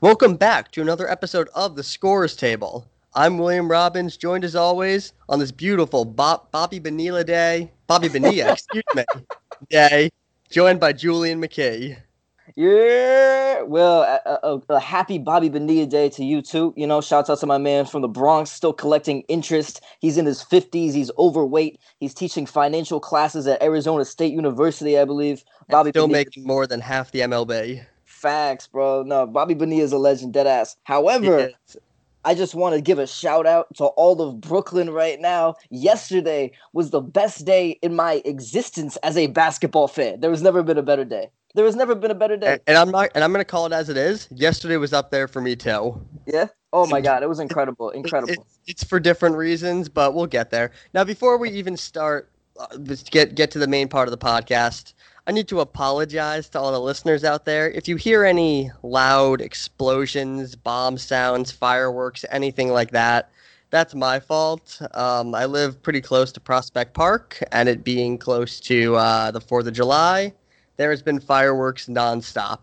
[0.00, 2.86] Welcome back to another episode of the Scorer's Table.
[3.14, 8.52] I'm William Robbins, joined as always on this beautiful Bob- Bobby Bonilla day, Bobby Bonilla,
[8.52, 9.04] excuse me,
[9.68, 10.10] day,
[10.50, 11.96] joined by Julien Mckee.
[12.56, 16.74] Yeah, well, a, a, a, happy Bobby Bonilla day to you too.
[16.76, 19.80] You know, shouts out to my man from the Bronx, still collecting interest.
[20.00, 20.92] He's in his fifties.
[20.92, 21.78] He's overweight.
[21.98, 25.44] He's teaching financial classes at Arizona State University, I believe.
[25.68, 27.86] Bobby still Bonilla, making more than half the MLB.
[28.22, 29.02] Facts, bro.
[29.02, 30.76] No, Bobby Bonilla is a legend, dead ass.
[30.84, 31.50] However,
[32.24, 35.56] I just want to give a shout out to all of Brooklyn right now.
[35.70, 40.20] Yesterday was the best day in my existence as a basketball fan.
[40.20, 41.30] There has never been a better day.
[41.56, 42.52] There has never been a better day.
[42.52, 44.28] And, and I'm not and I'm gonna call it as it is.
[44.30, 46.00] Yesterday was up there for me too.
[46.24, 46.46] Yeah.
[46.72, 47.90] Oh my god, it was incredible.
[47.90, 48.32] Incredible.
[48.32, 50.70] It, it, it's for different reasons, but we'll get there.
[50.94, 52.76] Now before we even start uh,
[53.10, 54.94] get get to the main part of the podcast,
[55.24, 57.70] I need to apologize to all the listeners out there.
[57.70, 63.30] If you hear any loud explosions, bomb sounds, fireworks, anything like that,
[63.70, 64.82] that's my fault.
[64.94, 69.40] Um, I live pretty close to Prospect Park, and it being close to uh, the
[69.40, 70.32] 4th of July,
[70.76, 72.58] there has been fireworks nonstop.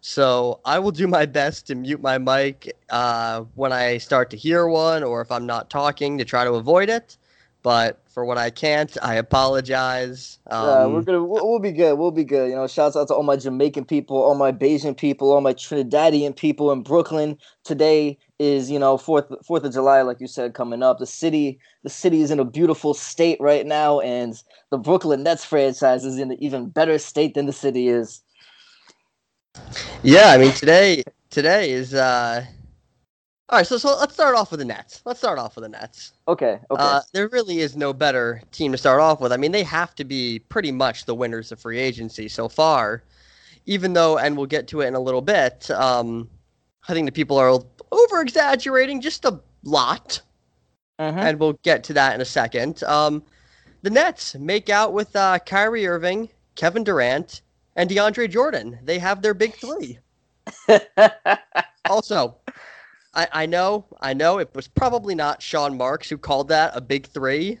[0.00, 4.36] So I will do my best to mute my mic uh, when I start to
[4.36, 7.16] hear one, or if I'm not talking, to try to avoid it.
[7.62, 10.38] But for what I can't, I apologize.
[10.50, 11.96] Um, yeah, we're gonna we'll, we'll, be good.
[11.98, 12.50] We'll be good.
[12.50, 15.54] You know, shouts out to all my Jamaican people, all my Bajan people, all my
[15.54, 17.38] Trinidadian people in Brooklyn.
[17.64, 20.98] Today is you know Fourth Fourth of July, like you said, coming up.
[20.98, 24.34] The city the city is in a beautiful state right now, and
[24.70, 28.22] the Brooklyn Nets franchise is in an even better state than the city is.
[30.02, 32.44] Yeah, I mean today today is uh
[33.50, 35.02] all right, so so let's start off with the Nets.
[35.04, 36.12] Let's start off with the Nets.
[36.28, 36.60] Okay.
[36.70, 36.82] Okay.
[36.82, 39.32] Uh, there really is no better team to start off with.
[39.32, 43.02] I mean, they have to be pretty much the winners of free agency so far.
[43.66, 45.68] Even though, and we'll get to it in a little bit.
[45.72, 46.30] Um,
[46.88, 50.22] I think the people are over exaggerating just a lot,
[51.00, 51.18] mm-hmm.
[51.18, 52.84] and we'll get to that in a second.
[52.84, 53.22] Um,
[53.82, 57.42] the Nets make out with uh, Kyrie Irving, Kevin Durant,
[57.74, 58.78] and DeAndre Jordan.
[58.84, 59.98] They have their big three.
[61.90, 62.36] also,
[63.14, 66.80] I, I know, I know it was probably not Sean Marks who called that a
[66.80, 67.58] big three.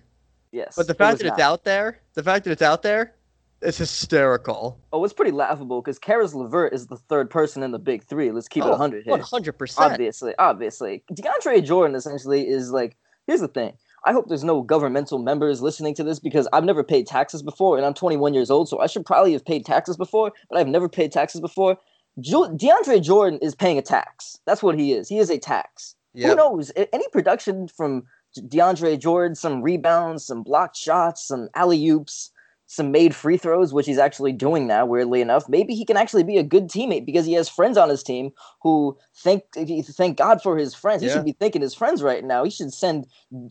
[0.52, 0.74] Yes.
[0.76, 1.34] But the fact that not.
[1.34, 3.14] it's out there, the fact that it's out there,
[3.62, 4.78] it's hysterical.
[4.92, 8.30] Oh, it's pretty laughable because Caris LeVert is the third person in the big three.
[8.30, 9.16] Let's keep oh, it 100 here.
[9.16, 9.74] 100%.
[9.78, 11.02] Obviously, obviously.
[11.12, 12.96] DeAndre Jordan essentially is like,
[13.26, 13.74] here's the thing.
[14.06, 17.76] I hope there's no governmental members listening to this because I've never paid taxes before
[17.76, 20.68] and I'm 21 years old, so I should probably have paid taxes before, but I've
[20.68, 21.76] never paid taxes before.
[22.18, 24.38] DeAndre Jordan is paying a tax.
[24.46, 25.08] That's what he is.
[25.08, 25.94] He is a tax.
[26.14, 26.30] Yep.
[26.30, 26.72] Who knows?
[26.76, 28.04] Any production from
[28.36, 32.30] DeAndre Jordan, some rebounds, some blocked shots, some alley oops,
[32.66, 35.48] some made free throws, which he's actually doing now, weirdly enough.
[35.48, 38.30] Maybe he can actually be a good teammate because he has friends on his team
[38.62, 41.02] who thank thank God for his friends.
[41.02, 41.14] He yeah.
[41.14, 42.44] should be thanking his friends right now.
[42.44, 43.06] He should send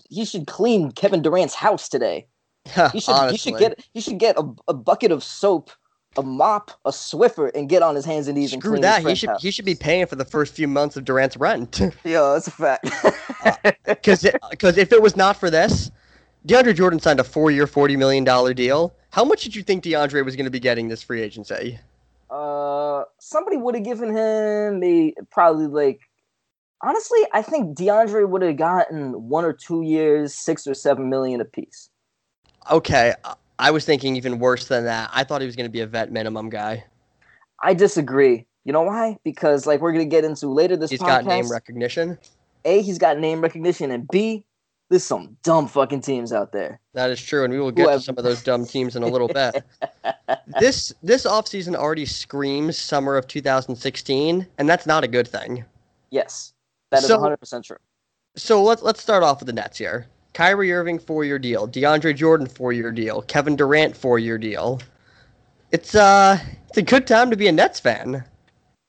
[0.10, 2.28] he should clean Kevin Durant's house today.
[2.94, 5.70] he should he should get he should get a, a bucket of soap
[6.18, 9.06] a mop, a Swiffer, and get on his hands and knees and Screw that.
[9.06, 9.42] He should house.
[9.42, 11.80] he should be paying for the first few months of Durant's rent.
[12.04, 12.90] yeah, that's a fact.
[13.86, 15.92] Because uh, because if it was not for this,
[16.48, 18.94] DeAndre Jordan signed a four-year, forty million dollar deal.
[19.12, 21.80] How much did you think DeAndre was going to be getting this free agency?
[22.30, 26.02] Uh, somebody would have given him a probably like.
[26.82, 31.42] Honestly, I think DeAndre would have gotten one or two years, six or seven million
[31.42, 31.90] apiece.
[32.72, 33.14] Okay,
[33.60, 35.10] I was thinking even worse than that.
[35.14, 36.86] I thought he was going to be a vet minimum guy.
[37.62, 38.48] I disagree.
[38.64, 39.18] You know why?
[39.24, 41.18] Because like we're going to get into later this he's podcast.
[41.18, 42.18] He's got name recognition.
[42.66, 44.46] A, he's got name recognition, and B,
[44.90, 46.80] there's some dumb fucking teams out there.
[46.94, 49.08] That is true, and we will get to some of those dumb teams in a
[49.08, 49.64] little bit.
[50.60, 55.64] this this offseason already screams summer of 2016, and that's not a good thing.
[56.12, 56.54] Yes,
[56.92, 57.78] that is so, 100% true.
[58.36, 60.08] So let's let's start off with the Nets here.
[60.34, 64.82] Kyrie Irving four year deal, DeAndre Jordan four year deal, Kevin Durant four year deal.
[65.72, 68.24] It's uh it's a good time to be a Nets fan.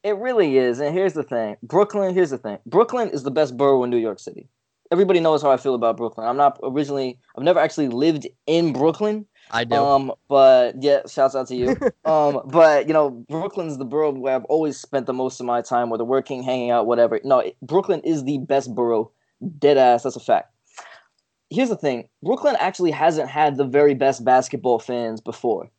[0.03, 0.81] It really is.
[0.81, 1.57] And here's the thing.
[1.63, 2.59] Brooklyn, here's the thing.
[2.67, 4.49] Brooklyn is the best borough in New York City.
[4.91, 6.27] Everybody knows how I feel about Brooklyn.
[6.27, 9.27] I'm not originally I've never actually lived in Brooklyn.
[9.53, 9.77] I do.
[9.77, 11.71] Um, but yeah, shouts out to you.
[12.05, 15.63] um, but you know, Brooklyn's the borough where I've always spent the most of my
[15.63, 17.21] time, whether working, hanging out, whatever.
[17.25, 19.11] No, Brooklyn is the best borough.
[19.59, 20.03] Dead ass.
[20.03, 20.53] That's a fact
[21.51, 25.71] here's the thing Brooklyn actually hasn't had the very best basketball fans before.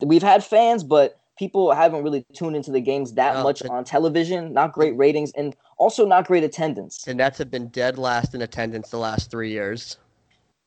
[0.00, 3.84] We've had fans, but people haven't really tuned into the games that no, much on
[3.84, 4.52] television.
[4.52, 7.06] Not great ratings, and also not great attendance.
[7.06, 9.96] And Nets have been dead last in attendance the last three years.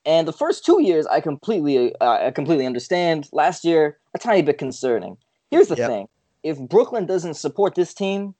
[0.05, 3.29] And the first two years, I completely, uh, I completely understand.
[3.31, 5.17] Last year, a tiny bit concerning.
[5.51, 5.89] Here's the yep.
[5.89, 6.07] thing:
[6.43, 8.33] if Brooklyn doesn't support this team,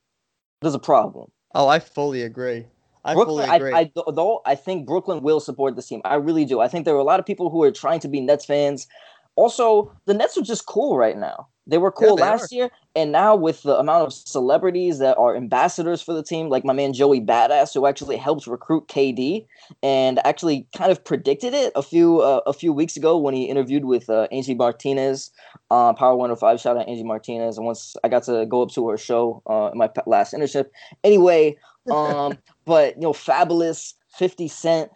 [0.62, 1.32] there's a problem.
[1.54, 2.66] Oh, I fully agree.
[3.06, 3.74] I Brooklyn, fully agree.
[3.74, 6.02] I, I, though I think Brooklyn will support this team.
[6.06, 6.60] I really do.
[6.60, 8.88] I think there are a lot of people who are trying to be Nets fans.
[9.36, 11.48] Also, the Nets are just cool right now.
[11.70, 12.56] They were cool Yeah, they last are.
[12.56, 16.66] year, and now with the amount of celebrities that are ambassadors for the team, like
[16.66, 19.46] my man Joey Badass, who actually helped recruit KD
[19.84, 23.44] and actually kind of predicted it a few uh, a few weeks ago when he
[23.46, 25.32] interviewed with uh, Angie Martinez,
[25.70, 26.60] uh, Power 105.
[26.60, 29.70] Shout out Angie Martinez, and once I got to go up to her show uh,
[29.72, 30.66] in my last internship.
[31.04, 31.56] Anyway,
[31.92, 32.38] um,
[32.70, 34.92] but you know, Fabolous, Fifty Cent,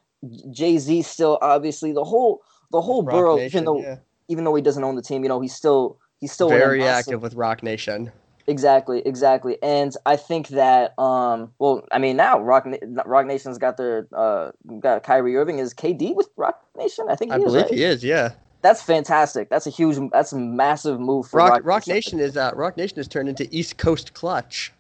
[0.52, 2.42] Jay Z, still obviously the whole
[2.72, 3.98] the whole Roc borough, Nation, even though yeah.
[4.28, 7.16] even though he doesn't own the team, you know, he's still he's still very ambassador.
[7.16, 8.12] active with Roc Nation.
[8.46, 9.58] Exactly, exactly.
[9.64, 12.68] And I think that um well, I mean now Roc
[13.06, 17.08] Roc Nation's got their uh got Kyrie Irving is KD with Roc Nation?
[17.10, 17.74] I think he I is, believe right?
[17.74, 18.04] he is.
[18.04, 18.34] Yeah.
[18.62, 19.50] That's fantastic.
[19.50, 22.78] That's a huge that's a massive move for Roc Roc, Roc Nation is uh, Roc
[22.78, 24.72] Nation has turned into East Coast Klutch.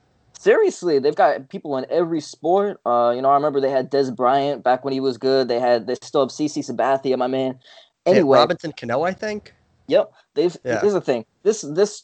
[0.43, 2.77] Seriously, they've got people in every sport.
[2.85, 5.47] Uh, you know, I remember they had Dez Bryant back when he was good.
[5.47, 7.57] They had they still have CC Sabathia, my man.
[8.03, 9.53] Hey, Anyway, Robinson Cano, I think.
[9.87, 10.11] Yep.
[10.33, 10.81] They've Yeah.
[10.81, 11.23] here's the thing.
[11.43, 12.03] This this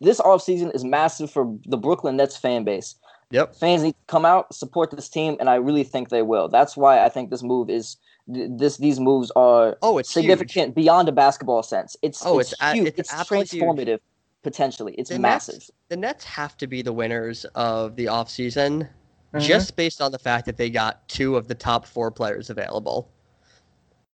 [0.00, 2.96] this offseason is massive for the Brooklyn Nets fan base.
[3.30, 3.54] Yep.
[3.54, 6.48] Fans need to come out, support this team, and I really think they will.
[6.48, 7.96] That's why I think this move is
[8.26, 11.96] this these moves are Oh, it's significant beyond a basketball sense.
[12.02, 14.00] It's Oh, it's, it's a- it's It's, absolutely huge.
[14.38, 14.94] Transformative potentially.
[14.94, 15.54] It's The massive.
[15.56, 18.88] Nets, the Nets have to be the winners of the offseason
[19.34, 19.40] Mhm.
[19.40, 23.08] just based on the fact that they got two of the top four players available.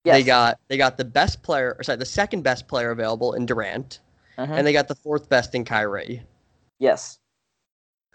[0.05, 0.17] Yes.
[0.17, 3.47] They got they got the best player, or sorry, the second best player available in
[3.47, 4.00] Durant,
[4.38, 4.50] Mhm.
[4.50, 6.23] and they got the fourth best in Kyrie.
[6.79, 7.19] yes.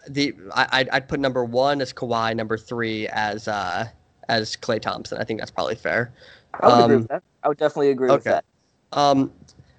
[0.08, 3.86] The I, I'd, I'd put number one as Kawhi, number three as uh
[4.30, 5.18] as Klay Thompson.
[5.18, 6.12] I think that's probably fair.
[6.54, 7.22] I would agree Um, with that.
[7.42, 8.44] I would definitely agree with that.
[8.92, 9.30] Um,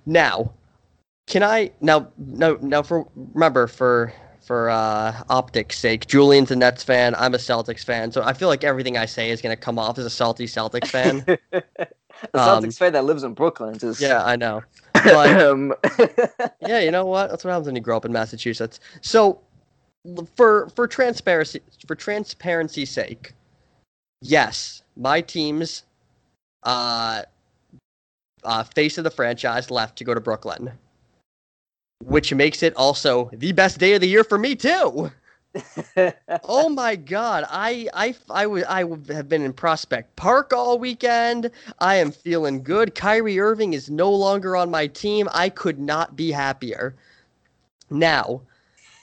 [0.05, 0.53] now,
[1.31, 6.83] can I now no now for remember for for uh optics sake, Julien's a Nets
[6.83, 7.15] fan.
[7.15, 9.97] I'm a Celtics fan, so I feel like everything I say is gonna come off
[9.97, 11.25] as a salty Celtics fan.
[11.53, 11.63] a
[12.33, 13.79] Um, Celtics fan that lives in Brooklyn.
[13.79, 14.61] Just yeah, I know.
[15.03, 15.73] But um,
[16.61, 17.31] yeah, you know what?
[17.31, 18.79] That's what happens when you grow up in Massachusetts.
[18.99, 19.39] So,
[20.35, 23.33] for for transparency for transparency's sake,
[24.21, 25.83] yes, my team's
[26.63, 27.23] uh,
[28.43, 30.71] uh, face of the franchise left to go to Brooklyn,
[32.03, 35.11] which makes it also the best day of the year for me too.
[36.45, 41.51] Oh my god, I I I would I have been in Prospect Park all weekend.
[41.79, 42.95] I am feeling good.
[42.95, 45.27] Kyrie Irving is no longer on my team.
[45.33, 46.95] I could not be happier.
[47.89, 48.41] Now,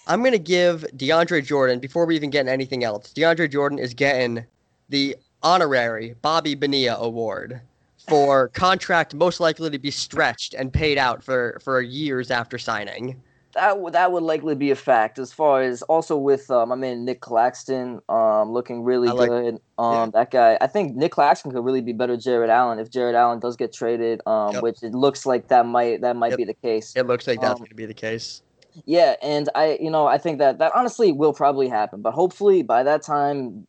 [0.07, 3.13] I'm gonna give DeAndre Jordan before we even get anything else.
[3.13, 4.47] DeAndre Jordan is getting
[4.89, 7.61] the honorary Bobby Bonilla Award
[8.09, 13.21] for contract most likely to be stretched and paid out for for years after signing.
[13.55, 15.19] that would that would likely be a fact.
[15.19, 19.59] As far as also with uh, my man Nic Claxton, um, looking really like- good.
[19.79, 20.59] Um, that guy.
[20.61, 23.73] I think Nic Claxton could really be better Jarrett Allen if Jarrett Allen does get
[23.73, 24.21] traded.
[24.27, 24.63] Um, Yep.
[24.63, 26.37] which it looks like that might that might Yep.
[26.39, 26.93] be the case.
[26.97, 28.43] It looks like that's Um, going to be the case.
[28.85, 32.01] Yeah, and I, you know, I think that that honestly will probably happen.
[32.03, 33.67] But hopefully by that time,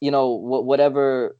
[0.00, 1.36] you know, wh- whatever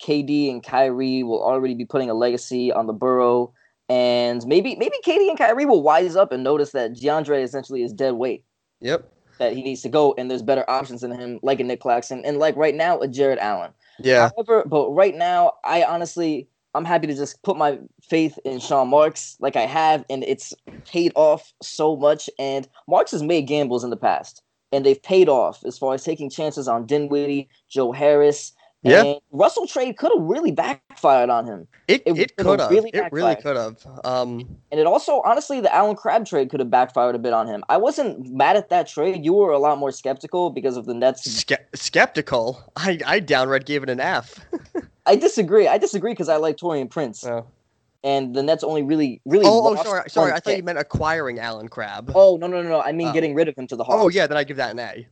[0.00, 3.52] KD and Kyrie will already be putting a legacy on the borough,
[3.88, 7.92] and maybe maybe KD and Kyrie will wise up and notice that DeAndre essentially is
[7.92, 8.44] dead weight.
[8.80, 9.12] Yep.
[9.38, 12.22] That he needs to go, and there's better options than him, like a Nic Claxton,
[12.24, 13.72] and like right now a Jarrett Allen.
[13.98, 14.30] Yeah.
[14.36, 18.88] However, but right now, I honestly, I'm happy to just put my faith in Sean
[18.88, 20.52] Marks like I have, and it's
[20.86, 22.28] paid off so much.
[22.38, 24.42] And Marks has made gambles in the past,
[24.72, 28.52] and they've paid off as far as taking chances on Dinwiddie, Joe Harris.
[28.82, 29.02] Yeah.
[29.04, 31.68] And Russell trade could have really backfired on him.
[31.86, 32.70] It It could have.
[32.70, 33.76] really it really could have.
[34.04, 37.46] Um, And it also, honestly, the Allen Crabbe trade could have backfired a bit on
[37.46, 37.62] him.
[37.68, 39.22] I wasn't mad at that trade.
[39.22, 41.30] You were a lot more skeptical because of the Nets.
[41.30, 42.62] ske- skeptical.
[42.76, 44.38] I I downright gave it an F.
[45.06, 45.68] I disagree.
[45.68, 47.44] I disagree because I like Taurean Prince, oh,
[48.02, 49.44] and the Nets only really, really.
[49.46, 50.32] oh, oh, sorry, sorry.
[50.32, 52.12] I thought you meant acquiring Allen Crabbe.
[52.14, 52.80] Oh no no no no!
[52.80, 53.12] I mean Oh.
[53.12, 53.98] getting rid of him to the Hawks.
[54.02, 55.06] Oh, yeah, then I give that an A.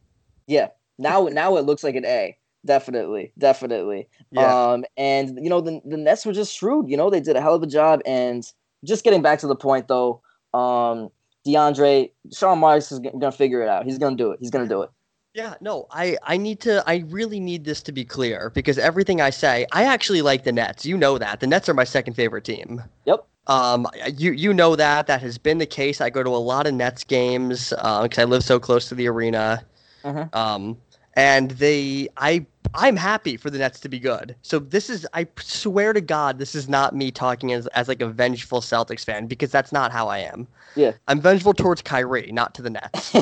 [0.46, 0.68] yeah.
[0.98, 2.36] Now now it looks like an A.
[2.66, 4.08] Definitely, definitely.
[4.30, 4.70] Yeah.
[4.72, 6.88] Um, and you know the the Nets were just shrewd.
[6.88, 8.00] You know they did a hell of a job.
[8.04, 8.44] And
[8.84, 10.20] just getting back to the point though,
[10.54, 11.08] um,
[11.46, 13.84] DeAndre, Sean Marks is gonna figure it out.
[13.84, 14.38] He's gonna do it.
[14.40, 14.90] He's gonna do it.
[15.34, 19.20] Yeah, no, I, I need to I really need this to be clear because everything
[19.20, 20.84] I say, I actually like the Nets.
[20.84, 21.40] You know that.
[21.40, 22.82] The Nets are my second favorite team.
[23.04, 23.24] Yep.
[23.46, 23.86] Um,
[24.16, 26.00] you you know that that has been the case.
[26.00, 29.06] I go to a lot of Nets games because I live so close to the
[29.06, 29.64] arena.
[30.04, 30.34] Mhm.
[30.34, 30.76] Um,
[31.18, 34.36] and they I I'm happy for the Nets to be good.
[34.42, 38.00] So this is I swear to God this is not me talking as as like
[38.00, 40.46] a vengeful Celtics fan because that's not how I am.
[40.76, 40.92] Yeah.
[41.08, 43.14] I'm vengeful towards Kyrie, not to the Nets.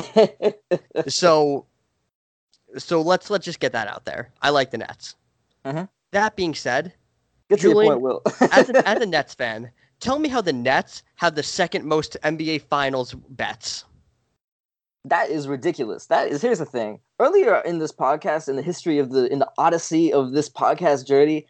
[1.13, 1.65] so
[2.77, 4.29] so let's let's just get that out there.
[4.43, 5.15] I like the Nets.
[5.65, 5.89] Mhm.
[6.11, 6.93] That being said,
[7.49, 8.21] Get to your Julien, point, Will.
[8.51, 12.15] as a, as a Nets fan, tell me how the Nets have the second most
[12.23, 13.85] NBA Finals bets.
[15.05, 16.07] That is ridiculous.
[16.07, 16.99] That is here's the thing.
[17.19, 21.07] Earlier in this podcast, in the history of the in the odyssey of this podcast
[21.07, 21.45] journey,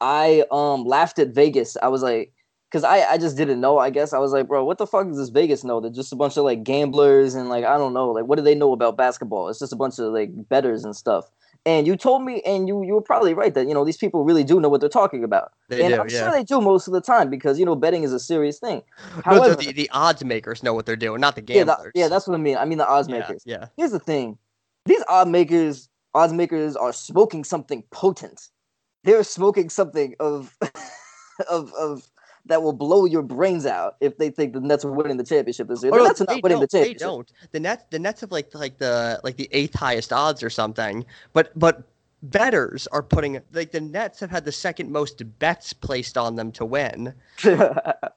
[0.00, 1.76] I um laughed at Vegas.
[1.82, 2.32] I was like,
[2.70, 3.78] because I I just didn't know.
[3.78, 5.80] I guess I was like, bro, what the fuck does this Vegas know?
[5.80, 8.44] They're just a bunch of like gamblers and like I don't know, like what do
[8.44, 9.48] they know about basketball?
[9.48, 11.30] It's just a bunch of like betters and stuff.
[11.64, 14.24] And you told me, and you you were probably right that you know these people
[14.24, 15.52] really do know what they're talking about.
[15.68, 16.24] They and do, I'm yeah.
[16.24, 18.82] sure they do most of the time because you know betting is a serious thing.
[19.16, 21.92] No, However, the, the odds makers know what they're doing, not the yeah, gamblers.
[21.94, 22.56] yeah, that's what I mean.
[22.56, 23.66] I mean the odds yeah, makers yeah.
[23.76, 24.38] here's the thing
[24.86, 28.48] these odd makers odds makers are smoking something potent
[29.04, 30.56] they're smoking something of
[31.50, 32.08] of of
[32.46, 35.68] that will blow your brains out if they think the Nets are winning the championship
[35.68, 35.92] this year.
[35.94, 37.32] Oh, the no, Nets are not winning the don't, They don't.
[37.52, 41.04] The Nets, the Nets have like like the like the eighth highest odds or something.
[41.32, 41.82] But but
[42.24, 46.50] betters are putting like the Nets have had the second most bets placed on them
[46.52, 47.14] to win.
[47.42, 47.58] this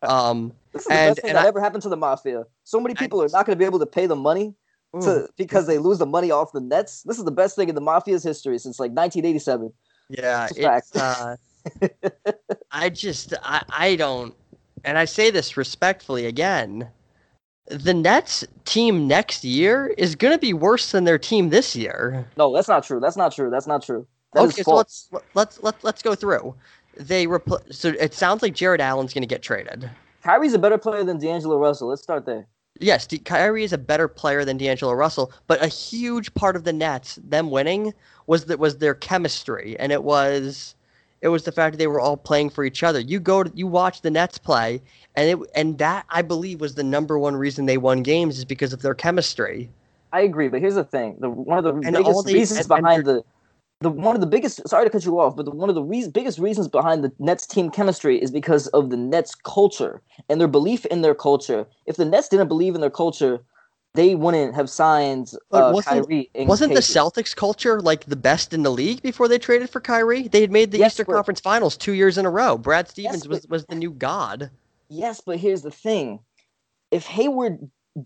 [0.02, 2.46] Um, is the And- best thing and that I- ever happened to the mafia.
[2.64, 4.54] So many people are not going to be able to pay the money
[4.96, 7.04] ooh, to because they lose the money off the Nets.
[7.04, 9.72] This is the best thing in the mafia's history since like 1987.
[10.10, 10.96] yeah, it's it's.
[10.96, 11.36] Uh,
[12.72, 14.36] I just I I don't,
[14.84, 16.90] and I say this respectfully again.
[17.68, 22.28] The Nets team next year is going to be worse than their team this year.
[22.38, 23.00] No, that's not true.
[23.00, 23.50] That's not true.
[23.50, 24.08] That's not true.
[24.34, 26.54] That okay, so let's let's let's let's go through.
[26.98, 29.90] They repl- so it sounds like Jarrett Allen's going to get traded.
[30.24, 31.90] Kyrie's a better player than D'Angelo Russell.
[31.90, 32.48] Let's start there.
[32.80, 36.66] Yes, D- Kyrie is a better player than D'Angelo Russell, but a huge part of
[36.66, 37.94] the Nets them winning
[38.28, 40.75] was that was their chemistry, and it was
[41.26, 43.00] it was the fact that they were all playing for each other.
[43.00, 44.80] You go to you watch the Nets play,
[45.16, 48.46] and it and that I believe was the number one reason they won games is
[48.46, 49.68] because of their chemistry.
[50.14, 52.68] I agree, but here's the thing: the one of the And biggest they- reasons and-
[52.70, 53.24] behind the
[53.82, 55.84] the one of the biggest sorry to cut you off, but the, one of the
[55.84, 60.40] reas biggest reasons behind the Nets team chemistry is because of the Nets culture and
[60.40, 61.66] their belief in their culture.
[61.88, 63.42] If the Nets didn't believe in their culture,
[63.96, 66.30] they wouldn't have signed uh, wasn't- Kyrie.
[66.36, 70.28] Wasn't the Celtics culture like the best in the league before they traded for Kyrie?
[70.28, 72.58] They had made the Yes, Eastern but- Conference Finals two years in a row.
[72.58, 74.52] Brad Stevens was, but- was the new god.
[74.90, 76.20] Yes, but here's the thing:
[76.92, 77.60] if Hayward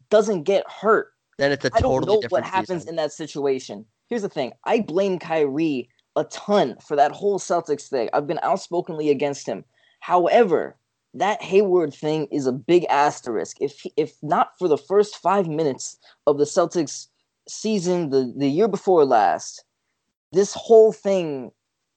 [0.10, 2.90] doesn't get hurt, Then it's a I don't totally know different what happens season.
[2.90, 3.86] in that situation.
[4.08, 8.10] Here's the thing: I blame Kyrie a ton for that whole Celtics thing.
[8.14, 9.64] I've been outspokenly against him.
[10.00, 10.76] However,
[11.14, 13.58] that Hayward thing is a big asterisk.
[13.60, 15.98] If he- if not for the first five minutes
[16.28, 17.08] of the Celtics
[17.48, 19.64] season, the the year before last,
[20.32, 21.52] this whole thing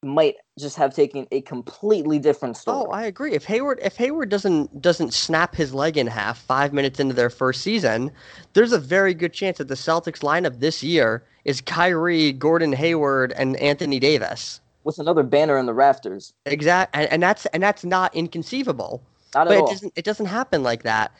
[0.04, 2.86] might just have taken a completely different oh, story.
[2.88, 3.32] Oh, I agree.
[3.32, 7.30] If Hayward if Hayward doesn't doesn't snap his leg in half five minutes into their
[7.30, 8.10] first season,
[8.54, 13.32] there's a very good chance that the Celtics lineup this year is Kyrie, Gordon Hayward,
[13.32, 14.60] and Anthony Davis.
[14.84, 16.32] With another banner in the rafters.
[16.46, 19.02] Exact, and, and that's and that's not inconceivable.
[19.34, 21.12] Not but it doesn't it doesn't happen like that.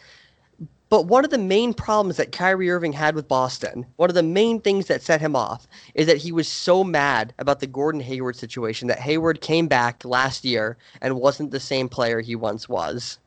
[0.89, 4.23] But one of the main problems that Kyrie Irving had with Boston, one of the
[4.23, 8.03] main things that set him off, is that he was so mad about the Gordon
[8.03, 12.69] Hayward situation that Hayward came back last year and wasn't the same player he once
[12.69, 13.19] was.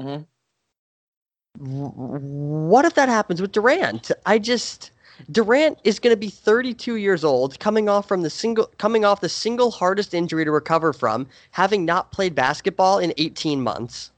[0.00, 0.26] Mhm.
[1.58, 4.10] What if that happens with Durant?
[4.24, 4.90] I just
[5.30, 9.20] Durant is going to be 32 years old, coming off from the single coming off
[9.20, 14.10] the single hardest injury to recover from, having not played basketball in 18 months.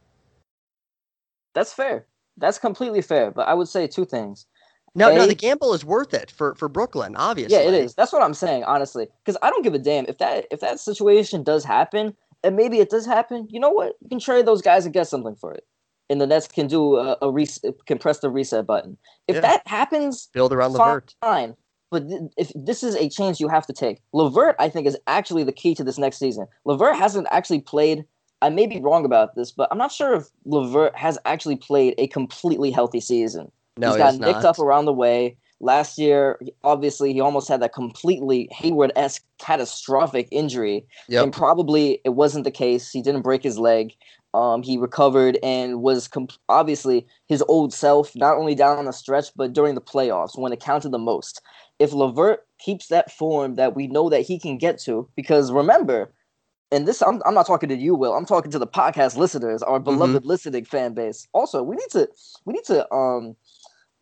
[1.55, 2.07] That's fair.
[2.37, 3.31] That's completely fair.
[3.31, 4.47] But I would say two things.
[4.95, 7.57] No, no, the gamble is worth it for for Brooklyn, obviously.
[7.57, 7.95] Yeah, it is.
[7.95, 9.09] That's what I'm saying, honestly.
[9.25, 12.81] Because I don't give a damn if that if that situation does happen, and maybe
[12.81, 13.47] it does happen.
[13.51, 13.97] You know what?
[14.01, 15.65] You can trade those guys and get something for it,
[16.11, 18.97] and the Nets can do a, a res- can press the reset button.
[19.27, 19.41] If Yeah.
[19.43, 20.81] that happens, Build around fine.
[20.89, 21.15] Levert.
[21.21, 21.57] fine.
[21.91, 24.97] But th- if this is a chance you have to take, Levert, I think, is
[25.07, 26.47] actually the key to this next season.
[26.65, 28.05] Levert hasn't actually played.
[28.43, 31.95] I may be wrong about this, but I'm not sure if Levert has actually played
[31.99, 33.51] a completely healthy season.
[33.79, 35.37] No, He's he got nicked up around the way.
[35.61, 40.87] Last year, obviously, he almost had that completely Hayward esque catastrophic injury.
[41.09, 41.25] Yep.
[41.25, 42.91] And probably it wasn't the case.
[42.93, 43.93] He didn't break his leg.
[44.35, 49.29] Um, he recovered and was com- obviously his old self, not only down the stretch,
[49.35, 51.41] but during the playoffs when it counted the most.
[51.79, 56.13] If LeVert keeps that form that we know that he can get to, because remember,
[56.71, 58.13] and this I'm, I'm not talking to you, Will.
[58.15, 61.27] I'm talking to the podcast listeners, our beloved listening fan base.
[61.33, 62.09] Also, we need to
[62.45, 63.35] we need to um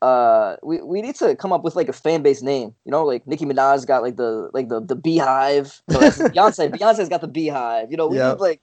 [0.03, 2.75] uh we, we need to come up with like a fan base name.
[2.85, 5.81] You know, like Nicki Minaj got like the like the the beehive.
[5.89, 7.91] So Beyonce Beyonce's got the beehive.
[7.91, 8.33] You know, we Yep.
[8.35, 8.61] need like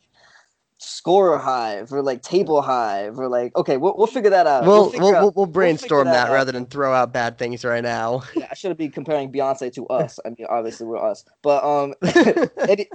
[0.77, 4.89] scorer hive or like table hive or like okay we'll, we'll figure that out We'll
[4.89, 7.83] figure we'll, out- we'll, we'll brainstorm that that, rather than throw out bad things right
[7.83, 8.23] now.
[8.35, 10.19] yeah, I shouldn't be comparing Beyonce to us.
[10.25, 11.93] I mean, obviously we're us, but um,
[12.69, 12.87] any,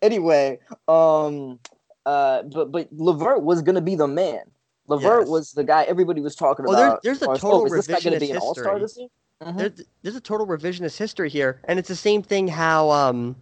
[0.00, 1.58] anyway, um,
[2.06, 4.42] uh, but but Levert was gonna be the man.
[4.86, 5.28] Levert Yes.
[5.28, 7.02] was the guy everybody was talking Well, about.
[7.02, 8.80] there's a as as, total oh, is this guy gonna revisionist be an history.
[8.80, 9.08] this year?
[9.42, 9.56] Mhm.
[9.58, 9.70] There,
[10.02, 12.48] there's a total revisionist history here, and it's the same thing.
[12.48, 13.36] How um,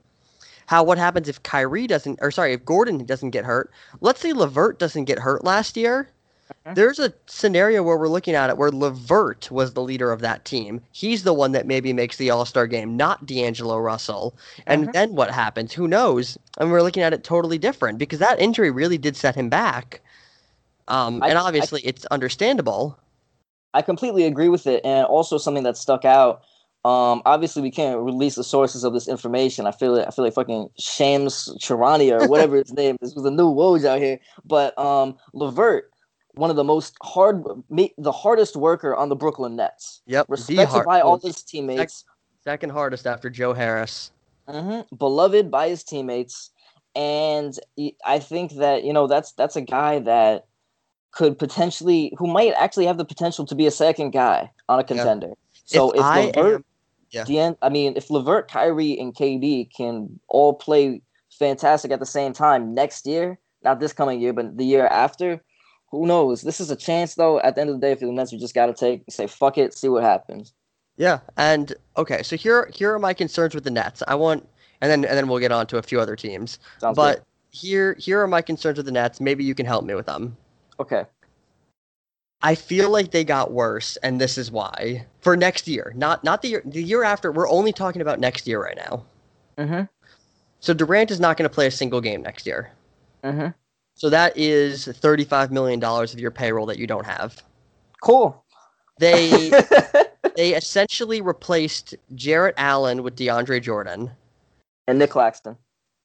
[0.67, 3.71] how what happens if Kyrie doesn't, or sorry, if Gordon doesn't get hurt?
[4.01, 6.09] Let's say Levert doesn't get hurt last year.
[6.67, 6.75] Mhm.
[6.75, 10.45] There's a scenario where we're looking at it where Levert was the leader of that
[10.45, 10.83] team.
[10.93, 14.35] He's the one that maybe makes the All Star game, not D'Angelo Russell.
[14.67, 14.93] And Mhm.
[14.93, 15.73] then what happens?
[15.73, 16.37] Who knows?
[16.59, 20.03] And we're looking at it totally different because that injury really did set him back.
[20.89, 22.99] Um, I- and I- obviously, it's understandable.
[23.73, 26.43] I completely agree with it, and also something that stuck out.
[26.85, 29.67] Um, obviously, we can't release the sources of this information.
[29.67, 30.07] I feel it.
[30.07, 33.15] I feel like fucking Shams Charania or whatever his name is.
[33.15, 35.91] Was a new Woj out here, but um, Levert,
[36.35, 41.01] one of the most hard, the hardest worker on the Brooklyn Nets, Yep, respected by
[41.01, 42.05] all his teammates,
[42.43, 44.11] second hardest after Joe Harris.
[44.49, 46.51] hmm beloved by his teammates,
[46.97, 47.57] and
[48.05, 50.47] I think that you know that's that's a guy that
[51.13, 54.85] could potentially, who might actually have the potential to be a second guy on a
[54.85, 55.35] contender.
[55.67, 56.65] So If if, I Levert, am-
[57.13, 57.25] yeah.
[57.25, 62.33] Dean- I mean, if Levert, Kyrie, and KD can all play fantastic at the same
[62.33, 65.43] time next year, not this coming year, but the year after,
[65.91, 66.43] who knows?
[66.43, 67.39] This is a chance, though.
[67.41, 69.27] At the end of the day, for the Nets, you just got to take, say,
[69.27, 70.53] fuck it, see what happens.
[70.97, 74.03] Yeah, and okay, so here here are my concerns with the Nets.
[74.07, 74.47] I want,
[74.81, 76.59] and then and then we'll get on to a few other teams.
[76.81, 77.25] Sounds but good.
[77.51, 79.21] here here are my concerns with the Nets.
[79.21, 80.37] Maybe you can help me with them.
[80.79, 81.05] Okay.
[82.43, 85.07] I feel like they got worse, and this is why.
[85.21, 87.31] For next year, not not the year the year after.
[87.33, 89.05] We're only talking about next year right now.
[89.59, 89.83] Mm-hmm.
[90.61, 92.73] So Durant is not going to play a single game next year.
[93.25, 93.49] Mm-hmm.
[93.95, 97.43] So that is thirty-five million dollars of your payroll that you don't have.
[98.03, 98.45] Cool.
[98.99, 99.51] They
[100.37, 104.11] they essentially replaced Jarrett Allen with DeAndre Jordan.
[104.89, 105.57] and Nic Claxton.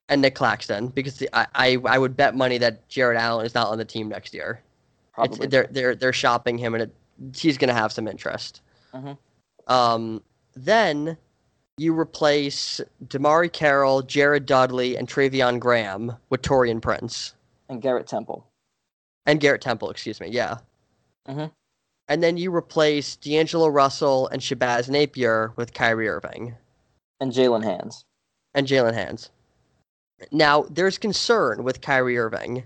[0.09, 3.55] and Nic Claxton because the, I, I I would bet money that Jarrett Allen is
[3.55, 4.61] not on the team next year.
[5.19, 5.47] It's, Probably.
[5.47, 6.95] they're they're they're shopping him and it,
[7.35, 8.61] he's going to have some interest.
[8.93, 9.17] Mhm.
[9.67, 10.21] Um,
[10.55, 11.17] then
[11.77, 17.33] you replace DeMarre Carroll, Jared Dudley, and Treveon Graham with Taurean Prince
[17.69, 18.47] and Garrett Temple.
[19.25, 19.89] and Garrett Temple.
[19.89, 20.27] Excuse me.
[20.29, 20.57] Yeah.
[21.27, 21.51] Mhm.
[22.07, 26.55] And then you replace D'Angelo Russell and Shabazz Napier with Kyrie Irving.
[27.19, 28.05] And Jaylen Hands.
[28.53, 29.29] and Jaylen Hands.
[30.31, 32.63] Now, there's concern with Kyrie Irving.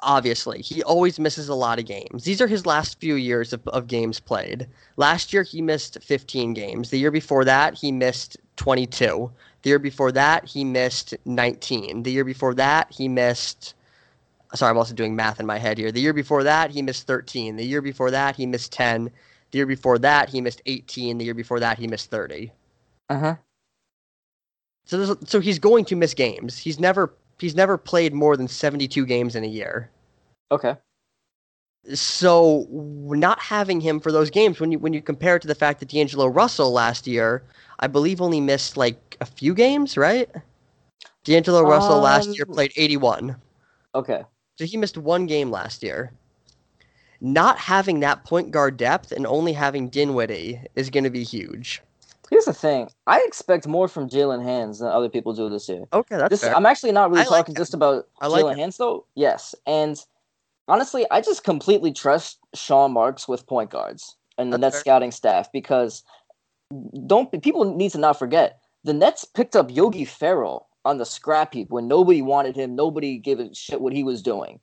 [0.00, 2.24] Obviously, he always misses a lot of games.
[2.24, 4.66] These are his last few years of, of games played.
[4.96, 6.90] Last year, he missed 15 games.
[6.90, 9.30] The year before that, he missed 22.
[9.62, 12.02] The year before that, he missed 19.
[12.02, 13.74] The year before that, he missed.
[14.54, 15.90] Sorry, I'm also doing math in my head here.
[15.90, 17.56] The year before that, he missed 13.
[17.56, 19.10] The year before that, he missed 10.
[19.50, 21.18] The year before that, he missed 18.
[21.18, 22.52] The year before that, he missed 30.
[23.08, 23.36] Uh-huh.
[24.84, 26.58] So so he's going to miss games.
[26.58, 29.90] He's never he's never played more than 72 games in a year.
[30.50, 30.76] Okay.
[31.92, 35.54] So not having him for those games when you when you compare it to the
[35.54, 37.42] fact that D'Angelo Russell last year,
[37.80, 40.30] I believe only missed like a few games, right?
[41.24, 43.36] D'Angelo Russell last year Um, played 81.
[43.94, 44.24] Okay.
[44.56, 46.12] So he missed one game last year.
[47.20, 51.82] Not having that point guard depth and only having Dinwiddie is going to be huge.
[52.34, 52.90] Here's the thing.
[53.06, 55.84] I expect more from Jaylen Hands than other people do this year.
[55.92, 56.56] Okay, that's This, fair.
[56.56, 57.56] I'm actually not really I talking him.
[57.56, 58.58] just about I like Jalen him.
[58.58, 59.06] Hands though.
[59.14, 60.04] Yes, and
[60.66, 64.80] honestly, I just completely trust Sean Marks with point guards and the That's Nets fair.
[64.80, 66.02] scouting staff because
[67.06, 71.54] don't people need to not forget the Nets picked up Yogi Ferrell on the scrap
[71.54, 74.58] heap when nobody wanted him, nobody gave a shit what he was doing.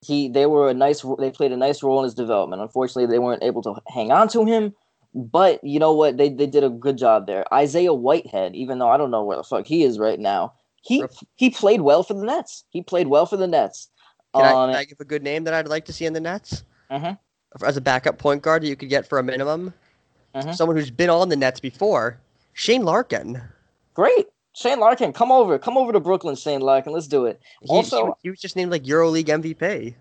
[0.00, 2.62] He they were a nice they played a nice role in his development.
[2.62, 4.74] Unfortunately, they weren't able to hang on to him.
[5.14, 6.16] But you know what?
[6.16, 7.44] They they did a good job there.
[7.52, 11.04] Isaiah Whitehead, even though I don't know where the fuck he is right now, he
[11.36, 12.64] he played well for the Nets.
[12.70, 13.88] He played well for the Nets.
[14.34, 16.12] Can, I, Um, can I give a good name that I'd like to see in
[16.12, 16.62] the Nets?
[16.90, 17.18] Mhm.
[17.64, 19.74] As a backup point guard that you could get for a minimum?
[20.36, 20.54] Mhm.
[20.54, 22.20] Someone who's been on the Nets before.
[22.52, 23.42] Shane Larkin.
[23.94, 26.92] great, Shane Larkin, come over, come over to Brooklyn, Shane Larkin.
[26.92, 27.40] Let's do it.
[27.62, 29.94] He, Also- he, was just named like EuroLeague MVP.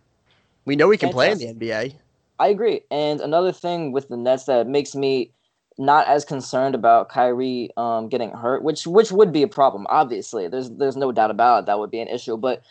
[0.65, 1.95] We know he can play in the NBA.
[2.39, 2.82] I agree.
[2.89, 5.34] And another thing with the Nets that makes me
[5.78, 9.86] not as concerned about Kyrie um, getting hurt, which which would be a problem.
[9.89, 11.65] Obviously, there's there's no doubt about it.
[11.67, 12.38] That would be an issue.
[12.38, 12.62] But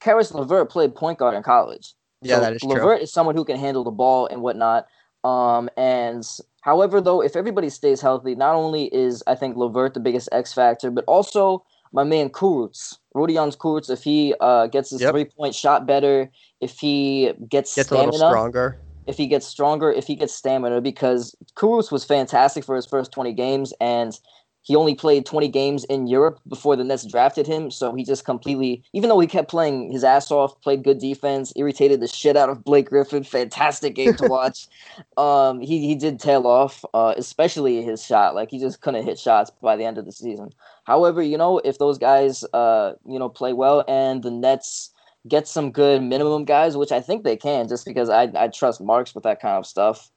[0.00, 1.94] Caris LeVert played point guard in college.
[2.22, 2.74] Yeah, So that is true.
[2.74, 4.86] LeVert is someone who can handle the ball and whatnot.
[5.24, 6.24] Um, and
[6.62, 10.52] however, though, if everybody stays healthy, not only is I think LeVert the biggest X
[10.52, 15.12] factor, but also my man Kurucs, Rodions Kurucs, if he uh, gets his Yep.
[15.12, 18.78] three point shot better, if he gets, Gets a little stronger.
[19.08, 23.10] If he gets stronger, if he gets stamina, because Kurucs was fantastic for his first
[23.10, 24.18] 20 games, and
[24.62, 27.70] he only played 20 games in Europe before the Nets drafted him.
[27.70, 31.54] So he just completely, even though he kept playing his ass off, played good defense,
[31.56, 33.24] irritated the shit out of Blake Griffin.
[33.24, 34.68] Fantastic game to watch.
[35.16, 38.34] um, he he did tail off, uh, especially his shot.
[38.34, 40.50] Like he just couldn't hit shots by the end of the season.
[40.84, 44.90] However, you know, if those guys, uh, you know, play well and the Nets
[45.28, 48.80] get some good minimum guys, which I think they can, just because I I trust
[48.80, 50.10] Marks with that kind of stuff.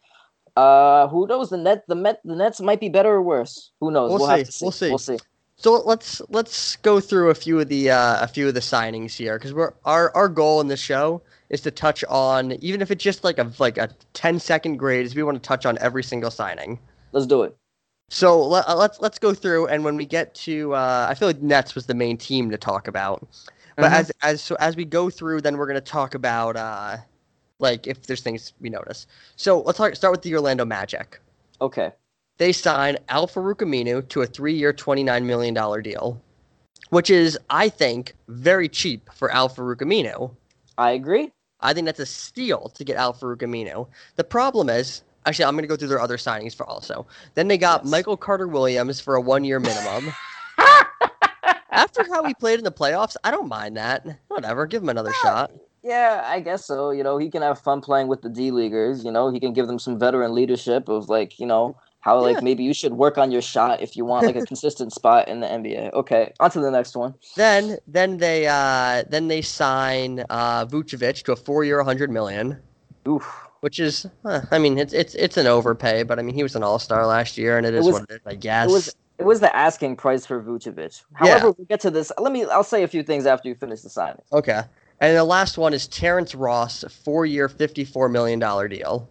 [0.55, 1.49] Uh, who knows?
[1.49, 3.71] The net, the Met, the Nets might be better or worse.
[3.79, 4.11] Who knows?
[4.11, 4.45] We'll have see.
[4.45, 4.65] to see.
[4.65, 4.89] We'll see.
[4.89, 5.17] We'll see.
[5.61, 9.15] So let's let's go through a few of the uh, a few of the signings
[9.15, 12.89] here because we're our our goal in this show is to touch on even if
[12.89, 15.77] it's just like a like a 10 second grade is we want to touch on
[15.77, 16.79] every single signing.
[17.11, 17.55] Let's do it.
[18.09, 21.27] So let, uh, let's let's go through and when we get to uh, I feel
[21.27, 23.27] like Nets was the main team to talk about.
[23.81, 23.95] But Mhm.
[23.99, 26.97] as as so as we go through then we're going to talk about uh
[27.59, 29.07] like if there's things we notice.
[29.35, 31.19] So let's talk, start with the Orlando Magic.
[31.61, 31.91] Okay.
[32.37, 36.19] they sign Al Farouq Aminu to a three-year, $29 million deal,
[36.89, 40.31] which is, I think, very cheap for Al Farouq Aminu.
[40.79, 41.31] I agree.
[41.59, 43.87] I think that's a steal to get Al Farouq Aminu.
[44.15, 47.05] The problem is, actually, I'm going to go through their other signings for also.
[47.35, 47.91] Then they got Yes.
[47.91, 50.15] Michael Carter Williams for a one-year minimum.
[51.71, 54.05] After how he played in the playoffs, I don't mind that.
[54.27, 55.51] Whatever, give him another shot.
[55.83, 56.91] Yeah, I guess so.
[56.91, 59.03] You know, he can have fun playing with the D leaguers.
[59.03, 62.43] You know, he can give them some veteran leadership of like, you know, how like
[62.43, 65.39] maybe you should work on your shot if you want like a consistent spot in
[65.39, 65.93] the NBA.
[65.93, 67.15] Okay, on to the next one.
[67.35, 72.57] Then, then they, uh, then they sign uh, Vucevic to a four-year, 100 million.
[73.07, 73.25] Oof.
[73.61, 76.55] which is, uh, I mean, it's it's it's an overpay, but I mean, he was
[76.55, 78.69] an All Star last year, and it It is was- what it is, I guess.
[78.69, 81.03] It was it was the asking price for Vucevic.
[81.13, 82.11] However, we'll get to this.
[82.17, 82.45] Let me.
[82.45, 84.21] I'll say a few things after you finish the signing.
[84.33, 84.61] okay,
[84.99, 89.07] and the last one is Terrence Ross, four year, fifty four million dollar deal,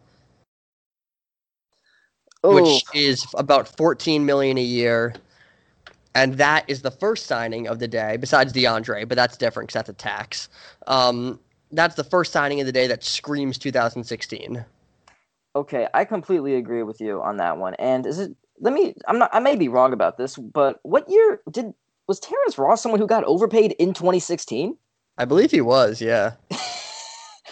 [2.42, 5.14] Oh, which is about fourteen million a year,
[6.14, 9.78] and that is the first signing of the day, besides DeAndre, but that's different because
[9.78, 10.48] that's a tax.
[10.86, 11.38] Um,
[11.72, 14.64] that's the first signing of the day that screams 2016.
[15.54, 15.86] okay.
[15.94, 17.74] I completely agree with you on that one.
[17.74, 18.32] And is it?
[18.60, 18.94] Let me.
[19.08, 19.30] I'm not.
[19.32, 21.72] I may be wrong about this, but what year did
[22.06, 24.76] was Terrence Ross someone who got overpaid in 2016?
[25.18, 26.32] I believe he was, yeah.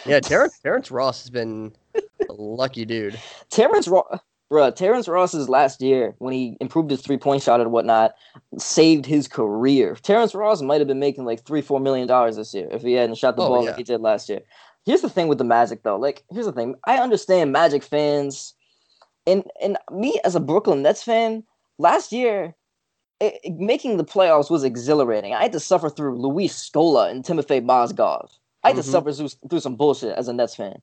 [0.06, 3.18] Yeah, Terrence Terrence Ross has been a lucky dude.
[3.50, 7.72] Terrence Ross, bruh, Terrence Ross's last year when he improved his three point shot and
[7.72, 8.14] whatnot
[8.58, 9.96] saved his career.
[10.00, 12.92] Terrence Ross might have been making like three, four million dollars this year if he
[12.92, 13.70] hadn't shot the Oh, ball yeah.
[13.70, 14.40] like he did last year.
[14.86, 15.98] Here's the thing with the Magic though.
[15.98, 16.76] Like, here's the thing.
[16.86, 18.54] I understand Magic fans,
[19.28, 21.44] and and me as a Brooklyn Nets fan,
[21.78, 22.54] last year.
[23.20, 25.34] It, it- making the playoffs was exhilarating.
[25.34, 28.28] I had to suffer through Luis Scola and Timofey Mozgov.
[28.62, 28.92] I had to Mhm.
[28.92, 30.80] suffer through, through some bullshit as a Nets fan.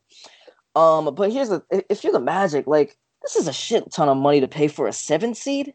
[0.75, 4.17] Um, but here's the if you're the Magic, like this is a shit ton of
[4.17, 5.73] money to pay for a seven seed.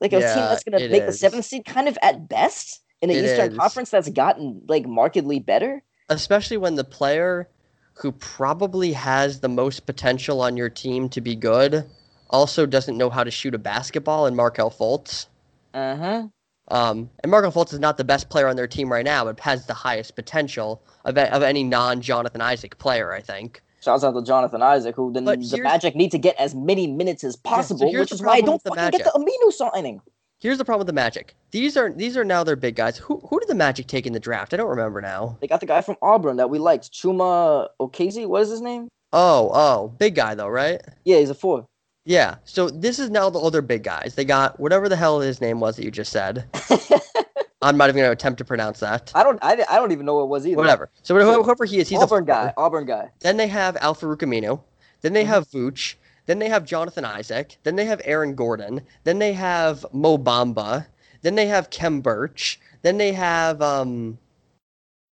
[0.00, 1.18] Like a team that's gonna make the is.
[1.18, 3.58] seventh seed kind of at best in the It Eastern is.
[3.58, 5.82] Conference that's gotten like markedly better.
[6.08, 7.48] especially when the player
[7.94, 11.84] who probably has the most potential on your team to be good
[12.30, 15.26] also doesn't know how to shoot a basketball and Markelle Fultz.
[15.74, 16.28] Uh-huh.
[16.68, 19.38] Um, and Markelle Fultz is not the best player on their team right now, but
[19.40, 23.62] has the highest potential of, of any non-Jonathan Isaac player, I think.
[23.82, 27.22] Shouts out to Jonathan Isaac, who the, the Magic need to get as many minutes
[27.22, 30.00] as possible, here's which the is why I don't fucking get the Aminu signing.
[30.40, 31.34] Here's the problem with the Magic.
[31.50, 32.98] These are these are now their big guys.
[32.98, 34.52] Who who did the Magic take in the draft?
[34.52, 35.38] I don't remember now.
[35.40, 38.26] They got the guy from Auburn that we liked, Chuma Okazi.
[38.26, 38.88] What is his name?
[39.12, 40.80] Oh, oh, big guy though, right?
[41.04, 41.66] Yeah, he's a four.
[42.06, 42.36] Yeah.
[42.44, 44.14] So this is now the other big guys.
[44.14, 46.46] They got whatever the hell his name was that you just said.
[47.62, 49.10] I'm not even going to attempt to pronounce that.
[49.14, 49.38] I don't.
[49.42, 50.56] I, I don't even know what it was either.
[50.56, 50.88] Whatever.
[51.02, 52.54] So whoever, whoever he is, he's Auburn a guy.
[52.56, 53.10] Auburn guy.
[53.20, 54.60] Then they have Al Farouq Aminu.
[55.00, 55.28] Then they Mhm.
[55.28, 55.96] have Vooch.
[56.26, 57.58] Then they have Jonathan Isaac.
[57.64, 58.82] Then they have Aaron Gordon.
[59.04, 60.86] Then they have Mo Bamba.
[61.22, 62.60] Then they have Khem Birch.
[62.82, 64.18] Then they have um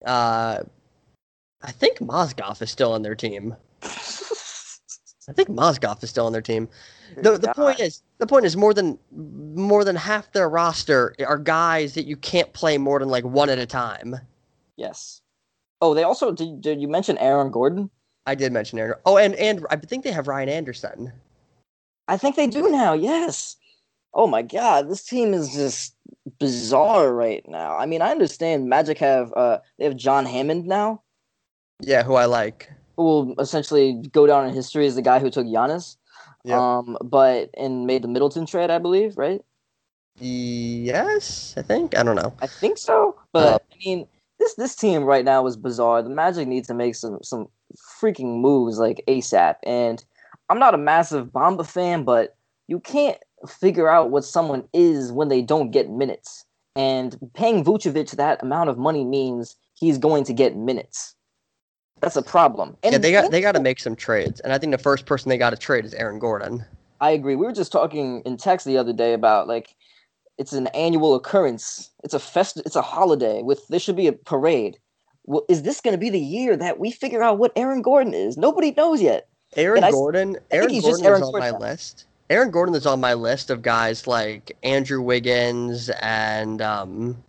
[0.05, 0.59] uh
[1.61, 3.55] I think Mozgov is still on their team.
[5.27, 6.69] I think Mozgov is still on their team.
[7.17, 11.37] The the point is the point is more than more than half their roster are
[11.37, 14.15] guys that you can't play more than like one at a time.
[14.77, 15.21] Yes.
[15.81, 16.61] Oh, they also did.
[16.61, 17.89] Did you mention Aaron Gordon?
[18.27, 18.99] I did mention Aaron.
[19.05, 21.11] Oh, and and I think they have Ryan Anderson.
[22.07, 22.93] I think they do now.
[22.93, 23.55] Yes.
[24.13, 25.95] Oh my God, this team is just
[26.39, 27.77] bizarre right now.
[27.77, 31.01] I mean, I understand Magic have uh they have John Hammond now,
[31.81, 32.71] Yeah, who I like.
[32.97, 35.97] Will essentially go down in history as the guy who took Giannis.
[36.43, 36.57] Yep.
[36.57, 39.41] Um, but and made the Middleton trade, I believe, right?
[40.19, 41.97] Yes, I think.
[41.97, 42.33] I don't know.
[42.39, 43.15] I think so.
[43.33, 44.07] But Uh, I mean,
[44.39, 46.01] this this team right now is bizarre.
[46.01, 47.47] The Magic need to make some some
[47.99, 49.55] freaking moves like ASAP.
[49.63, 50.03] And
[50.49, 52.35] I'm not a massive Bomba fan, but
[52.67, 56.45] you can't figure out what someone is when they don't get minutes.
[56.75, 61.14] And paying Vucevic that amount of money means he's going to get minutes.
[62.01, 62.77] That's a problem.
[62.83, 65.05] And yeah, they got they got to make some trades, and I think the first
[65.05, 66.63] person they got to trade is Aaron Gordon.
[67.01, 67.35] I agree.
[67.35, 69.75] We were just talking in text the other day about like
[70.37, 71.91] it's an annual occurrence.
[72.03, 72.61] It's a fest.
[72.65, 74.77] It's a holiday with there should be a parade.
[75.23, 78.13] Well, is this going to be the year that we figure out what Aaron Gordon
[78.13, 78.37] is?
[78.37, 79.27] Nobody knows yet.
[79.55, 80.37] Aaron And I Gordon.
[80.51, 81.67] Aaron Gordon Aaron is on my Gordon.
[81.69, 82.05] list.
[82.29, 87.23] Aaron Gordon is on my list of guys like Andrew Wiggins and um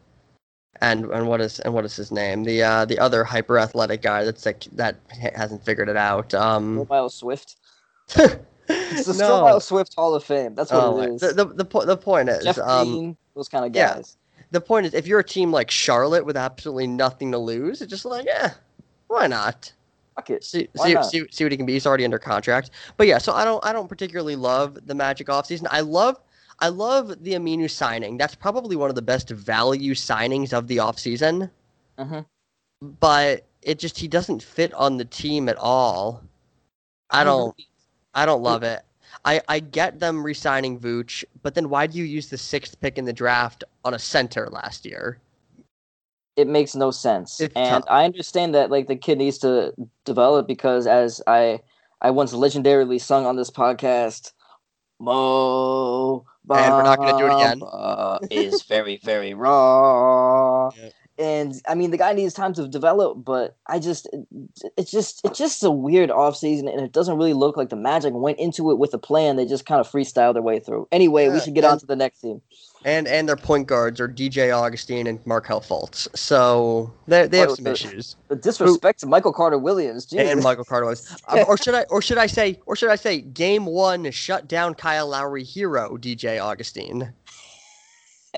[0.81, 2.45] and and what is and what is his name?
[2.45, 6.35] The uh the other hyper athletic guy that's like that hasn't figured it out.
[6.35, 7.57] Um Miles Swift.
[8.69, 9.43] It's the no.
[9.43, 10.55] Miles Swift Hall of Fame.
[10.55, 11.21] That's what Oh, it is.
[11.21, 13.95] the, the the po- the point is Jeff um Green, those kind of yeah.
[13.95, 14.17] guys.
[14.51, 17.91] the point is if you're a team like Charlotte with absolutely nothing to lose, it's
[17.91, 18.55] just like, yeah,
[19.09, 19.73] why not?
[20.17, 20.45] Fuck it.
[20.45, 21.75] See, see, see, see what he can be.
[21.75, 22.71] He's already under contract.
[22.97, 25.67] But yeah, so I don't I don't particularly love the Magic offseason.
[25.71, 26.19] I love
[26.59, 28.17] I love the Aminu signing.
[28.17, 31.51] That's probably one of the best value signings of the offseason.
[31.99, 32.21] hmm
[32.81, 36.23] But it just he doesn't fit on the team at all.
[37.11, 37.55] I don't
[38.15, 38.83] I don't love it.
[39.25, 42.99] I, I get them re-signing Vooch, but then why do you use the sixth pick
[42.99, 45.21] in the draft on a center last year?
[46.37, 47.41] it makes no sense.
[47.41, 47.85] It's and tough.
[47.89, 49.73] I understand that like the kid needs to
[50.05, 51.61] develop because as I
[52.03, 54.33] I once legendarily sung on this podcast,
[54.99, 57.61] Mo And we're not gonna do it again.
[57.61, 60.71] Bamba is very, very raw.
[61.19, 64.07] And I mean the guy needs time to develop, but I just
[64.77, 68.13] it's just it's just a weird offseason and it doesn't really look like the Magic
[68.13, 69.37] went into it with a plan.
[69.37, 70.89] They just kind of freestyle their way through.
[70.93, 72.43] Anyway, we should get on to the next team.
[72.87, 76.07] And and their point guards are DJ Augustin and Markelle Fultz.
[76.17, 78.15] So they they have some the- issues.
[78.29, 80.07] The disrespect to Michael Carter Williams.
[80.13, 82.95] And Michael Carter was, uh, or should I, or should I say, or should I
[82.95, 87.13] say, game one shut down Kyle Lowry hero DJ Augustin.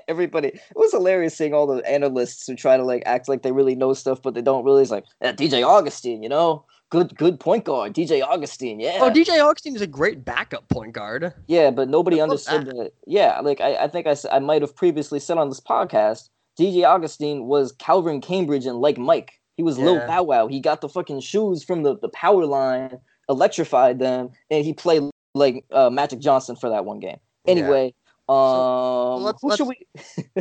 [0.06, 3.50] everybody it was hilarious seeing all the analysts who try to like act like they
[3.52, 7.16] really know stuff but they don't really it's like "Yeah, dj augustin you know good
[7.16, 8.98] good point guard dj augustin yeah.
[9.00, 11.32] Oh, DJ Augustin is a great backup point guard.
[11.46, 12.92] yeah but nobody understood that.
[13.06, 16.84] yeah like i, I think I, I might have previously said on this podcast dj
[16.84, 19.34] augustin was calvin cambridge and like mike.
[19.56, 20.46] He was lil bow wow.
[20.46, 22.98] He got the fucking shoes from the, the power line
[23.28, 25.02] electrified them and he played
[25.34, 27.18] like uh, magic johnson for that one game.
[27.46, 27.92] Anyway
[28.28, 29.86] um let's- who let's- we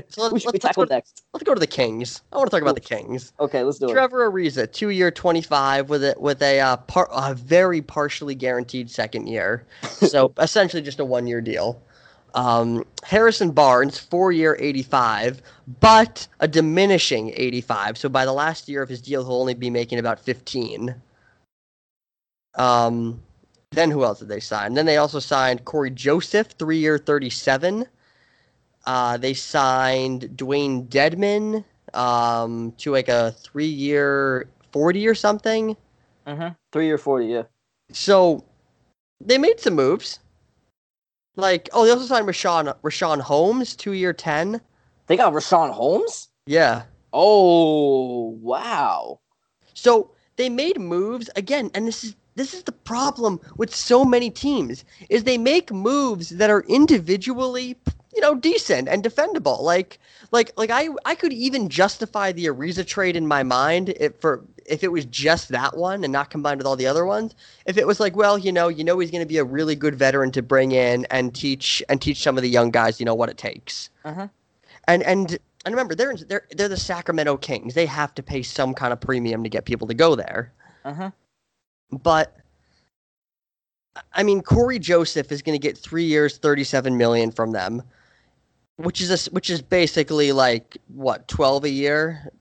[0.09, 2.21] So let's, who should we let's, let's, tackle go, next let's go to the Kings.
[2.33, 3.33] I want to talk about the Kings.
[3.39, 6.77] okay let's do it Trevor Ariza, two year, twenty five, with a with a uh,
[6.77, 11.81] par, a very partially guaranteed second year, so essentially just a one year deal.
[12.35, 15.41] Um, Harrison Barnes, four year, eighty five,
[15.79, 17.97] but a diminishing eighty five.
[17.97, 20.93] So by the last year of his deal, he'll only be making about fifteen.
[22.55, 23.21] Um,
[23.77, 24.73] then who else did they sign?
[24.73, 27.85] Then they also signed Cory Joseph, three year, thirty seven.
[28.85, 31.63] Uh, they signed Dewayne Dedmon
[31.93, 35.75] um, to like a three year 40 or something.
[36.25, 36.53] Mm-hmm.
[36.71, 37.43] Three or forty, yeah.
[37.91, 38.43] So
[39.21, 40.19] they made some moves.
[41.35, 44.59] Like, oh, they also signed Richaun, Richaun Holmes, two year 10.
[45.05, 46.29] They got Richaun Holmes.
[46.47, 46.83] Yeah.
[47.13, 49.19] Oh wow!
[49.73, 54.29] So they made moves again, and this is this is the problem with so many
[54.29, 57.75] teams is they make moves that are individually
[58.15, 59.61] you know decent and defendable.
[59.61, 59.99] Like
[60.31, 64.43] like like i i could even justify the ariza trade in my mind if for
[64.65, 67.35] if it was just that one and not combined with all the other ones.
[67.65, 69.75] If it was like well you know you know he's going to be a really
[69.75, 73.05] good veteran to bring in and teach and teach some of the young guys you
[73.05, 73.89] know what it takes.
[74.03, 74.27] Uh-huh.
[74.87, 77.73] and and and remember they're they're they're the sacramento kings.
[77.73, 80.51] They have to pay some kind of premium to get people to go there.
[80.85, 81.11] Uh-huh.
[81.91, 82.35] But
[84.13, 87.81] I mean, Cory Joseph is going to get three years, thirty-seven million from them,
[88.75, 92.31] which is a which is basically like what twelve a year.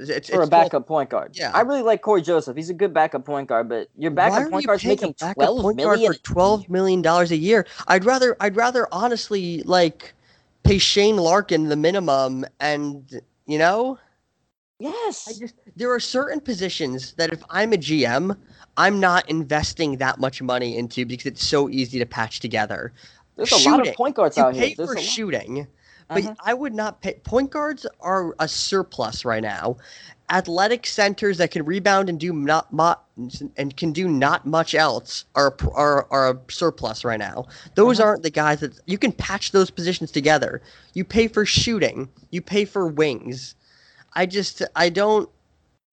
[0.00, 1.32] It's, it's For a 12 backup point guard.
[1.34, 1.50] Yeah.
[1.52, 2.56] I really like Cory Joseph.
[2.56, 5.60] He's a good backup point guard, but your backup point guard's a making backup twelve
[5.60, 7.66] point guard for twelve million dollars a year?
[7.88, 10.14] I'd rather I'd rather honestly like
[10.62, 13.98] pay Shane Larkin the minimum, and you know.
[14.78, 15.26] Yes.
[15.28, 18.36] I just there are certain positions that if I'm a GM,
[18.76, 22.92] I'm not investing that much money into because it's so easy to patch together.
[23.36, 24.76] There's a lot of point guards You out pay here.
[24.76, 25.66] There's for shooting,
[26.08, 26.34] but Uh-huh.
[26.40, 27.14] I would not pay.
[27.24, 29.76] Point guards are a surplus right now.
[30.30, 32.68] Athletic centers that can rebound and do not
[33.56, 37.46] and can do not much else are are are a surplus right now.
[37.74, 38.10] Those Uh-huh.
[38.10, 40.60] aren't the guys that you can patch those positions together.
[40.94, 42.08] You pay for shooting.
[42.30, 43.54] You pay for wings.
[44.14, 45.28] I just I don't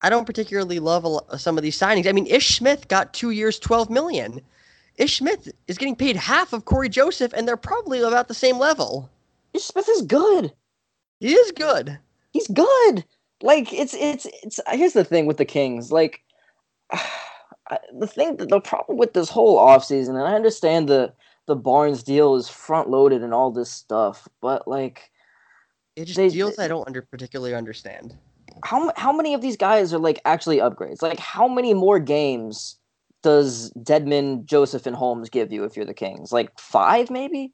[0.02, 2.08] I don't particularly love a, some of these signings.
[2.08, 4.40] I mean, Ish Smith got two years, twelve million.
[4.96, 8.58] Ish Smith is getting paid half of Cory Joseph, and they're probably about the same
[8.58, 9.10] level.
[9.54, 10.52] Ish Smith is good.
[11.20, 11.98] He is good.
[12.32, 13.04] He's good.
[13.42, 14.60] Like it's it's it's.
[14.70, 15.92] Here's the thing with the Kings.
[15.92, 16.20] Like
[16.92, 21.14] I- the thing, the problem with this whole offseason, and I understand the
[21.46, 25.10] the Barnes deal is front loaded and all this stuff, but like
[25.96, 28.14] It just They- deals I don't under particularly understand.
[28.64, 31.02] how how many of these guys are like actually upgrades?
[31.02, 32.76] Like how many more games
[33.22, 36.32] does Dedmon, Joseph, and Holmes give you if you're the Kings?
[36.32, 37.52] Like five, maybe.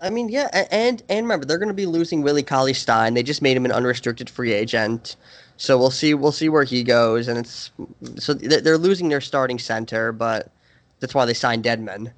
[0.00, 3.14] I mean, yeah, and and remember they're going to be losing Willie Cauley Stein.
[3.14, 5.14] They just made him an unrestricted free agent,
[5.58, 6.12] so we'll see.
[6.14, 7.70] We'll see where he goes, and it's
[8.18, 10.50] so they're losing their starting center, but
[10.98, 12.10] that's why they signed Dedmon.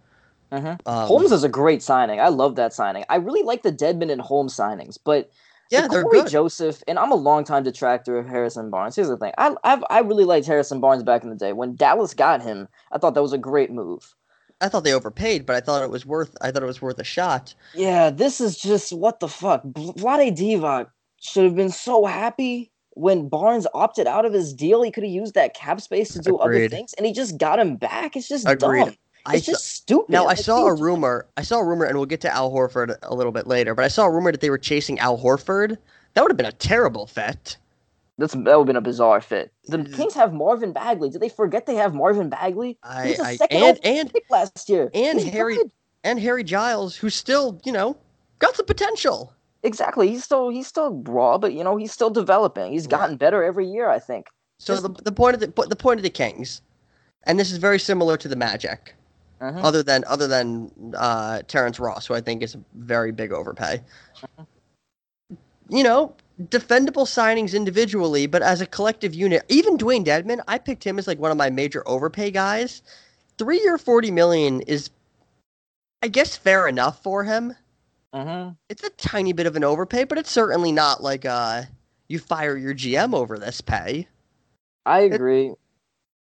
[0.50, 0.78] Mhm.
[0.86, 2.20] Um, Holmes is a great signing.
[2.20, 3.04] I love that signing.
[3.10, 5.30] I really like the Dedmon and Holmes signings, but
[5.70, 6.28] yeah, the they're good.
[6.28, 8.96] Joseph, and I'm a longtime detractor of Harrison Barnes.
[8.96, 11.76] Here's the thing: I I've, I really liked Harrison Barnes back in the day when
[11.76, 12.68] Dallas got him.
[12.92, 14.14] I thought that was a great move.
[14.60, 16.36] I thought they overpaid, but I thought it was worth.
[16.40, 17.54] I thought it was worth a shot.
[17.74, 19.62] Yeah, this is just what the fuck.
[19.64, 20.86] Vlade Divac
[21.20, 24.82] should have been so happy when Barnes opted out of his deal.
[24.82, 27.58] He could have used that cap space to do other things, and he just got
[27.58, 28.16] him back.
[28.16, 28.86] It's just Agreed.
[28.86, 28.96] dumb.
[29.26, 30.10] I It's saw- just stupid.
[30.12, 31.26] now I Like, saw a rumor.
[31.36, 33.74] I saw a rumor, and we'll get to Al Horford a little bit later.
[33.74, 35.78] But I saw a rumor that they were chasing Al Horford.
[36.14, 37.56] That would have been a terrible fit.
[38.18, 39.52] That's that would have been a bizarre fit.
[39.66, 39.82] The.
[39.84, 41.10] Kings have Marvin Bagley.
[41.10, 42.78] Did they forget they have Marvin Bagley?
[42.82, 44.90] I, He's a I second and overall and pick last year.
[44.94, 45.72] and He's Harry- good.
[46.04, 47.96] and Harry Giles, who's still, you know,
[48.38, 49.32] got some potential.
[49.64, 50.08] Exactly.
[50.08, 52.70] He's still he's still raw, but you know he's still developing.
[52.72, 52.90] He's Right.
[52.90, 53.88] gotten better every year.
[53.88, 54.26] I think.
[54.58, 56.60] So Just- the the point of the the point of the Kings,
[57.24, 58.94] and this is very similar to the Magic,
[59.40, 59.60] Mhm.
[59.62, 63.82] other than other than uh, Terrence Ross, who I think is a very big overpay.
[65.70, 70.84] You know, defendable signings individually, but as a collective unit, even Dewayne Dedmon, I picked
[70.84, 72.82] him as like one of my major overpay guys.
[73.38, 74.90] Three year forty million is,
[76.02, 77.54] I guess, fair enough for him.
[78.12, 81.62] hmm It's a tiny bit of an overpay, but it's certainly not like uh
[82.08, 84.08] you fire your GM over this pay.
[84.86, 85.54] I agree.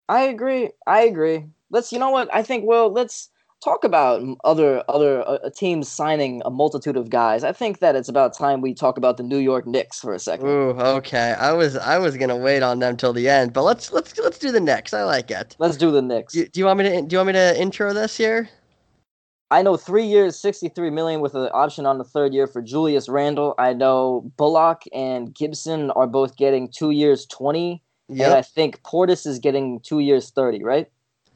[0.08, 0.70] I agree.
[0.86, 1.46] I agree.
[1.70, 1.92] Let's.
[1.92, 2.28] You know what?
[2.34, 2.64] I think.
[2.66, 3.30] Well, let's
[3.62, 7.42] talk about other other uh, uh, teams signing a multitude of guys.
[7.44, 10.18] I think that it's about time we talk about the New York Knicks for a
[10.18, 10.46] second.
[10.46, 11.34] Ooh, okay.
[11.38, 14.38] I was I was gonna wait on them till the end, but let's let's let's
[14.38, 14.94] do the Knicks.
[14.94, 15.56] I like it.
[15.58, 16.34] Let's do the Knicks.
[16.34, 18.48] Do, do you want me to do you want me to intro this here?
[19.50, 23.08] I know three years, sixty-three million with an option on the third year for Julius
[23.08, 23.54] Randle.
[23.58, 29.26] I know Bullock and Gibson are both getting two years, twenty, and I think Portis
[29.26, 30.62] is getting two years, thirty.
[30.62, 30.88] Right?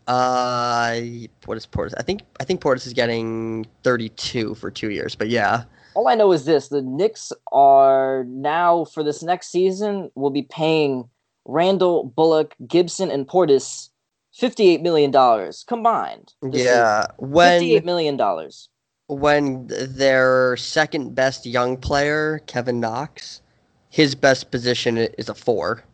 [0.07, 1.01] Uh,
[1.45, 1.95] what is Portis?
[1.97, 5.65] I think I think Portis is getting thirty-two for two years, but yeah.
[5.95, 10.43] All I know is this: the Knicks are now for this next season will be
[10.43, 11.09] paying
[11.45, 13.91] Randle, Bullock, Gibson, and Portis
[14.35, 16.33] fifty-eight million dollars combined.
[16.51, 17.07] Yeah.
[17.19, 18.69] When fifty-eight million dollars.
[19.09, 23.43] when their second best young player, Kevin Knox,
[23.91, 25.85] his best position is a four.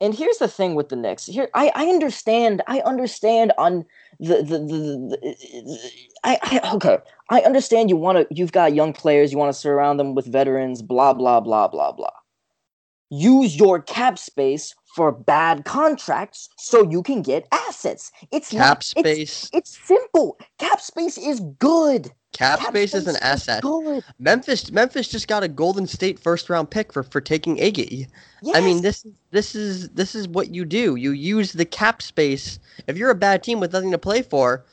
[0.00, 1.26] And here's the thing with the Knicks.
[1.26, 2.62] Here, I, I understand.
[2.66, 3.84] I understand on
[4.18, 5.78] the the, the, the
[6.24, 6.98] I, I okay.
[7.28, 8.34] I understand you want to.
[8.34, 9.30] You've got young players.
[9.30, 10.80] You want to surround them with veterans.
[10.80, 12.10] Blah blah blah blah blah.
[13.10, 18.10] Use your cap space for bad contracts so you can get assets.
[18.32, 19.48] It's Cap not, space.
[19.52, 20.38] it's simple.
[20.58, 22.10] Cap space is good.
[22.32, 23.62] Cap space is an asset.
[23.62, 24.04] Good.
[24.18, 28.06] Memphis Memphis just got a Golden State first round pick for, for taking Iggy.
[28.42, 28.56] Yes.
[28.56, 30.94] I mean this this is this is what you do.
[30.96, 32.58] You use the cap space.
[32.86, 34.64] If you're a bad team with nothing to play for,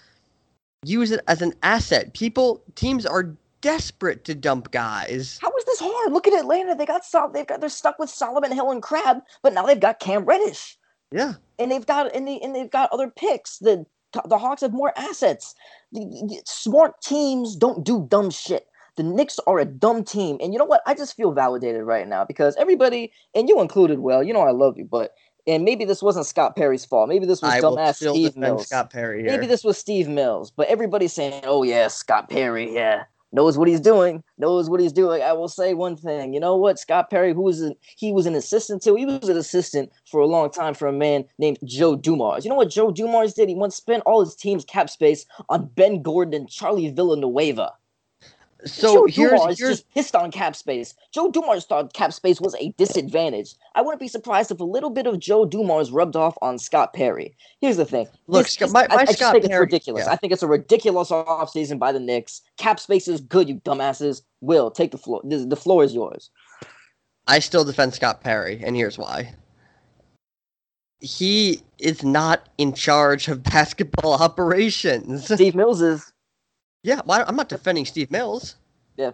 [0.86, 2.14] use it as an asset.
[2.14, 5.40] People teams are desperate to dump guys.
[5.42, 6.14] How is this hard?
[6.14, 6.76] Look at Atlanta.
[6.76, 9.80] They got Sol- they've got they're stuck with Solomon Hill and Crabbe, but now they've
[9.80, 10.78] got Cam Reddish.
[11.12, 11.34] Yeah.
[11.58, 13.60] and they've got and, they, and they've got other picks.
[13.60, 13.86] The
[14.26, 15.56] the Hawks have more assets.
[15.92, 18.68] The, the- smart teams don't do dumb shit.
[18.96, 20.82] The Knicks are a dumb team, and you know what?
[20.88, 24.50] I just feel validated right now because everybody, and you included, well, you know I
[24.50, 25.12] love you, but
[25.46, 27.08] and maybe this wasn't Scott Perry's fault.
[27.08, 28.66] Maybe this was I dumbass Steve Mills.
[28.68, 29.32] Scott Perry here.
[29.32, 33.68] Maybe this was Steve Mills, but everybody's saying, "Oh yeah, Scott Perry, yeah, knows what
[33.68, 36.34] he's doing, knows what he's doing." I will say one thing.
[36.34, 36.80] You know what?
[36.80, 40.22] Scott Perry, who was an, he was an assistant to, he was an assistant for
[40.22, 42.46] a long time for a man named Joe Dumars.
[42.46, 43.50] You know what Joe Dumars did?
[43.50, 47.74] He once spent all his team's cap space on Ben Gordon and Charlie Villanueva.
[48.66, 50.96] So Joe here's Dumars here's just pissed on cap space.
[51.14, 53.54] Joe Dumars thought cap space was a disadvantage.
[53.76, 56.94] I wouldn't be surprised if a little bit of Joe Dumars rubbed off on Scott
[56.94, 57.36] Perry.
[57.62, 58.08] Here's the thing.
[58.28, 60.06] Look, This- Scott- my- I- my I, just Scott think it's ridiculous.
[60.06, 60.12] yeah.
[60.12, 62.42] I think it's a ridiculous offseason by the Knicks.
[62.58, 64.22] Cap space is good, you dumbasses.
[64.42, 65.22] Will take the floor.
[65.24, 66.30] This, the floor is yours.
[67.28, 69.34] I still defend Scott Perry, and here's why.
[71.00, 75.26] He is not in charge of basketball operations.
[75.32, 76.12] Steve Mills is.
[76.88, 78.56] Yeah, well, I'm not defending Steve Mills.
[78.96, 79.12] Yeah.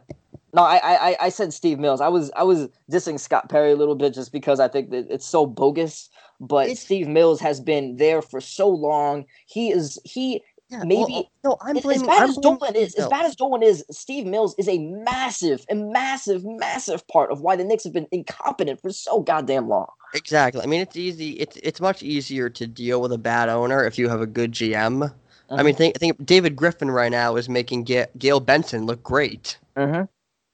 [0.53, 2.01] No, I, I I said Steve Mills.
[2.01, 5.07] I was I was dissing Scott Perry a little bit just because I think that
[5.09, 6.07] it's so bogus.
[6.39, 9.25] But It's- Steve Mills has been there for so long.
[9.47, 12.93] He is he Yeah, Maybe- well, no, I'm as, as bad I'm as Dolan is,
[12.93, 17.41] as bad as Dolan is, Steve Mills is a massive, a massive, massive part of
[17.41, 19.87] why the Knicks have been incompetent for so goddamn long.
[20.13, 20.61] Exactly.
[20.61, 21.31] I mean, it's easy.
[21.39, 24.51] It's it's much easier to deal with a bad owner if you have a good
[24.51, 25.11] GM.
[25.53, 25.63] I Uh-huh.
[25.65, 29.57] mean, think think David Griffin right now is making Ga- Gayle Benson look great.
[29.77, 30.03] Mm-hmm.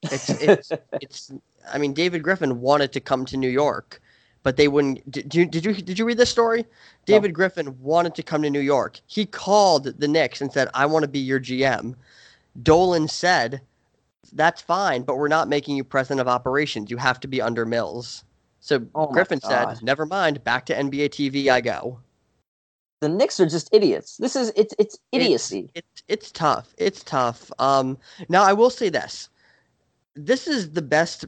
[0.04, 0.72] It's it's
[1.02, 1.32] it's.
[1.72, 4.02] I mean, David Griffin wanted to come to New York,
[4.44, 5.10] but they wouldn't.
[5.10, 6.66] Did you did you did you read this story?
[7.06, 9.00] David Griffin wanted to come to New York.
[9.08, 11.96] He called the Knicks and said, "I want to be your GM."
[12.62, 13.62] Dolan said,
[14.34, 16.92] "That's fine, but we're not making you president of operations.
[16.92, 18.24] You have to be under Mills."
[18.60, 20.44] So Oh Griffin said, "Never mind.
[20.44, 22.00] Back to NBA TV I go."
[23.02, 24.18] The Knicks are just idiots.
[24.18, 25.70] This is it's it's idiocy.
[25.76, 26.74] It's it's tough.
[26.78, 27.52] It's tough.
[27.60, 27.98] Um,
[28.30, 29.30] now I will say this:
[30.16, 31.26] this is the best.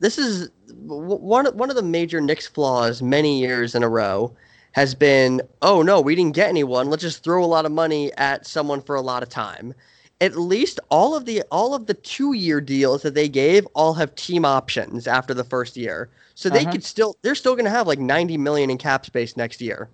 [0.00, 4.34] This is one one of the major Knicks flaws many years in a row
[4.72, 6.90] has been, oh no, we didn't get anyone.
[6.90, 9.74] Let's just throw a lot of money at someone for a lot of time.
[10.20, 13.94] At least all of the all of the two year deals that they gave all
[13.94, 16.72] have team options after the first year, so they Uh-huh.
[16.72, 19.88] could still they're still going to have like ninety million in cap space next year.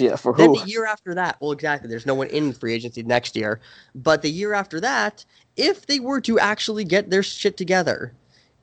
[0.00, 0.60] Yeah, for Then who?
[0.60, 1.88] the year after that, well, exactly.
[1.88, 3.60] There's no one in free agency next year.
[3.94, 5.24] But the year after that,
[5.56, 8.14] if they were to actually get their shit together,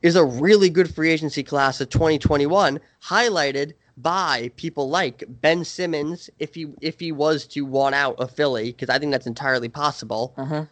[0.02, 6.30] is a really good free agency class of 2021, highlighted by people like Ben Simmons,
[6.40, 9.70] if he if he was to want out of Philly, because I think that's entirely
[9.70, 10.34] possible.
[10.38, 10.64] Mm-hmm.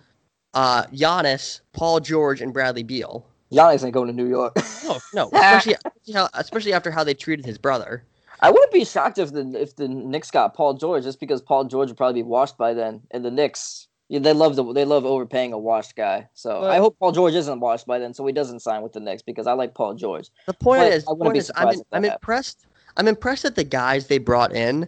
[0.53, 3.25] Uh, Giannis, Paul George, and Bradley Beal.
[3.51, 4.55] Giannis ain't going to New York.
[4.83, 8.03] No, no, especially especially, how, especially after how they treated his brother.
[8.45, 11.65] I wouldn't be shocked if the if the Knicks got Paul George, just because Paul
[11.65, 13.87] George would probably be washed by then, and the Knicks.
[14.07, 16.29] Yeah, they love the they love overpaying a washed guy.
[16.35, 18.93] So But- I hope Paul George isn't washed by then, so he doesn't sign with
[18.93, 20.29] the Knicks because I like Paul George.
[20.45, 22.67] The point But is, I point is I'm, in, I'm impressed.
[22.97, 24.87] I'm impressed that the guys they brought in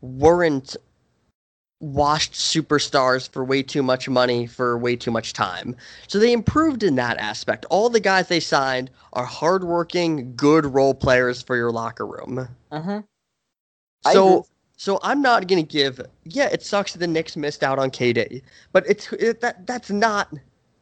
[0.00, 0.76] weren't
[1.80, 5.76] washed superstars for way too much money for way too much time.
[6.08, 7.66] So they improved in that aspect.
[7.68, 12.48] All the guys they signed are hardworking, good role players for your locker room.
[12.76, 14.12] Mm-hmm.
[14.12, 14.46] So,
[14.76, 16.00] so I'm not gonna give.
[16.24, 19.90] Yeah, it sucks that the Knicks missed out on KD, but it's it, that that's
[19.90, 20.32] not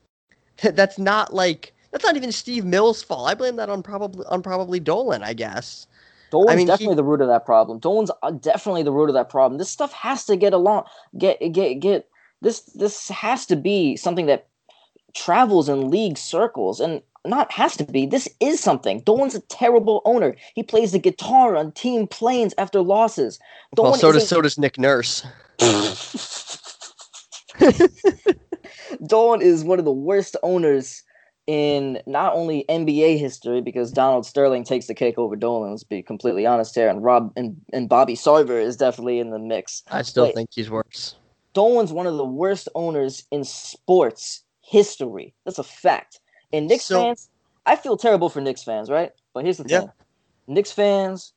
[0.62, 3.28] that's not like that's not even Steve Mills' fault.
[3.28, 5.86] I blame that on probably on probably Dolan, I guess.
[6.30, 7.78] Dolan's mean, he- definitely the root of that problem.
[7.78, 9.58] Dolan's uh, definitely the root of that problem.
[9.58, 10.84] This stuff has to get along.
[11.16, 12.08] Get get get.
[12.42, 14.48] This this has to be something that
[15.14, 18.06] travels in league circles, and not has to be.
[18.06, 19.00] This is something.
[19.00, 20.36] Dolan's a terrible owner.
[20.54, 23.38] He plays the guitar on team planes after losses.
[23.76, 25.26] well, so does so does Nick Nurse.
[29.06, 31.02] Dolan is one of the worst owners
[31.46, 35.70] in not only NBA history because Donald Sterling takes the cake over Dolan.
[35.70, 39.38] Let's be completely honest here, and Rob and, and Bobby Sarver is definitely in the
[39.38, 39.82] mix.
[39.90, 40.34] I still Wait.
[40.34, 41.16] think he's worse.
[41.52, 45.34] Dolan's one of the worst owners in sports history.
[45.44, 46.18] That's a fact.
[46.54, 47.28] And Knicks So- fans,
[47.66, 49.12] I feel terrible for Knicks fans, right?
[49.32, 49.80] But here's the Yeah.
[49.80, 49.90] thing:
[50.46, 51.32] Knicks fans,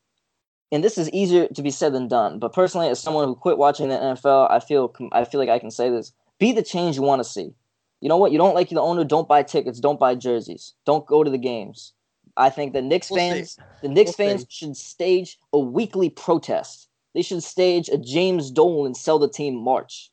[0.71, 2.39] and this is easier to be said than done.
[2.39, 5.59] But personally, as someone who quit watching the NFL, I feel I feel like I
[5.59, 7.53] can say this: be the change you want to see.
[8.01, 8.31] You know what?
[8.31, 11.37] You don't like the owner, don't buy tickets, don't buy jerseys, don't go to the
[11.39, 11.93] games.
[12.35, 13.29] I think the Knicks We'll see.
[13.37, 14.47] fans, the Knicks We'll fans see.
[14.49, 16.87] should stage a weekly protest.
[17.15, 20.11] They should stage a James Dolan and sell the team march.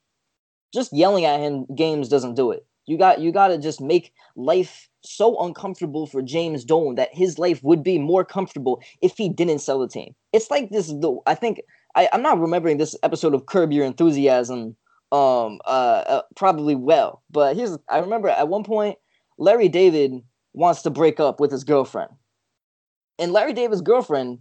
[0.72, 2.64] Just yelling at him games doesn't do it.
[2.86, 7.38] You got you got to just make life so uncomfortable for James Dolan that his
[7.38, 10.14] life would be more comfortable if he didn't sell the team.
[10.32, 10.88] It's like this.
[10.88, 11.62] The I think
[11.94, 14.76] I, I'm not remembering this episode of Curb Your Enthusiasm
[15.12, 18.98] um uh, uh probably well, but here's I remember at one point
[19.38, 20.12] Larry David
[20.52, 22.10] wants to break up with his girlfriend,
[23.18, 24.40] and Larry David's girlfriend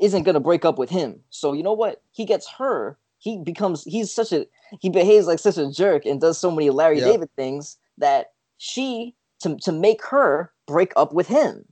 [0.00, 1.20] isn't gonna break up with him.
[1.30, 2.02] So you know what?
[2.12, 2.98] He gets her.
[3.24, 4.46] He becomes he's such a
[4.80, 7.06] he behaves like such a jerk and does so many Larry Yeah.
[7.06, 11.64] David things that she to to make her break up with him.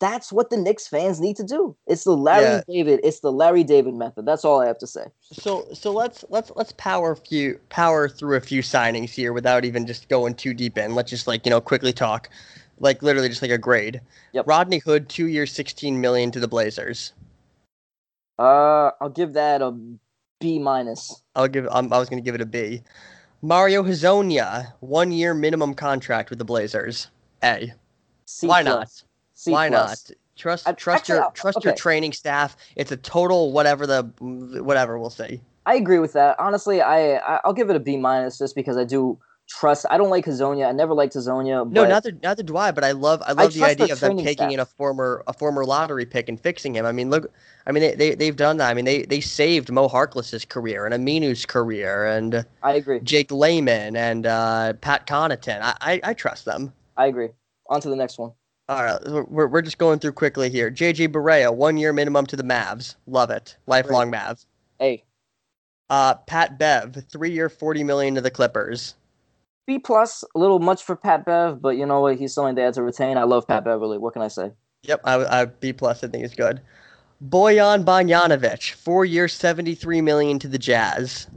[0.00, 1.76] That's what the Knicks fans need to do.
[1.86, 2.62] It's the Larry Yeah.
[2.66, 3.00] David.
[3.04, 4.24] It's the Larry David method.
[4.24, 5.04] That's all I have to say.
[5.20, 9.86] So so let's let's let's power few power through a few signings here without even
[9.86, 10.94] just going too deep in.
[10.94, 12.30] Let's just like you know quickly talk,
[12.80, 14.00] like literally just like a grade.
[14.32, 14.46] Yep.
[14.48, 17.12] Rodney Hood, two years, sixteen million to the Blazers.
[18.38, 19.78] Uh, I'll give that a
[20.44, 21.22] B minus.
[21.34, 21.66] I'll give.
[21.70, 22.82] Um, I was gonna give it a B.
[23.40, 27.08] Mario Hezonja, one year minimum contract with the Blazers.
[27.42, 27.72] A.
[28.26, 28.74] C Why plus.
[28.74, 29.02] not?
[29.32, 30.10] C Why plus.
[30.10, 30.16] not?
[30.36, 32.58] Trust I- trust actually, your trust your training staff.
[32.76, 34.02] It's a total whatever the
[34.62, 35.40] whatever we'll say.
[35.64, 36.38] I agree with that.
[36.38, 39.18] Honestly, I I'll give it a B minus just because I do
[39.48, 39.86] trust.
[39.90, 40.68] I don't like Hezonja.
[40.68, 41.70] I never liked Hezonja.
[41.70, 42.70] No, neither neither do I.
[42.70, 45.22] But I love I love the trust the idea of them taking in a former
[45.26, 46.86] a former lottery pick and fixing him.
[46.86, 47.30] I mean, look,
[47.66, 48.70] I mean they, they they've done that.
[48.70, 53.00] I mean they they saved Mo Harkless's career and Aminu's career and I agree.
[53.00, 55.60] Jake Layman and uh, Pat Connaughton.
[55.62, 56.72] I, I I trust them.
[56.96, 57.30] I agree.
[57.68, 58.32] On to the next one.
[58.66, 60.70] All right, we're, we're just going through quickly here.
[60.70, 62.96] JJ Barea, one year minimum to the Mavs.
[63.06, 63.58] Love it.
[63.66, 64.46] Lifelong Mavs.
[64.78, 65.04] Hey.
[65.90, 68.94] Uh, Pat Bev, three year, 40 million to the Clippers.
[69.66, 72.18] B plus, a little much for Pat Bev, but you know what?
[72.18, 73.16] He's something they had to retain.
[73.16, 73.98] I love Pat Beverley.
[73.98, 74.50] What can I say?
[74.82, 76.04] Yep, I, I B plus.
[76.04, 76.60] I think is good.
[77.26, 81.28] Bojan Bogdanovic, four years, 73 million to the Jazz.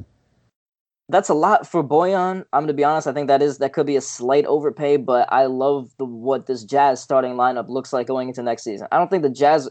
[1.09, 2.43] That's a lot for Bojan.
[2.51, 3.07] I'm gonna be honest.
[3.07, 6.47] I think that is that could be a slight overpay, but I love the what
[6.47, 8.87] this Jazz starting lineup looks like going into next season.
[8.91, 9.69] I don't think the Jazz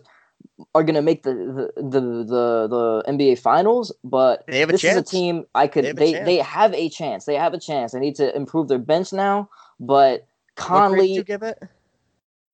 [0.75, 1.35] are gonna make the
[1.77, 5.67] the the the, the NBA Finals, but They have a this is a team I
[5.67, 5.85] could.
[5.85, 7.25] They have They they have a chance.
[7.25, 7.93] They have a chance.
[7.93, 9.49] They need to improve their bench now,
[9.81, 10.27] but
[10.67, 11.13] What grade did Conley.
[11.15, 11.63] you give it?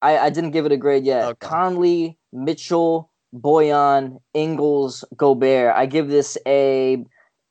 [0.03, 1.25] I, I didn't give it a grade yet.
[1.25, 1.47] Okay.
[1.47, 5.75] Conley, Mitchell, Bojan, Ingles, Gobert.
[5.77, 7.05] I give this a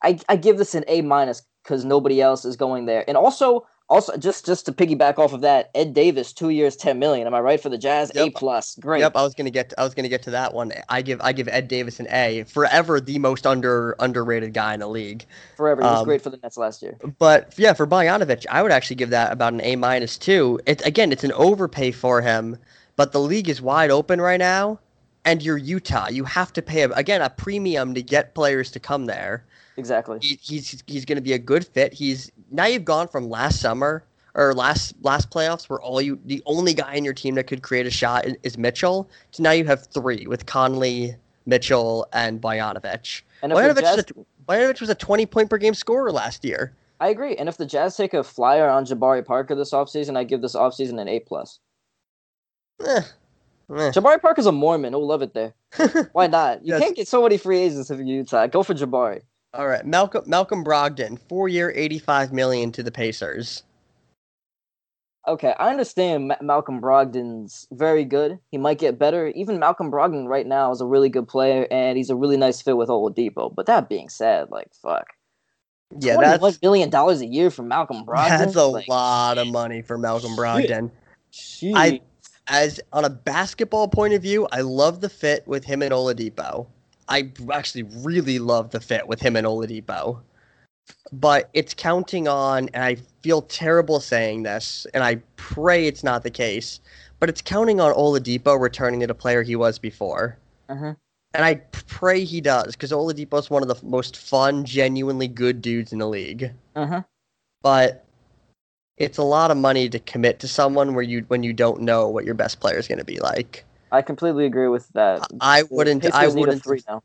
[0.03, 3.05] I, I give this an A minus because nobody else is going there.
[3.07, 6.97] And also also just just to piggyback off of that, Ed Davis, two years, ten
[6.97, 7.27] million.
[7.27, 8.11] Am I right for the Jazz?
[8.15, 8.75] A plus.
[8.79, 9.01] Great.
[9.01, 9.73] Yep, I was gonna get.
[9.77, 10.71] I was gonna get to that one.
[10.89, 11.19] I give.
[11.21, 12.43] I give Ed Davis an A.
[12.43, 15.25] Forever the most under underrated guy in the league.
[15.57, 15.81] Forever.
[15.81, 16.97] He was um, great for the Nets last year.
[17.19, 20.59] But yeah, for Bogdanovic, I would actually give that about an A minus too.
[20.65, 22.57] It's again, it's an overpay for him,
[22.95, 24.79] but the league is wide open right now,
[25.25, 26.07] and you're Utah.
[26.09, 29.43] You have to pay a, again a premium to get players to come there.
[29.82, 30.19] Exactly.
[30.21, 31.91] He, he's he's going to be a good fit.
[31.91, 34.03] He's now you've gone from last summer
[34.36, 37.63] or last last playoffs where all you the only guy in your team that could
[37.63, 41.15] create a shot is, Mitchell So now you have three with Conley,
[41.47, 43.23] Mitchell, and Bogdanovic.
[43.41, 44.05] And was, a,
[44.47, 46.73] Bogdanovic was a 20 point per game scorer last year.
[46.99, 47.36] I agree.
[47.36, 50.55] And if the Jazz take a flyer on Jabari Parker this offseason, I give this
[50.55, 51.59] offseason an A plus.
[52.79, 53.01] Eh, eh.
[53.91, 54.93] Jabari Parker's a Mormon.
[54.93, 55.55] He'll love it there.
[56.13, 56.63] Why not?
[56.63, 56.82] You Yes.
[56.84, 58.45] can't get so many free agents if you're Utah.
[58.45, 59.21] Go for Jabari.
[59.54, 63.64] All right, Malcolm Malcolm Brogdon, four year, eighty five million to the Pacers.
[65.28, 68.39] Okay, I understand Ma- Malcolm Brogdon's very good.
[68.49, 69.28] He might get better.
[69.28, 72.62] Even Malcolm Brogdon right now is a really good player, and he's a really nice
[72.62, 73.54] fit with Oladipo.
[73.54, 75.08] But that being said, like fuck,
[75.99, 78.39] Yeah, that's million dollars a year for Malcolm Brogdon.
[78.39, 80.36] that's a Like, lot of money for Malcolm.
[80.38, 80.89] Brogdon.
[81.32, 81.76] Shit.
[81.76, 82.02] I-
[82.47, 86.68] As on a basketball point of view, I love the fit with him and Oladipo.
[87.12, 90.22] I actually really love the fit with him and Oladipo.
[91.12, 96.24] But it's counting on, and I feel terrible saying this, and I pray it's not
[96.24, 96.80] the case,
[97.20, 100.38] but it's counting on Oladipo returning to the player he was before.
[100.70, 100.95] Mhm.
[101.34, 105.93] And I pray he does, because Oladipo's one of the most fun, genuinely good dudes
[105.93, 106.51] in the league.
[106.76, 107.05] Mhm.
[107.62, 108.05] But
[108.97, 112.07] it's a lot of money to commit to someone where you when you don't know
[112.07, 113.66] what your best player is going to be like.
[113.91, 115.27] I completely agree with that.
[115.41, 116.05] I wouldn't.
[116.05, 116.63] I Pacers need a wouldn't.
[116.63, 117.03] three now.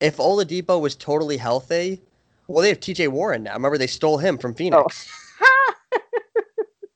[0.00, 2.00] If Oladipo was totally healthy,
[2.46, 3.08] well, they have T.J.
[3.08, 3.54] Warren now.
[3.54, 4.54] Remember, they stole him from Oh.
[4.54, 5.08] Phoenix.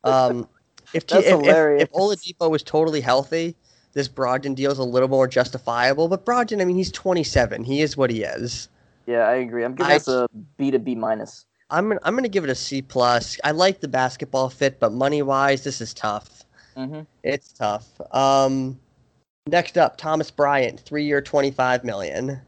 [0.04, 0.48] Um,
[0.94, 1.82] if, T- That's if, if hilarious.
[1.82, 3.54] if Oladipo was totally healthy,
[3.92, 6.08] this Brogdon deal is a little more justifiable.
[6.08, 7.64] But Brogdon, I mean, he's 27.
[7.64, 8.68] He is what he is.
[9.06, 9.64] yeah, I agree.
[9.64, 11.44] I'm giving I- this a B to B minus.
[11.70, 13.38] I'm I'm gonna give it a C plus.
[13.44, 16.44] I like the basketball fit, but money wise, this is tough.
[16.74, 17.00] Mm-hmm.
[17.22, 17.86] It's tough.
[18.14, 18.80] Um,
[19.48, 22.40] next up, Thomas Bryant, three year, 25 million.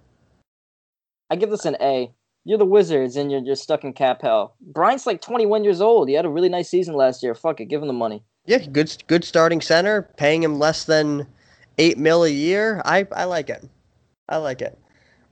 [1.30, 2.12] I give this an A.
[2.44, 4.56] You're the Wizards and you're just stuck in cap hell.
[4.60, 6.08] Bryant's like 21 years old.
[6.08, 7.34] He had a really nice season last year.
[7.34, 8.24] Fuck it, give him the money.
[8.46, 11.26] Yeah, good good starting center, paying him less than
[11.78, 12.80] eight mil a year.
[12.84, 13.68] I I like it.
[14.28, 14.78] I like it.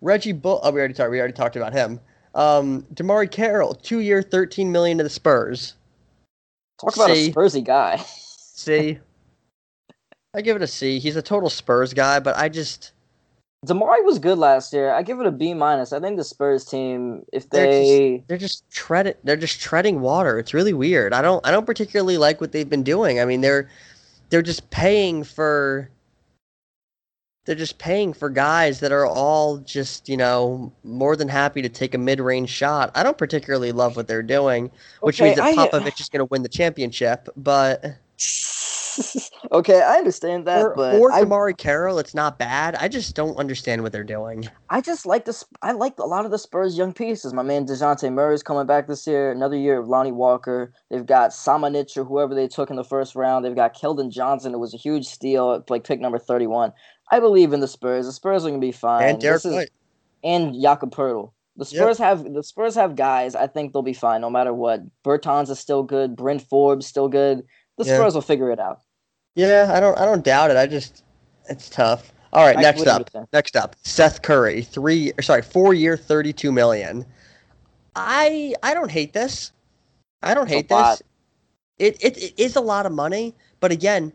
[0.02, 0.60] Reggie Bull.
[0.62, 1.10] Oh, we already talked.
[1.10, 1.98] We already talked about him.
[2.34, 5.74] Um, DeMarre Carroll, two year, thirteen million to the Spurs.
[6.80, 7.96] Talk about a Spursy guy.
[7.96, 8.98] C.
[10.38, 11.00] I give it a C.
[11.00, 12.92] He's a total Spurs guy, but I just
[13.66, 14.92] DeMarre was good last year.
[14.94, 15.92] I give it a B minus.
[15.92, 19.14] I think the Spurs team, if They're just- they they're just treading.
[19.24, 20.38] They're just treading water.
[20.38, 21.12] It's really weird.
[21.12, 21.44] I don't.
[21.44, 23.18] I don't particularly like what they've been doing.
[23.18, 23.68] I mean, they're
[24.30, 25.90] they're just paying for.
[27.44, 31.68] They're just paying for guys that are all just, you know, more than happy to
[31.70, 32.92] take a mid-range shot.
[32.94, 34.70] I don't particularly love what they're doing,
[35.00, 37.28] which Okay, means that I- Popovich is going to win the championship.
[37.38, 37.82] But
[39.52, 42.74] okay, I understand that, or but or I, Carroll, it's not bad.
[42.76, 44.48] I just don't understand what they're doing.
[44.70, 47.32] I just like the Sp- I like a lot of the Spurs young pieces.
[47.32, 49.30] My man Dejounte Murray's coming back this year.
[49.30, 50.72] Another year of Lonnie Walker.
[50.90, 53.44] They've got Samanic or whoever they took in the first round.
[53.44, 54.54] They've got Keldon Johnson.
[54.54, 56.72] It was a huge steal, like pick number thirty-one.
[57.10, 58.06] I believe in the Spurs.
[58.06, 59.02] The Spurs are gonna be fine.
[59.08, 59.68] And Derek This is-
[60.24, 61.32] and Jakob Poeltl.
[61.56, 61.82] The Yep.
[61.82, 63.34] Spurs have the Spurs have guys.
[63.34, 64.80] I think they'll be fine no matter what.
[65.04, 66.14] Bertans is still good.
[66.16, 67.42] Bryn Forbes still good.
[67.78, 67.96] The Yeah.
[67.96, 68.80] Spurs will figure it out.
[69.38, 70.58] Yeah, I don't I don't doubt it.
[70.58, 71.04] I just
[71.48, 72.12] it's tough.
[72.32, 73.10] All right, I next up.
[73.32, 77.06] Next up, Seth Curry, three or sorry, four year, thirty two million.
[77.96, 79.52] I I don't hate this.
[80.22, 81.02] I don't hate this.
[81.78, 84.12] It, it it is a lot of money, but again,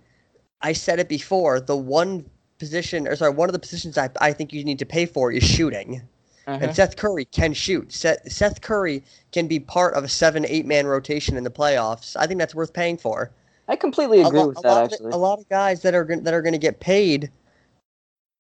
[0.62, 1.62] I said it before.
[1.62, 4.88] The one position, or sorry, one of the positions I I think you need to
[4.88, 6.04] pay for is shooting.
[6.48, 6.62] Mhm.
[6.64, 7.94] And Seth Curry can shoot.
[7.94, 12.18] Seth, Seth Curry can be part of a seven, eight man rotation in the playoffs.
[12.18, 13.32] I think that's worth paying for.
[13.68, 14.92] I completely agree lo- with that.
[14.94, 17.32] Actually, a lot of guys that are that are going to get paid.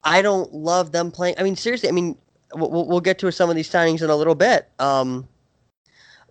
[0.03, 1.36] I don't love them playing.
[1.38, 1.88] I mean, seriously.
[1.88, 2.17] I mean,
[2.55, 4.69] we'll, we'll- we'll get to some of these signings in a little bit.
[4.80, 5.28] Um,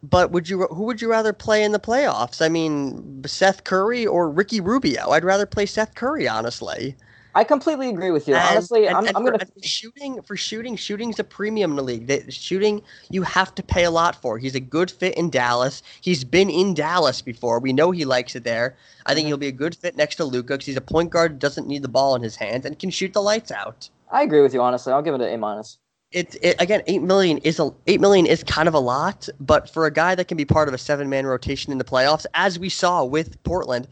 [0.02, 2.44] but would you who would you rather play in the playoffs?
[2.44, 5.10] I mean, Seth Curry or Ricky Rubio?
[5.10, 6.96] I'd rather play Seth Curry, honestly.
[7.34, 8.34] I completely agree with you.
[8.34, 9.46] And- Honestly, and- I'm, and I'm for- gonna.
[9.62, 10.76] shooting for shooting.
[10.76, 12.06] Shooting's a premium in the league.
[12.06, 14.38] The- shooting you have to pay a lot for.
[14.38, 15.82] He's a good fit in Dallas.
[16.00, 17.58] He's been in Dallas before.
[17.58, 18.76] We know he likes it there.
[19.06, 19.28] I think Mhm.
[19.28, 21.82] he'll be a good fit next to Luka because he's a point guard, doesn't need
[21.82, 23.88] the ball in his hands, and can shoot the lights out.
[24.10, 24.60] I agree with you.
[24.60, 25.78] Honestly, I'll give it an A minus.
[26.10, 29.70] It, it again, eight million is a eight million is kind of a lot, but
[29.70, 32.26] for a guy that can be part of a seven man rotation in the playoffs,
[32.34, 33.88] as we saw with Portland,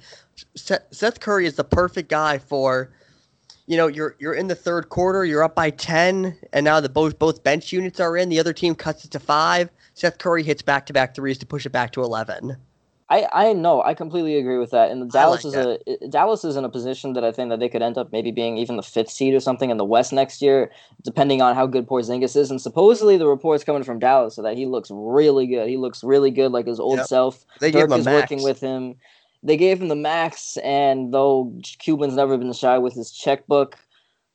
[0.54, 2.90] Seth Curry is the perfect guy for.
[3.66, 6.88] You know, you're you're in the third quarter, you're up by ten, and now the
[6.88, 8.28] both both bench units are in.
[8.28, 9.70] The other team cuts it to five.
[9.94, 12.56] Seth Curry hits back to back threes to push it back to eleven.
[13.12, 14.92] I, I know I completely agree with that.
[14.92, 17.68] And Dallas like is a Dallas is in a position that I think that they
[17.68, 20.40] could end up maybe being even the fifth seed or something in the West next
[20.40, 20.70] year,
[21.02, 22.52] depending on how good Porzingis is.
[22.52, 25.68] And supposedly the reports coming from Dallas are that he looks really good.
[25.68, 27.06] He looks really good, like his old Yep.
[27.06, 27.44] self.
[27.58, 28.30] They Dirk him a is max.
[28.30, 28.94] working with him.
[29.42, 33.78] They gave him the max, and though Cuban's never been shy with his checkbook,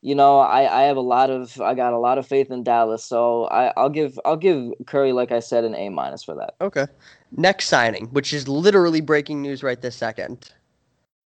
[0.01, 2.64] you know, I, I have a lot of I got a lot of faith in
[2.64, 3.03] Dallas.
[3.03, 6.56] So I, I'll give I'll give Curry, like I said, an A minus for that.
[6.62, 6.86] Okay.
[7.32, 10.51] Next signing, which is literally breaking news right this second.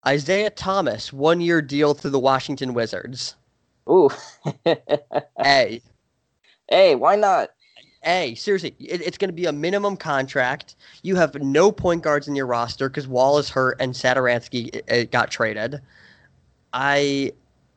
[0.07, 3.35] Isaiah Thomas, one year deal to the Washington Wizards.
[3.91, 4.11] Ooh.
[5.43, 5.83] hey.
[6.69, 7.51] hey, why not?
[8.05, 10.77] A, seriously, it, it's going to be a minimum contract.
[11.03, 15.05] You have no point guards in your roster because Wall is hurt and Satoransky uh,
[15.11, 15.81] got traded.
[16.73, 17.33] I,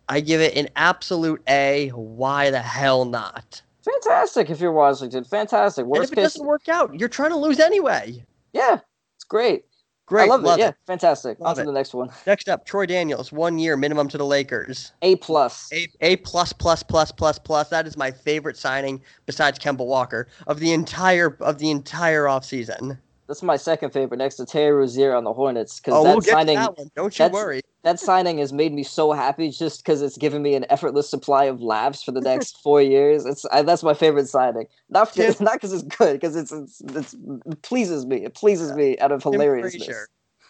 [0.09, 1.89] I give it an absolute A.
[1.89, 3.61] Why the hell not?
[3.83, 5.23] Fantastic if you're Washington.
[5.23, 5.85] Fantastic.
[5.85, 6.23] And if it case.
[6.23, 8.23] doesn't work out, you're trying to lose anyway.
[8.53, 8.79] Yeah,
[9.15, 9.65] it's great.
[10.11, 10.63] Great, I love, love it.
[10.63, 11.39] Yeah, fantastic.
[11.39, 11.65] Love On to it.
[11.67, 12.09] the next one.
[12.27, 14.91] Next up, Troy Daniels, one year minimum to the Lakers.
[15.03, 15.71] A plus.
[15.71, 17.69] A A plus plus plus plus plus.
[17.69, 22.97] That is my favorite signing besides Kemba Walker of the entire of the entire offseason.
[23.31, 26.19] That's my second favorite, next to Terry Rozier on the Hornets, because Oh, that we'll
[26.19, 26.91] get signing that one.
[26.97, 27.61] Don't you worry.
[27.83, 31.45] that signing has made me so happy just because it's given me an effortless supply
[31.45, 33.25] of laughs for the next four years.
[33.25, 34.65] It's I, that's my favorite signing.
[34.89, 37.13] Not Tim- not because it's good, because it's, it's it's
[37.45, 38.17] it pleases me.
[38.25, 39.85] It pleases me out of Tim hilariousness.
[39.85, 40.07] Frazier.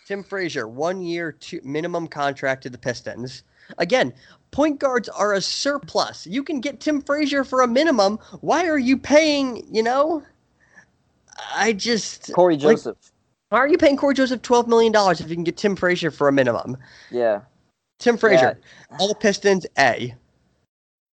[0.08, 3.44] Tim Frazier, one year two, minimum contract to the Pistons.
[3.78, 4.12] Again,
[4.50, 6.26] point guards are a surplus.
[6.26, 8.18] You can get Tim Frazier for a minimum.
[8.40, 9.68] Why are you paying?
[9.72, 10.24] You know,
[11.56, 12.98] I just Cory like, Joseph.
[13.50, 16.12] why are you paying Cory Joseph twelve million dollars if you can get Tim Frazier
[16.12, 16.78] for a minimum?
[17.10, 17.42] yeah,
[18.00, 18.60] Tim Frazier,
[19.00, 20.16] all the Pistons, A.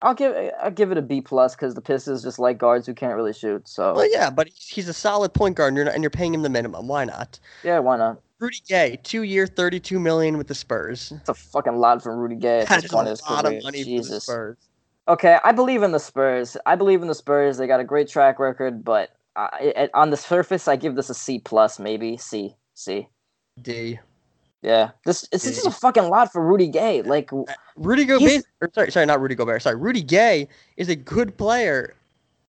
[0.01, 2.93] I'll give I'll give it a B plus because the Pistons just like guards who
[2.93, 3.67] can't really shoot.
[3.67, 6.33] So Well, yeah, but he's, a solid point guard, and you're, not, and you're paying
[6.33, 6.87] him the minimum.
[6.87, 7.39] Why not?
[7.63, 8.21] yeah, why not?
[8.39, 11.11] Rudy Gay, two year, thirty-two million with the Spurs.
[11.11, 13.45] It's a fucking lot from Rudy Gay That's That this is point in a lot
[13.45, 13.57] career.
[13.59, 14.23] of money for the Jesus.
[14.23, 14.57] Spurs.
[15.07, 16.55] Okay, I believe in the Spurs.
[16.65, 17.57] I believe in the Spurs.
[17.57, 19.09] They got a great track record, but
[19.39, 22.55] I, on the surface, I give this a C plus, maybe C.
[22.73, 23.07] C.
[23.61, 23.99] D.
[24.61, 27.01] Yeah, this this is a fucking lot for Rudy Gay.
[27.01, 27.43] Like, uh,
[27.77, 29.61] Rudy Gobert, or sorry, sorry, not Rudy Gobert.
[29.61, 31.95] Sorry, Rudy Gay is a good player,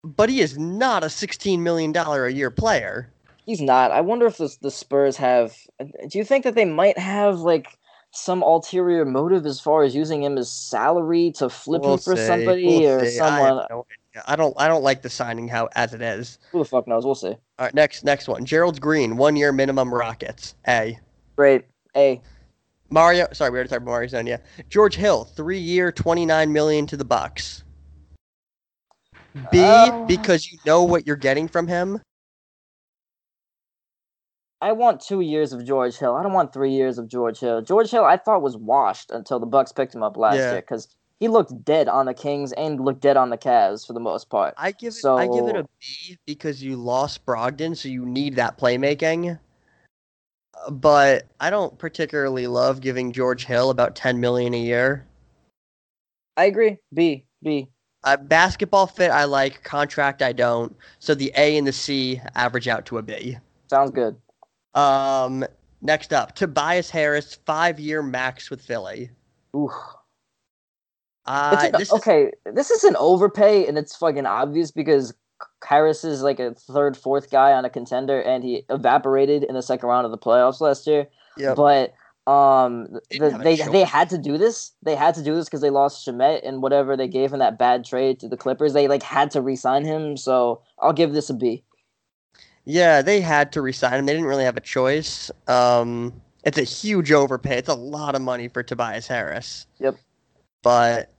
[0.04, 3.12] but he is not a sixteen million dollar a year player.
[3.46, 3.92] he's not.
[3.92, 5.56] I wonder if the the Spurs have.
[5.80, 7.78] Do you think that they might have like
[8.12, 12.16] some ulterior motive as far as using him as salary to flip We'll him for
[12.16, 13.08] see, somebody we'll or see.
[13.08, 13.62] Someone?
[13.70, 13.86] no.
[14.28, 14.54] I don't.
[14.58, 16.40] I don't like the signing how as it is.
[16.52, 17.06] Who the fuck knows?
[17.06, 17.28] We'll see.
[17.28, 18.44] All right, next next one.
[18.46, 20.56] Gerald Green, one year minimum Rockets.
[20.68, 21.00] A.
[21.36, 21.66] Great.
[21.96, 22.22] A.
[22.90, 24.26] Mario, sorry, we already talked about Mario's done.
[24.26, 24.38] Yeah,
[24.68, 27.64] George Hill, three year, twenty nine million to the Bucks.
[29.52, 32.02] B Uh, because you know what you're getting from him.
[34.62, 36.16] I want two years of George Hill.
[36.16, 37.62] I don't want three years of George Hill.
[37.62, 40.52] George Hill, I thought was washed until the Bucks picked him up last Yeah.
[40.52, 40.88] year because
[41.20, 44.30] he looked dead on the Kings and looked dead on the Cavs for the most
[44.30, 44.54] part.
[44.58, 48.06] I give it I give it a So- B because you lost Brogdon, so you
[48.06, 49.40] need that playmaking.
[50.70, 55.06] But I don't particularly love giving George Hill about ten million a year.
[56.38, 56.78] I agree.
[56.94, 57.68] B B.
[58.06, 60.74] Uh, basketball fit I like, contract I don't.
[61.00, 63.38] So the A and the C average out to a B.
[63.70, 64.16] Sounds good.
[64.74, 65.46] Um,
[65.82, 69.10] next up, Tobias Harris, five year max with Philly.
[69.56, 69.70] Ooh.
[71.30, 75.14] Uh, an- this is- okay, this is an overpay, and it's fucking obvious because
[75.64, 79.62] Harris is like a third, fourth guy on a contender, and he evaporated in the
[79.62, 81.08] second round of the playoffs last year.
[81.38, 81.56] Yep.
[81.56, 81.94] But
[82.32, 83.70] um, They the, didn't have a they choice.
[83.70, 84.72] they had to do this.
[84.84, 87.58] They had to do this because they lost Shamet and whatever they gave him that
[87.58, 88.74] bad trade to the Clippers.
[88.74, 91.64] They like had to re-sign him, so I'll give this a B.
[92.66, 94.06] Yeah, they had to resign him.
[94.06, 95.32] They didn't really have a choice.
[95.48, 96.14] Um,
[96.44, 97.58] it's a huge overpay.
[97.58, 99.66] It's a lot of money for Tobias Harris.
[99.80, 99.96] Yep.
[100.62, 101.10] But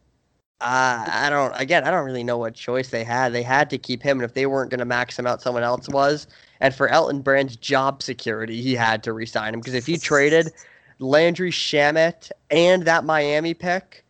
[0.61, 1.53] uh, I don't.
[1.61, 3.33] Again, I don't really know what choice they had.
[3.33, 5.63] They had to keep him, and if they weren't going to max him out, someone
[5.63, 6.27] else was.
[6.61, 10.53] And for Elton Brand's job security, he had to resign him because if he traded
[10.99, 14.05] Landry Shamet and that Miami pick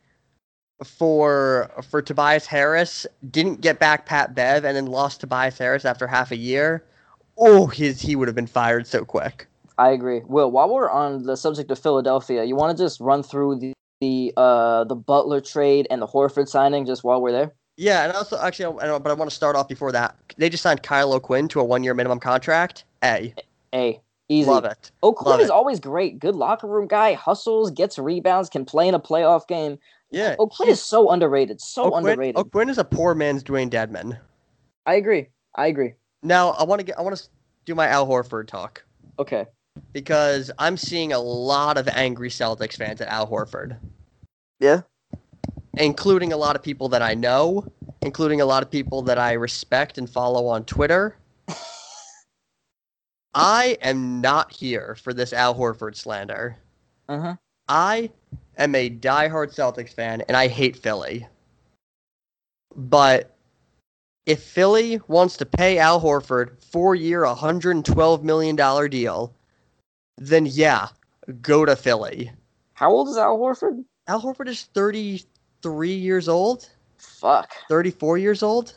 [0.84, 6.06] for for Tobias Harris, didn't get back Pat Bev, and then lost Tobias Harris after
[6.06, 6.84] half a year
[7.40, 9.46] oh, his he would have been fired so quick.
[9.78, 10.20] I agree.
[10.26, 13.72] Will, while we're on the subject of Philadelphia, you want to just run through the
[14.00, 17.52] the uh the Butler trade and the Horford signing just while we're there?
[17.76, 20.14] Yeah, and also actually, I don't, but I want to start off before that.
[20.36, 22.84] They just signed Kyle O'Quinn to a one-year minimum contract.
[23.02, 23.34] A,
[23.74, 24.00] A.
[24.28, 24.48] Easy.
[24.48, 24.92] love it.
[25.02, 25.50] O'Quinn is it.
[25.50, 26.18] always great.
[26.18, 29.78] Good locker room guy, hustles, gets rebounds, can play in a playoff game.
[30.10, 31.60] Yeah, O'Quinn is so underrated.
[31.60, 32.36] So O'Quinn, underrated.
[32.36, 34.18] O'Quinn is a poor man's Dewayne Dedmon.
[34.84, 35.28] I agree.
[35.54, 35.94] I agree.
[36.22, 37.24] Now I want to get, I want to
[37.64, 38.84] do my Al Horford talk
[39.20, 39.46] Okay.
[39.92, 43.76] Because I'm seeing a lot of angry Celtics fans at Al Horford,
[44.58, 44.82] Yeah.
[45.76, 47.64] including a lot of people that I know,
[48.02, 51.16] including a lot of people that I respect and follow on Twitter.
[53.34, 56.56] I am not here for this Al Horford slander.
[57.08, 57.36] Uh-huh.
[57.68, 58.10] I
[58.58, 61.26] am a diehard Celtics fan and I hate Philly.
[62.74, 63.36] But
[64.26, 68.56] if Philly wants to pay Al Horford four year, $112 million
[68.90, 69.34] deal,
[70.20, 70.88] then yeah,
[71.42, 72.30] go to Philly.
[72.74, 73.84] How old is Al Horford?
[74.06, 76.68] Al Horford is 33 years old,
[76.98, 77.50] Fuck.
[77.68, 78.76] 34 years old.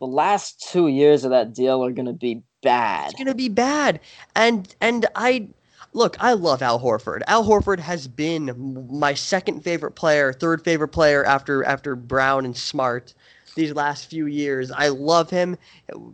[0.00, 3.10] The last two years of that deal are gonna be bad.
[3.10, 4.00] It's gonna be bad.
[4.34, 5.48] And and I
[5.92, 7.22] look, I love Al Horford.
[7.26, 12.56] Al Horford has been my second favorite player, third favorite player after after Brown and
[12.56, 13.14] Smart
[13.54, 14.70] these last few years.
[14.70, 15.56] I love him.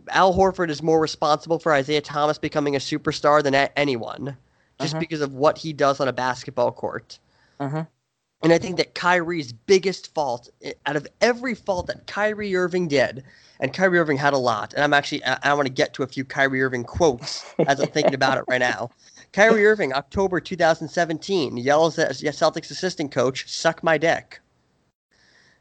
[0.09, 4.37] Al Horford is more responsible for Isaiah Thomas becoming a superstar than a- anyone,
[4.81, 4.99] just Uh-huh.
[4.99, 7.19] because of what he does on a basketball court.
[7.59, 7.85] Uh-huh.
[8.43, 10.49] And I think that Kyrie's biggest fault,
[10.87, 13.23] out of every fault that Kyrie Irving did,
[13.59, 16.03] and Kyrie Irving had a lot, and I'm actually, I, I want to get to
[16.03, 18.89] a few Kyrie Irving quotes as I'm thinking about it right now.
[19.33, 24.39] Kyrie Irving, October 2017, yells at Celtics assistant coach, suck my dick.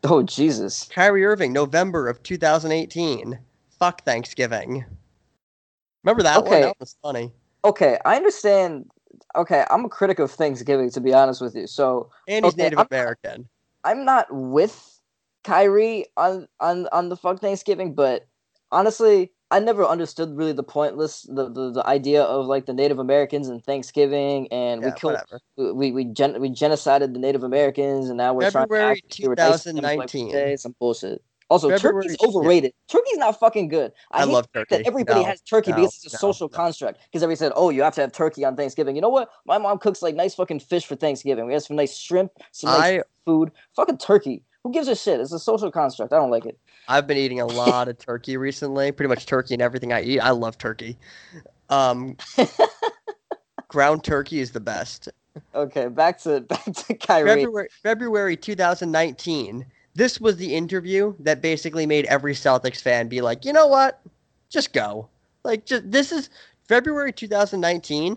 [0.02, 0.88] Oh Jesus.
[0.90, 3.38] Kyrie Irving, November of 2018,
[3.78, 4.86] fuck Thanksgiving.
[6.02, 6.46] Remember that one?
[6.46, 6.62] Okay.
[6.62, 7.30] That was funny.
[7.62, 8.90] Okay, I understand.
[9.36, 11.66] Okay, I'm a critic of Thanksgiving, to be honest with you.
[11.66, 13.48] So And he's Okay, Native I'm- American.
[13.84, 15.00] I'm not with
[15.44, 18.26] Kyrie on on on the fuck Thanksgiving, but
[18.70, 22.98] honestly, I never understood really the pointless the the, the idea of like the Native
[22.98, 25.40] Americans and Thanksgiving, and we killed whatever.
[25.56, 29.00] we we we, gen- we genocided the Native Americans, and now we're February trying to
[29.00, 30.28] act like we were nice to them, like, 2019.
[30.28, 31.22] okay, some bullshit.
[31.50, 32.28] Also, February- turkey's yeah.
[32.28, 32.72] overrated.
[32.88, 33.92] Turkey's not fucking good.
[34.12, 34.76] I, I hate love turkey.
[34.76, 37.00] that everybody No, has turkey no, because it's a no, social construct.
[37.10, 39.30] Because everybody said, "Oh, you have to have turkey on Thanksgiving." You know what?
[39.44, 41.46] My mom cooks like nice fucking fish for Thanksgiving.
[41.46, 43.50] We have some nice shrimp, some nice I food.
[43.74, 44.42] Fucking turkey.
[44.62, 45.20] Who gives a shit?
[45.20, 46.12] It's a social construct.
[46.12, 46.58] I don't like it.
[46.86, 48.92] I've been eating a lot of turkey recently.
[48.92, 50.20] Pretty much turkey and everything I eat.
[50.20, 50.96] I love turkey.
[51.68, 52.16] Um,
[53.68, 55.08] ground turkey is the best.
[55.54, 57.28] Okay, back to back to Kyrie.
[57.28, 59.64] February February 2019.
[59.94, 64.00] This was the interview that basically made every Celtics fan be like, you know what,
[64.48, 65.08] just go.
[65.44, 66.30] Like, just this is
[66.68, 68.16] February 2019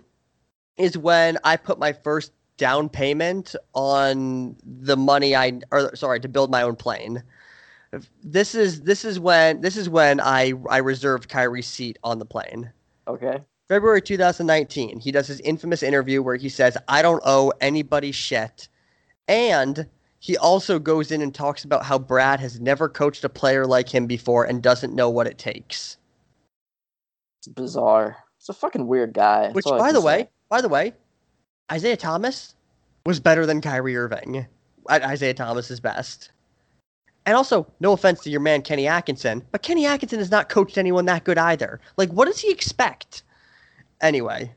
[0.78, 6.28] is when I put my first down payment on the money I or sorry to
[6.28, 7.24] build my own plane.
[8.24, 12.26] This is this is when this is when I I reserved Kyrie's seat on the
[12.26, 12.72] plane.
[13.08, 13.40] Okay.
[13.70, 18.68] February 2019, he does his infamous interview where he says, I don't owe anybody shit.
[19.28, 19.88] And
[20.24, 23.90] he also goes in and talks about how Brad has never coached a player like
[23.90, 25.98] him before and doesn't know what it takes.
[27.40, 28.16] It's bizarre.
[28.40, 29.52] He's a fucking weird guy.
[29.52, 30.94] Which, by the way, by the way,
[31.70, 32.56] Isaiah Thomas
[33.06, 34.48] was better than Kyrie Irving.
[34.90, 36.32] Isaiah Thomas is best.
[37.26, 40.78] And also, no offense to your man Kenny Atkinson, but Kenny Atkinson has not coached
[40.78, 41.82] anyone that good either.
[41.98, 43.24] Like, what does he expect?
[44.00, 44.54] Anyway,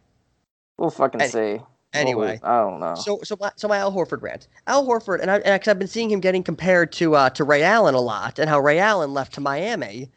[0.79, 1.59] we'll fucking Any- see.
[1.97, 2.95] Anyway, I don't know.
[2.95, 4.49] So, so, my, so my Al Horford rant.
[4.67, 7.63] Al Horford, and I, and I've been seeing him getting compared to uh, to Ray
[7.63, 10.11] Allen a lot, and how Ray Allen left to Miami.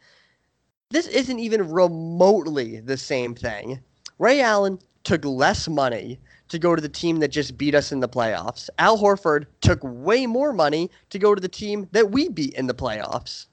[0.90, 3.80] This isn't even remotely the same thing.
[4.18, 6.18] Ray Allen took less money
[6.48, 8.68] to go to the team that just beat us in the playoffs.
[8.78, 12.66] Al Horford took way more money to go to the team that we beat in
[12.66, 13.46] the playoffs.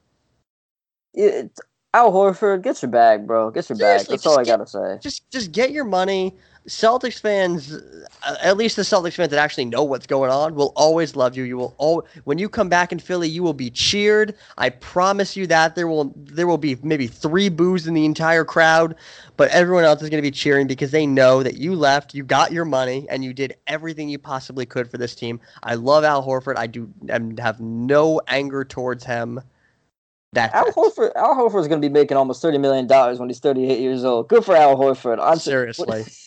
[1.14, 1.52] It,
[1.94, 3.50] Al Horford, get your bag, bro.
[3.52, 4.10] Get your Seriously, bag.
[4.10, 4.98] That's all I gotta say.
[5.02, 6.36] Just, just get your money.
[6.68, 10.74] Celtics fans, uh, at least the Celtics fans that actually know what's going on, will
[10.76, 11.44] always love you.
[11.44, 14.36] You will all when you come back in Philly, you will be cheered.
[14.58, 18.44] I promise you that there will there will be maybe three boos in the entire
[18.44, 18.96] crowd,
[19.38, 22.24] but everyone else is going to be cheering because they know that you left, you
[22.24, 25.40] got your money, and you did everything you possibly could for this team.
[25.64, 26.58] I love Al Horford.
[26.58, 26.92] I do
[27.40, 29.40] have no anger towards him.
[30.34, 31.14] That's Al Horford.
[31.16, 34.04] Al Horford is going to be making almost thirty million dollars when he's thirty-eight years
[34.04, 34.28] old.
[34.28, 35.20] Good for Al Horford.
[35.22, 36.04] I'm seriously.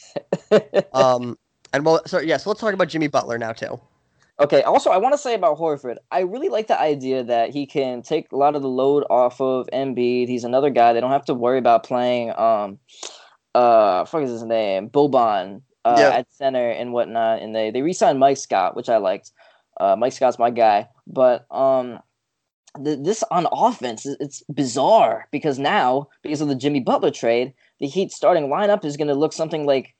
[0.92, 1.38] um,
[1.72, 3.80] and well, so yes, yeah, so let's talk about Jimmy Butler now too.
[4.40, 4.62] Okay.
[4.62, 8.00] Also, I want to say about Horford, I really like the idea that he can
[8.00, 10.28] take a lot of the load off of Embiid.
[10.28, 12.30] He's another guy they don't have to worry about playing.
[12.38, 12.78] Um,
[13.54, 14.88] uh, fuck is his name?
[14.88, 16.08] Boban uh, yeah.
[16.10, 17.42] at center and whatnot.
[17.42, 19.30] And they they re-signed Mike Scott, which I liked.
[19.78, 22.00] Uh, Mike Scott's my guy, but um,
[22.82, 27.86] th- this on offense, it's bizarre because now because of the Jimmy Butler trade, the
[27.86, 29.94] Heat starting lineup is going to look something like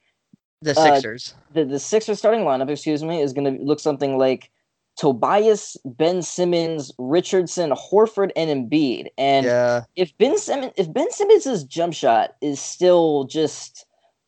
[0.62, 1.34] the uh, Sixers.
[1.36, 4.50] Uh, the the Sixers starting lineup, excuse me, is going to look something like
[4.96, 9.08] Tobias, Ben Simmons, Richardson, Horford, and Embiid.
[9.16, 9.84] And yeah.
[9.96, 13.86] if Ben Simmons, if Ben Simmons' jump shot is still just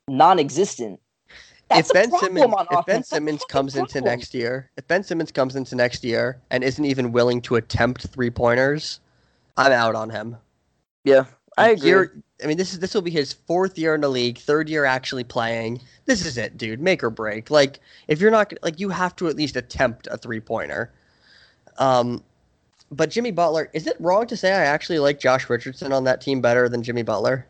[0.09, 0.99] non-existent,
[1.71, 5.75] if Ben Simmons, if Ben Simmons comes into next year, if Ben Simmons comes into
[5.75, 9.01] next year and isn't even willing to attempt three pointers,
[9.57, 10.37] I'm out on him.
[11.05, 11.25] Yeah,
[11.57, 11.89] I agree.
[11.89, 14.69] Year, I mean, this is this will be his fourth year in the league, third
[14.69, 15.81] year actually playing.
[16.07, 16.81] This is it, dude.
[16.81, 17.51] Make or break.
[17.51, 20.93] Like, if you're not like, you have to at least attempt a three pointer.
[21.79, 22.23] Um,
[22.91, 26.21] but Jimmy Butler, is it wrong to say I actually like Josh Richardson on that
[26.21, 27.47] team better than Jimmy Butler?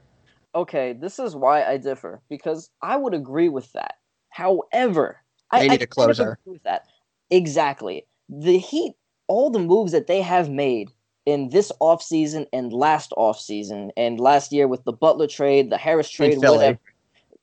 [0.54, 3.96] Okay, this is why I differ because I would agree with that.
[4.28, 6.38] However, they I need a closer.
[6.44, 6.86] with that
[7.30, 8.06] exactly.
[8.28, 8.94] The Heat,
[9.26, 10.90] all the moves that they have made
[11.26, 16.10] in this offseason and last offseason and last year with the Butler trade, the Harris
[16.10, 16.78] trade, whatever.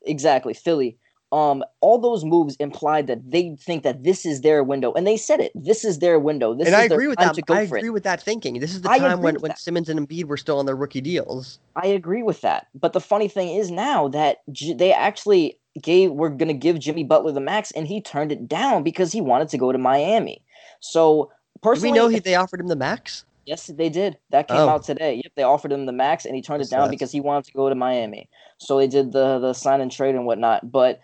[0.03, 0.97] Exactly, Philly.
[1.31, 5.15] Um, all those moves implied that they think that this is their window, and they
[5.15, 5.51] said it.
[5.53, 6.55] This is their window.
[6.55, 7.37] This and I agree with that.
[7.49, 7.93] I agree it.
[7.93, 8.59] with that thinking.
[8.59, 11.01] This is the I time when, when Simmons and Embiid were still on their rookie
[11.01, 11.59] deals.
[11.75, 12.67] I agree with that.
[12.73, 14.37] But the funny thing is now that
[14.75, 18.81] they actually gave we're gonna give Jimmy Butler the max, and he turned it down
[18.81, 20.41] because he wanted to go to Miami.
[20.79, 23.23] So personally, Do we know he, they offered him the max.
[23.49, 24.15] Yes, they did.
[24.29, 24.69] That came oh.
[24.69, 25.15] out today.
[25.23, 26.91] Yep, they offered him the max, and he turned That's it down nuts.
[26.91, 28.29] because he wanted to go to Miami.
[28.59, 30.71] So they did the the sign and trade and whatnot.
[30.71, 30.99] But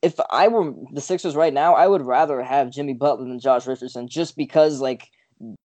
[0.00, 3.66] if I were the Sixers right now, I would rather have Jimmy Butler than Josh
[3.66, 5.10] Richardson, just because like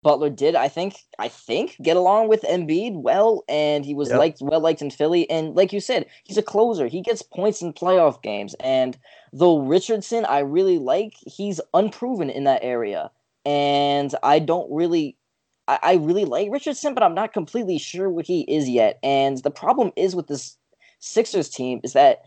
[0.04, 4.20] Butler did, I think, I think, get along with Embiid well, and he was yep.
[4.20, 5.28] liked, well liked in Philly.
[5.28, 6.86] And like you said, he's a closer.
[6.86, 8.54] He gets points in playoff games.
[8.60, 8.96] And
[9.34, 13.10] though Richardson, I really like, he's unproven in that area,
[13.44, 15.18] and I don't really,
[15.68, 19.00] I, I really like Richardson, but I'm not completely sure what he is yet.
[19.04, 20.58] And the problem is with this
[21.00, 22.22] Sixers team is that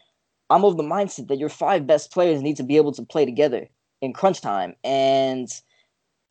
[0.51, 3.25] I'm of the mindset that your five best players need to be able to play
[3.25, 3.69] together
[4.01, 5.49] in crunch time, and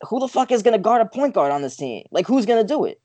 [0.06, 2.04] who the fuck is going to guard a point guard on this team?
[2.10, 3.00] Like, who's going to do it?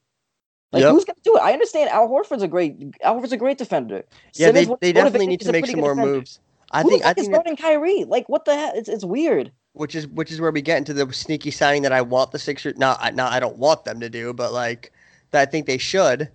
[0.72, 0.92] Like, yep.
[0.92, 1.42] who's going to do it?
[1.42, 4.04] I understand Al Horford's a great Al Horford's a great defender.
[4.36, 6.18] Yeah, Simmons, they, they definitely need to make some more defender.
[6.18, 6.40] moves.
[6.72, 8.04] I who think I think is guarding Kyrie.
[8.04, 8.74] Like, what the hell?
[8.76, 9.52] It's it's weird.
[9.74, 12.40] Which is which is where we get into the sneaky signing that I want the
[12.40, 12.78] Sixers.
[12.78, 14.92] Not not I don't want them to do, but like
[15.32, 16.30] that I think they should.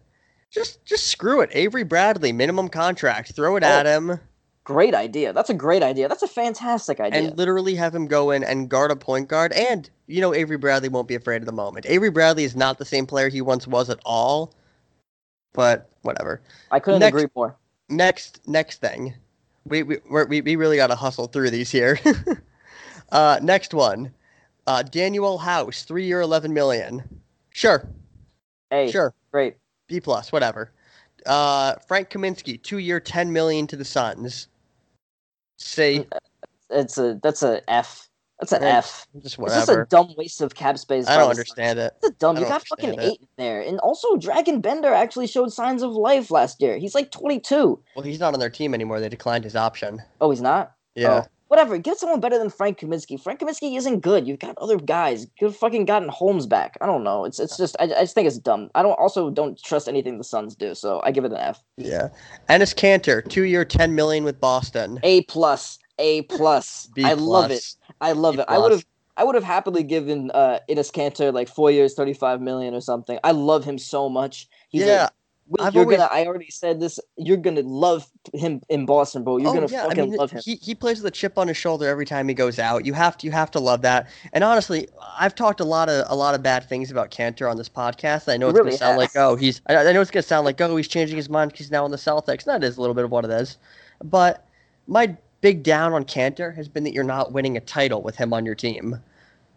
[0.51, 1.51] Just just screw it.
[1.53, 3.33] Avery Bradley, minimum contract.
[3.33, 3.67] Throw it oh.
[3.67, 4.21] at him.
[4.65, 5.33] Great idea.
[5.35, 6.09] That's a great idea.
[6.09, 7.21] That's a fantastic idea.
[7.21, 9.53] And literally have him go in and guard a point guard.
[9.53, 11.85] And, you know, Avery Bradley won't be afraid of the moment.
[11.87, 14.55] Avery Bradley is not the same player he once was at all.
[15.53, 16.41] But whatever.
[16.71, 17.57] I couldn't next, agree more.
[17.91, 19.15] Next next thing.
[19.67, 21.99] We we we, we really got to hustle through these here.
[23.13, 24.13] uh, next one.
[24.67, 27.03] Uh, Danuel House, three year, eleven million.
[27.51, 27.87] Sure.
[28.71, 28.91] Hey.
[28.91, 29.13] Sure.
[29.33, 29.57] Great.
[29.89, 30.73] B plus, whatever.
[31.27, 34.49] Uh, Frank Kaminsky, two year, ten million to the Suns.
[35.57, 36.07] Say
[36.71, 38.09] it's a that's a F.
[38.41, 39.07] That's an F.
[39.15, 39.61] Just It's whatever.
[39.61, 41.07] just a dumb waste of cap space.
[41.07, 41.39] I don't Suns.
[41.39, 41.93] understand it.
[42.03, 42.37] It's a dumb.
[42.37, 43.01] You got fucking it.
[43.01, 46.77] eight in there, and also Dragan Bender actually showed signs of life last year.
[46.77, 47.81] He's like 22.
[47.95, 48.99] Well, he's not on their team anymore.
[48.99, 50.03] They declined his option.
[50.21, 50.73] Oh, he's not.
[50.97, 51.23] Yeah.
[51.25, 51.79] Oh, whatever.
[51.79, 53.21] Get someone better than Frank Kaminsky.
[53.21, 54.27] Frank Kaminsky isn't good.
[54.27, 55.27] You've got other guys.
[55.41, 56.77] You've fucking gotten Holmes back.
[56.81, 57.25] I don't know.
[57.25, 58.71] It's it's just I, I just think it's dumb.
[58.75, 60.75] I don't also don't trust anything the Suns do.
[60.75, 61.63] So I give it an F.
[61.77, 62.09] Yeah.
[62.49, 64.99] Enes Kanter, two year, ten million with Boston.
[65.05, 65.79] A plus.
[66.01, 66.89] A plus.
[66.95, 67.65] B I love it.
[68.01, 68.47] I love B it.
[68.49, 68.85] I would have.
[69.17, 72.81] I would have happily given uh Enes Kanter like four years, thirty five million or
[72.81, 73.19] something.
[73.23, 74.49] I love him so much.
[74.71, 75.09] He's Yeah.
[75.47, 76.09] Will, I've you're always- gonna.
[76.11, 76.99] I already said this.
[77.17, 79.37] You're gonna love him in Boston, bro.
[79.37, 79.87] You're oh, gonna yeah.
[79.87, 80.41] I mean, love him.
[80.43, 82.87] He, he plays with a chip on his shoulder every time he goes out.
[82.87, 84.09] You have to you have to love that.
[84.33, 84.89] And honestly,
[85.19, 88.33] I've talked a lot of a lot of bad things about Kanter on this podcast.
[88.33, 88.99] I know it's really gonna sound have.
[88.99, 91.53] like oh he's I, I know it's gonna sound like oh he's changing his mind
[91.53, 92.47] 'cause he's now on the Celtics.
[92.47, 93.59] And that is a little bit of what it is.
[94.03, 94.47] But
[94.87, 98.33] my big down on Kanter has been that you're not winning a title with him
[98.33, 98.99] on your team.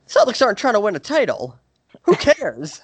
[0.08, 1.58] Celtics aren't trying to win a title.
[2.04, 2.82] Who cares?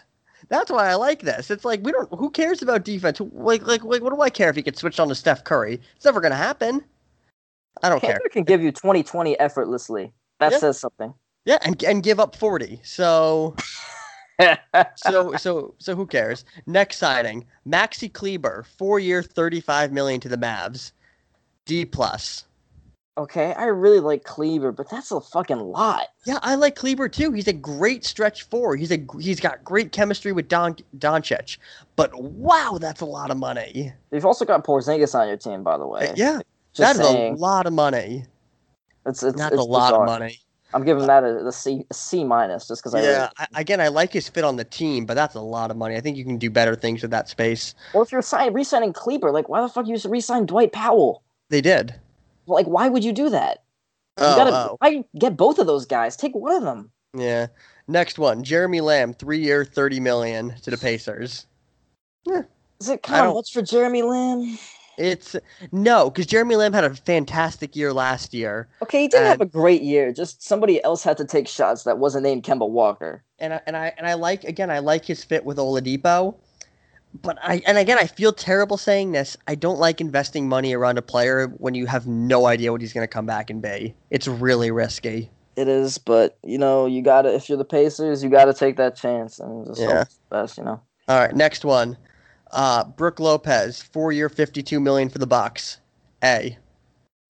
[0.50, 1.52] That's why I like this.
[1.52, 2.10] It's like we don't.
[2.14, 3.20] Who cares about defense?
[3.20, 5.82] Like, like, like, what do I care if he gets switched on to Steph Curry?
[5.96, 6.84] It's never gonna happen.
[7.82, 8.20] I don't care.
[8.20, 10.14] Kanter can give you 20-20 effortlessly.
[10.40, 10.58] That Yeah.
[10.60, 11.14] says something.
[11.46, 12.80] Yeah, and and give up forty.
[12.84, 13.56] So,
[14.96, 16.46] so, so, so, who cares?
[16.66, 20.94] Next signing, Maxi Kleber, four year, thirty five million to the Mavs,
[21.66, 22.46] D plus.
[23.16, 26.08] Okay, I really like Kleber, but that's a fucking lot.
[26.26, 27.32] Yeah, I like Kleber too.
[27.32, 28.76] He's a great stretch four.
[28.76, 31.58] He's a he's got great chemistry with Don Doncic.
[31.96, 33.94] But wow, that's a lot of money.
[34.12, 36.10] You've also got Porzingis on your team, by the way.
[36.10, 36.40] Uh, yeah,
[36.74, 37.36] Just that's saying.
[37.36, 38.26] a lot of money.
[39.06, 40.02] It's, it's, That's it's a lot bizarre.
[40.04, 40.40] of money.
[40.74, 43.02] I'm giving that a, a C a C minus just because I.
[43.04, 45.70] Yeah, Really, I, again, I like his fit on the team, but that's a lot
[45.70, 45.96] of money.
[45.98, 47.76] I think you can do better things with that space.
[47.94, 51.22] well, if you're sign, re-signing Kleber, like why the fuck you re-sign Dwight Powell?
[51.50, 51.94] They did.
[52.46, 53.64] Like why would you do that?
[54.20, 56.16] You Oh, gotta why get both of those guys?
[56.16, 56.92] Take one of them.
[57.16, 57.48] Yeah.
[57.88, 61.46] Next one, Jeremy Lamb, three year, thirty million to the Pacers.
[62.80, 64.58] Is it kind of much for Jeremy Lamb?
[64.98, 65.36] It's
[65.72, 69.46] no, because Jeremy Lamb had a fantastic year last year, Okay, he didn't have a
[69.46, 70.12] great year.
[70.12, 73.24] Just somebody else had to take shots that wasn't named Kemba Walker.
[73.40, 76.36] and I, and I and I like again, I like his fit with Oladipo,
[77.22, 79.38] but I and again, I feel terrible saying this.
[79.48, 82.94] I don't like investing money around a player when you have no idea what he's
[82.94, 83.96] going to come back and be.
[84.10, 85.30] It's really risky.
[85.56, 88.96] It is, but you know, you gotta if you're the Pacers, you gotta take that
[88.96, 89.88] chance and just Yeah.
[89.88, 90.82] hope it's best, you know.
[91.08, 91.96] All right, next one,
[92.52, 95.78] uh, Brook Lopez, four year, fifty two million for the Bucks.
[96.24, 96.58] A.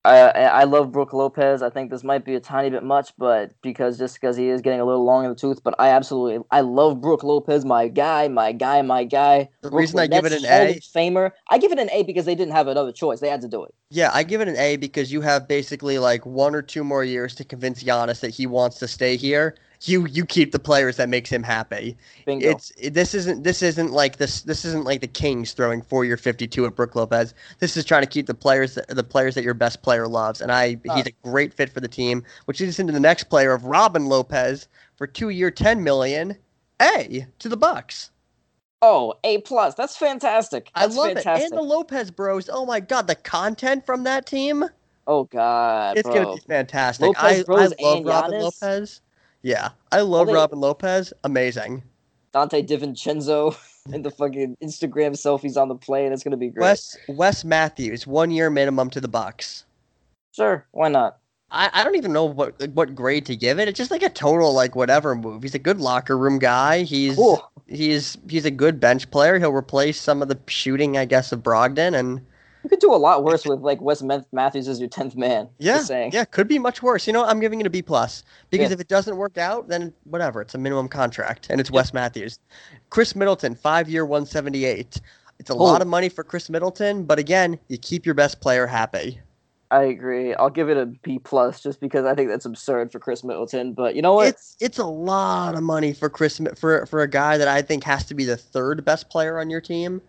[0.06, 1.62] I I love Brook Lopez.
[1.62, 4.62] I think this might be a tiny bit much, but because just because he is
[4.62, 7.88] getting a little long in the tooth, but I absolutely I love Brook Lopez, my
[7.88, 9.49] guy, my guy, my guy.
[9.62, 11.32] The Brooklyn reason I give it an A- Famer.
[11.49, 13.22] I give it an A because they didn't have another choice.
[13.22, 13.74] They had to do it.
[13.89, 17.04] Yeah, I give it an A because you have basically like one or two more
[17.04, 19.56] years to convince Giannis that he wants to stay here.
[19.86, 21.97] You you keep the players that makes him happy.
[22.25, 22.49] Bingo.
[22.49, 26.05] It's it, this isn't this isn't like this this isn't like the Kings throwing four
[26.05, 27.34] year fifty two at Brook Lopez.
[27.59, 30.39] This is trying to keep the players that, the players that your best player loves,
[30.41, 32.23] and I he's a great fit for the team.
[32.45, 36.38] Which leads into the next player of Robin Lopez for two year ten million.
[36.81, 38.09] A to the Bucks.
[38.81, 39.75] oh, A plus.
[39.75, 40.69] That's fantastic.
[40.75, 41.43] I love fantastic.
[41.45, 41.51] it.
[41.51, 42.49] And the Lopez Bros.
[42.51, 44.65] Oh my god, the content from that team.
[45.07, 46.13] oh God, It's bro.
[46.13, 47.15] gonna be fantastic.
[47.17, 48.41] Lopez I, I Bros love and Robin Giannis?
[48.41, 49.01] Lopez.
[49.43, 51.13] Yeah, I love they- Robin Lopez.
[51.23, 51.83] Amazing.
[52.33, 53.55] Donte DiVincenzo
[53.93, 56.11] and the fucking Instagram selfies on the plane.
[56.11, 56.61] It's gonna be great.
[56.63, 59.65] Wes Wes Matthews, one year minimum to the Bucks.
[60.31, 61.17] Sure, why not?
[61.51, 63.67] I, I don't even know what what grade to give it.
[63.67, 65.43] It's just like a total like whatever move.
[65.43, 66.81] He's a good locker room guy.
[66.81, 67.47] He's Cool.
[67.67, 69.37] he's he's a good bench player.
[69.37, 72.25] He'll replace some of the shooting, I guess, of Brogdon and
[72.64, 74.01] You could do a lot worse with like Wes
[74.32, 75.49] Matthews as your tenth man.
[75.59, 77.05] yeah, yeah, could be much worse.
[77.05, 78.76] You know, I'm giving it a B plus because Yeah.
[78.76, 80.41] if it doesn't work out, then whatever.
[80.41, 82.39] It's a minimum contract, and it's Wes Matthews.
[82.89, 85.01] Khris Middleton, five year, 178.
[85.39, 85.57] It's a Oh.
[85.57, 89.20] lot of money for Khris Middleton, but again, you keep your best player happy.
[89.72, 90.34] I agree.
[90.36, 93.74] I'll give it a B plus just because I think that's absurd for Khris Middleton.
[93.74, 94.28] But you know what?
[94.28, 97.84] It's it's a lot of money for Khris for for a guy that I think
[97.84, 100.01] has to be the third best player on your team,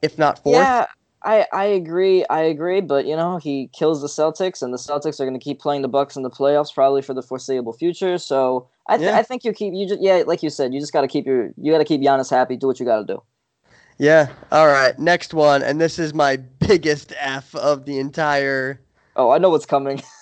[0.00, 0.56] if not fourth.
[0.56, 0.86] yeah,
[1.24, 2.24] I I agree.
[2.30, 2.80] I agree.
[2.80, 5.82] But you know, he kills the Celtics, and the Celtics are going to keep playing
[5.82, 8.18] the Bucks in the playoffs probably for the foreseeable future.
[8.18, 9.18] So I th- Yeah.
[9.18, 11.26] I think you keep you just yeah, like you said, you just got to keep
[11.26, 12.56] your you got to keep Giannis happy.
[12.56, 13.22] Do what you got to do.
[13.98, 14.32] Yeah.
[14.50, 14.98] All right.
[14.98, 18.80] Next one, and this is my biggest F of the entire.
[19.14, 20.02] Oh, I know what's coming.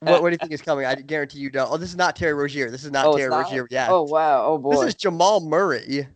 [0.00, 0.84] What, what do you think is coming?
[0.84, 1.70] I guarantee you don't.
[1.72, 2.70] Oh, this is not Terry Rozier.
[2.70, 3.44] This is not Oh, Terry not?
[3.44, 3.66] Rozier.
[3.70, 3.86] Yeah.
[3.90, 4.44] Oh wow.
[4.44, 4.74] Oh boy.
[4.74, 6.06] this is Jamal Murray.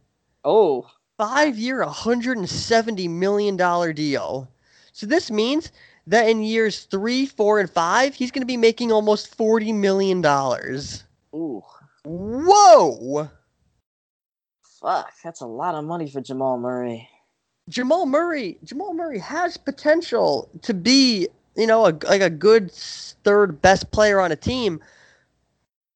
[0.44, 0.86] Oh.
[1.18, 3.56] Five year, $170 million
[3.94, 4.48] deal.
[4.92, 5.72] So this means
[6.08, 10.22] that in years three, four, and five, he's going to be making almost forty million
[10.22, 11.04] dollars.
[11.34, 11.62] Ooh,
[12.04, 13.30] Whoa!
[14.62, 17.08] fuck, that's a lot of money for Jamal Murray.
[17.68, 23.62] Jamal Murray, Jamal Murray has potential to be, you know, a, like a good third
[23.62, 24.80] best player on a team.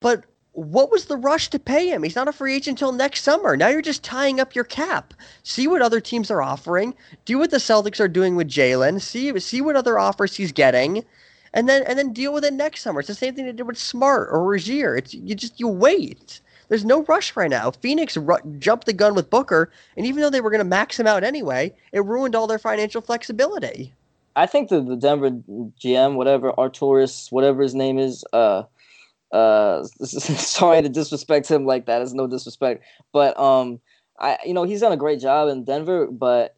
[0.01, 2.03] But what was the rush to pay him?
[2.03, 3.57] He's not a free agent until next summer.
[3.57, 5.15] Now you're just tying up your cap.
[5.43, 6.95] See what other teams are offering.
[7.25, 9.01] Do what the Celtics are doing with Jaylen.
[9.01, 11.05] See see what other offers he's getting,
[11.55, 13.01] and then and then deal with it next summer.
[13.01, 14.97] It's the same thing they did with Smart or Rozier.
[14.97, 16.41] It's you just you wait.
[16.69, 17.71] There's no rush right now.
[17.71, 20.99] Phoenix ru- jumped the gun with Booker, and even though they were going to max
[20.99, 23.93] him out anyway, it ruined all their financial flexibility.
[24.37, 28.63] I think the, the Denver GM, whatever Arturas, whatever his name is, uh,
[29.33, 32.03] uh, sorry to disrespect him like that.
[32.03, 33.81] It's no disrespect, but um,
[34.19, 36.57] I you know he's done a great job in Denver, but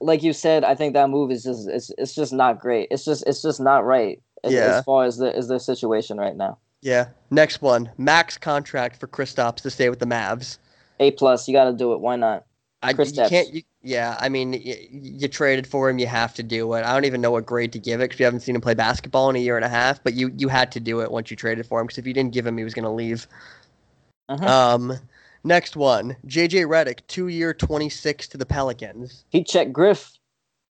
[0.00, 2.88] like you said, I think that move is just it's it's just not great.
[2.90, 4.78] It's just it's just not right as, Yeah.
[4.78, 6.58] as far as the as their situation right now.
[6.82, 7.08] Yeah.
[7.30, 10.58] Next one, max contract for Kristaps to stay with the Mavs.
[11.00, 12.00] A plus, you got to do it.
[12.00, 12.44] Why not?
[12.82, 13.28] I you Kristaps.
[13.28, 13.52] can't.
[13.52, 15.98] You, yeah, I mean, y- you traded for him.
[15.98, 16.84] You have to do it.
[16.84, 18.74] I don't even know what grade to give it because we haven't seen him play
[18.74, 20.02] basketball in a year and a half.
[20.02, 22.14] But you you had to do it once you traded for him because if you
[22.14, 23.28] didn't give him, he was going to leave.
[24.30, 24.42] Mhm.
[24.42, 24.98] Um,
[25.44, 29.26] next one, JJ Redick, two year, twenty six to the Pelicans.
[29.28, 30.18] He checked Griff.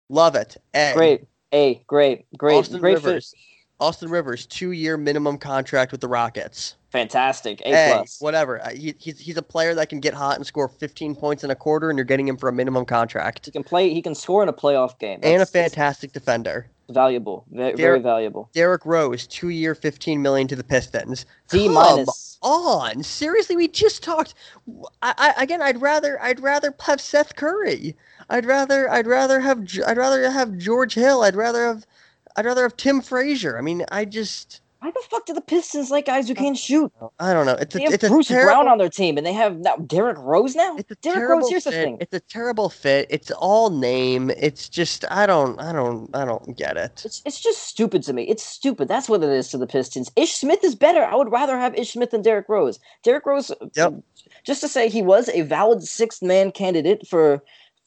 [0.08, 0.56] Love it.
[0.74, 0.94] A.
[0.94, 1.26] Great.
[1.52, 3.04] A great great Austin great fit.
[3.04, 3.34] Rivers.
[3.78, 6.76] Austin Rivers, two year minimum contract with the Rockets.
[6.92, 7.60] Fantastic.
[7.64, 8.20] A Hey, plus.
[8.20, 8.62] whatever.
[8.62, 11.50] Uh, He, he's he's a player that can get hot and score 15 points in
[11.50, 13.46] a quarter, and you're getting him for a minimum contract.
[13.46, 13.92] He can play.
[13.92, 15.18] He can score in a playoff game.
[15.22, 16.68] And a fantastic defender.
[16.90, 17.44] valuable.
[17.50, 18.50] Very, very Derrick- valuable.
[18.52, 21.24] Derrick Rose, two year, 15 million to the Pistons.
[21.48, 22.38] D Come minus.
[22.42, 24.34] on, seriously, we just talked.
[25.00, 27.96] I, I again, I'd rather I'd rather have Seth Curry.
[28.28, 31.22] I'd rather I'd rather have I'd rather have George Hill.
[31.22, 31.86] I'd rather have
[32.36, 33.56] I'd rather have Tim Frazier.
[33.58, 36.92] I mean, I just Why the fuck do the Pistons like guys who can't shoot?
[37.20, 37.52] I don't know.
[37.52, 39.58] It's a, They have it's a Bruce terrible, Brown on their team, and they have
[39.58, 40.76] now Derrick Rose now.
[40.76, 41.50] It's a Derrick terrible Rose.
[41.50, 41.84] Here's the fit.
[41.84, 41.98] thing.
[42.00, 43.06] It's a terrible fit.
[43.08, 44.30] It's all name.
[44.30, 47.00] It's just I don't I don't I don't get it.
[47.04, 48.24] It's it's just stupid to me.
[48.24, 48.88] It's stupid.
[48.88, 50.10] That's what it is to the Pistons.
[50.16, 51.04] Ish Smith is better.
[51.04, 52.80] I would rather have Ish Smith than Derrick Rose.
[53.04, 53.52] Derrick Rose.
[53.76, 53.94] Yep.
[54.44, 57.40] Just to say, he was a valid sixth man candidate for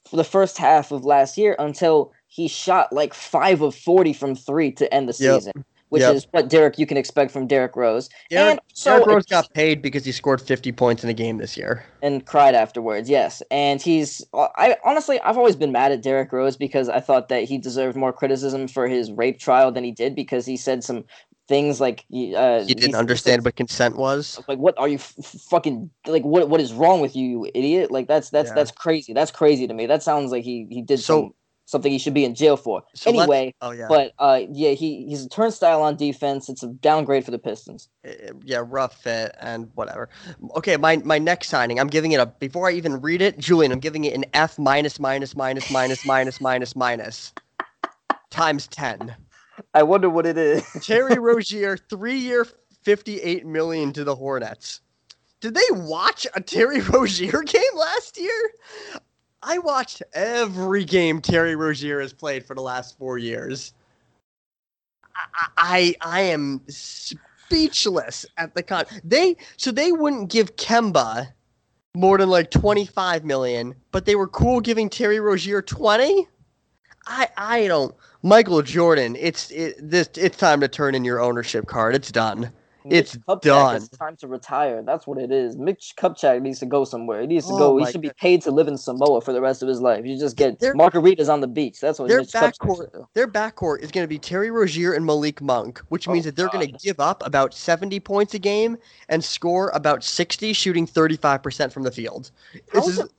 [0.10, 4.34] for the first half of last year until he shot like five of forty from
[4.34, 5.42] three to end the Yep.
[5.42, 5.66] season,
[5.96, 6.16] which Yep.
[6.16, 8.10] is what Derrick you can expect from Derrick Rose.
[8.30, 11.38] Derrick, and so Derrick Rose got paid because he scored 50 points in a game
[11.38, 11.86] this year.
[12.02, 13.10] and cried afterwards.
[13.10, 14.22] Yes, and he's.
[14.34, 17.96] I honestly, I've always been mad at Derrick Rose because I thought that he deserved
[17.96, 21.06] more criticism for his rape trial than he did because he said some
[21.48, 24.42] things like uh, He didn't said- understand what consent was.
[24.48, 25.16] Like, what are you f-
[25.50, 26.24] fucking like?
[26.24, 27.92] What what is wrong with you, you idiot?
[27.92, 28.56] Like, that's that's Yeah.
[28.56, 29.14] that's crazy.
[29.14, 29.86] That's crazy to me.
[29.86, 31.34] That sounds like he he did So- some,
[31.66, 32.84] something he should be in jail for.
[32.94, 33.88] So anyway, Oh yeah.
[33.88, 36.50] but uh, yeah, he he's a turnstile on defense.
[36.50, 37.90] It's a downgrade for the Pistons.
[38.44, 40.10] Yeah, rough fit and whatever.
[40.56, 43.72] Okay, my my next signing, I'm giving it a before I even read it, Julien,
[43.72, 47.34] I'm giving it an F minus minus minus minus minus minus minus
[48.30, 49.16] times ten.
[49.74, 50.64] I wonder what it is.
[50.82, 52.46] Terry Rozier, three year,
[52.84, 54.82] fifty-eight million to the Hornets.
[55.42, 58.52] Did they watch a Terry Rozier game last year?
[59.48, 63.74] I watched every game Terry Rozier has played for the last four years.
[65.16, 68.86] I I, I am speechless at the con.
[69.04, 71.28] They so they wouldn't give Kemba
[71.96, 76.28] more than like twenty-five million, but they were cool giving Terry Rozier twenty.
[77.06, 77.94] I I don't.
[78.24, 81.94] Michael Jordan, it's it, this it's time to turn in your ownership card.
[81.94, 82.52] It's done.
[82.90, 83.76] It's Kupchak, done.
[83.78, 84.84] It's time to retire.
[84.84, 85.58] That's what it is.
[85.58, 87.22] Mitch Kupchak needs to go somewhere.
[87.22, 87.78] He needs to Oh go.
[87.78, 90.06] He should be paid to live in Samoa for the rest of his life.
[90.06, 91.80] You just get Their- margaritas on the beach.
[91.80, 93.08] That's what their Mitch Kupchak backcourt- do.
[93.14, 96.36] Their backcourt is going to be Terry Rozier and Malik Monk, which means Oh, that
[96.36, 98.78] they're going to give up about 70 points a game
[99.10, 102.32] and score about 60, shooting 35% from the field.
[102.74, 103.12] This is it-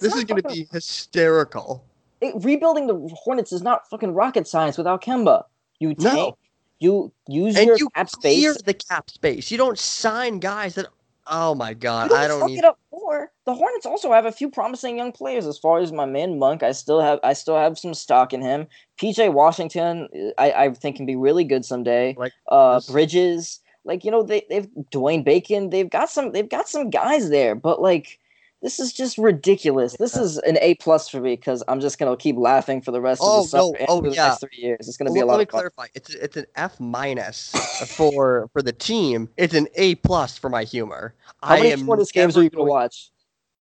[0.00, 1.84] this is going to be hysterical.
[2.20, 5.44] it- rebuilding the Hornets is not fucking rocket science without Kemba.
[5.78, 6.36] You No.
[6.80, 8.62] You use And your you cap space.
[8.62, 9.50] the cap space.
[9.50, 10.86] You don't sign guys that.
[11.30, 12.58] Oh my God, I don't fuck need.
[12.60, 13.30] it up more.
[13.44, 15.46] The Hornets also have a few promising young players.
[15.46, 18.40] As far as my man Monk, I still have I still have some stock in
[18.40, 18.66] him.
[19.00, 22.14] PJ Washington, I, I think can be really good someday.
[22.16, 22.80] Like uh.
[22.88, 25.70] Bridges, like you know they they've Dwayne Bacon.
[25.70, 28.18] They've got some they've got some guys there, but like
[28.62, 29.96] this is just ridiculous.
[29.98, 33.00] This is an A plus for me because I'm just gonna keep laughing for the
[33.00, 33.86] rest Oh, of the oh, summer no.
[33.88, 34.28] Oh, for the yeah.
[34.28, 34.88] next three years.
[34.88, 35.86] It's gonna be Well, a lot let me clarify.
[35.94, 37.52] It's it's an F minus
[37.96, 39.28] for for the team.
[39.36, 41.14] It's an A plus for my humor.
[41.42, 43.10] How I many Hornets games are you gonna watch?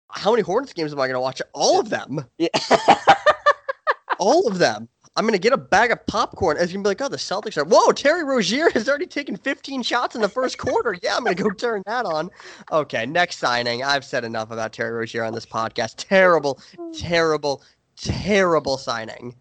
[0.10, 1.42] How many Hornets games am I going to watch?
[1.54, 2.26] All of them.
[2.38, 2.48] Yeah.
[4.20, 4.88] All of them.
[5.18, 6.58] I'm gonna get a bag of popcorn.
[6.58, 7.64] As you can be like, oh, the Celtics are.
[7.64, 10.98] Whoa, Terry Rozier has already taken 15 shots in the first quarter.
[11.02, 12.30] Yeah, I'm gonna go turn that on.
[12.72, 13.84] Okay, next signing.
[13.84, 15.96] I've said enough about Terry Rozier on this podcast.
[15.98, 16.60] Terrible,
[16.94, 17.64] terrible,
[17.96, 19.36] terrible signing.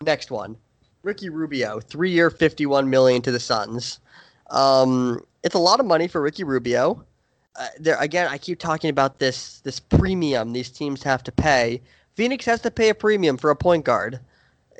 [0.00, 0.56] Next one,
[1.02, 4.00] Ricky Rubio, three-year, 51 million to the Suns.
[4.50, 7.04] Um, it's a lot of money for Ricky Rubio.
[7.56, 11.82] Uh, there again, I keep talking about this this premium these teams have to pay.
[12.14, 14.18] Phoenix has to pay a premium for a point guard.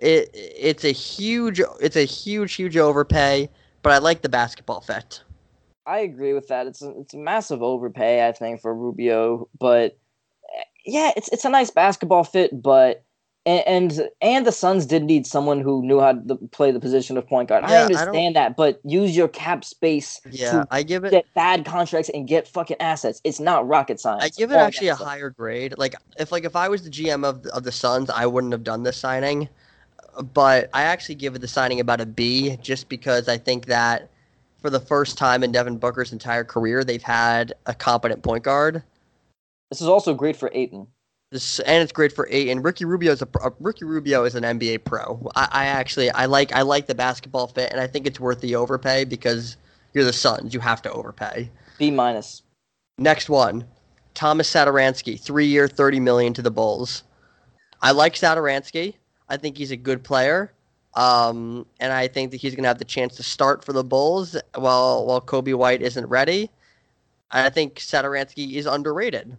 [0.01, 3.49] It it's a huge it's a huge huge overpay,
[3.83, 5.23] but I like the basketball fit.
[5.87, 6.67] I agree with that.
[6.67, 9.49] It's a, it's a massive overpay, I think, for Rubio.
[9.59, 9.99] But
[10.85, 13.05] yeah, it's it's a nice basketball fit, but
[13.47, 17.27] and and the Suns did need someone who knew how to play the position of
[17.27, 17.65] point guard.
[17.69, 20.21] Yeah, I understand I that, but use your cap space.
[20.31, 23.21] Yeah, I give it get bad contracts and get fucking assets.
[23.25, 24.25] It's not rocket science.
[24.25, 25.75] I give it actually a higher grade.
[25.77, 28.65] Like if like if I was the GM of of the Suns, I wouldn't have
[28.65, 29.49] done this signing.
[30.23, 34.11] But I actually give it the signing about a B, just because I think that
[34.61, 38.83] for the first time in Devin Booker's entire career, they've had a competent point guard.
[39.71, 40.87] This is also great for Ayton.
[41.31, 42.49] This, and it's great for eight.
[42.49, 45.21] And Ricky Rubio is a, a uh, Ricky Rubio is an NBA pro.
[45.35, 48.41] I, I, actually I like I like the basketball fit, and I think it's worth
[48.41, 49.57] the overpay because
[49.93, 50.55] you're the Suns.
[50.55, 51.51] You have to overpay.
[51.77, 52.43] B minus.
[52.99, 53.67] Next one,
[54.15, 57.03] Tomas Satoransky, three year, thirty million to the Bulls.
[57.83, 58.95] I like Satoransky.
[59.29, 60.53] I think he's a good player.
[60.95, 63.83] Um, and I think that he's going to have the chance to start for the
[63.83, 66.51] Bulls while while Coby White isn't ready.
[67.31, 69.37] I think Satoransky is underrated.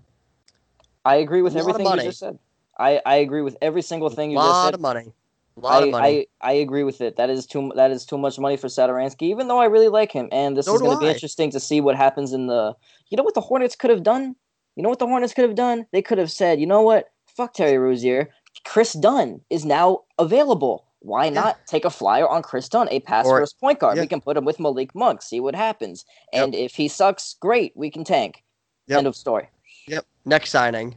[1.06, 2.40] I agree with everything you just said.
[2.78, 4.52] I, I agree with every single thing you just said.
[4.52, 5.14] A lot of money.
[5.56, 6.28] A lot I, of money.
[6.42, 7.16] I, I agree with it.
[7.16, 10.12] That is too that is too much money for Satoransky, even though I really like
[10.12, 10.28] him.
[10.34, 12.76] And this so is going to be interesting to see what happens in the.
[13.10, 14.36] You know what the Hornets could have done?
[14.76, 15.86] You know what the Hornets could have done?
[15.94, 17.12] They could have said, you know what?
[17.28, 18.30] Fuck Terry Rozier.
[18.66, 20.86] Kris Dunn is now available.
[21.00, 23.96] Why not take a flyer on Kris Dunn, a pass or, first point guard?
[23.96, 24.02] Yeah.
[24.02, 26.04] We can put him with Malik Monk, see what happens.
[26.34, 26.64] And yep.
[26.64, 28.44] if he sucks, great, we can tank.
[28.88, 28.98] Yep.
[28.98, 29.48] End of story.
[29.88, 30.06] Yep.
[30.26, 30.96] Next signing.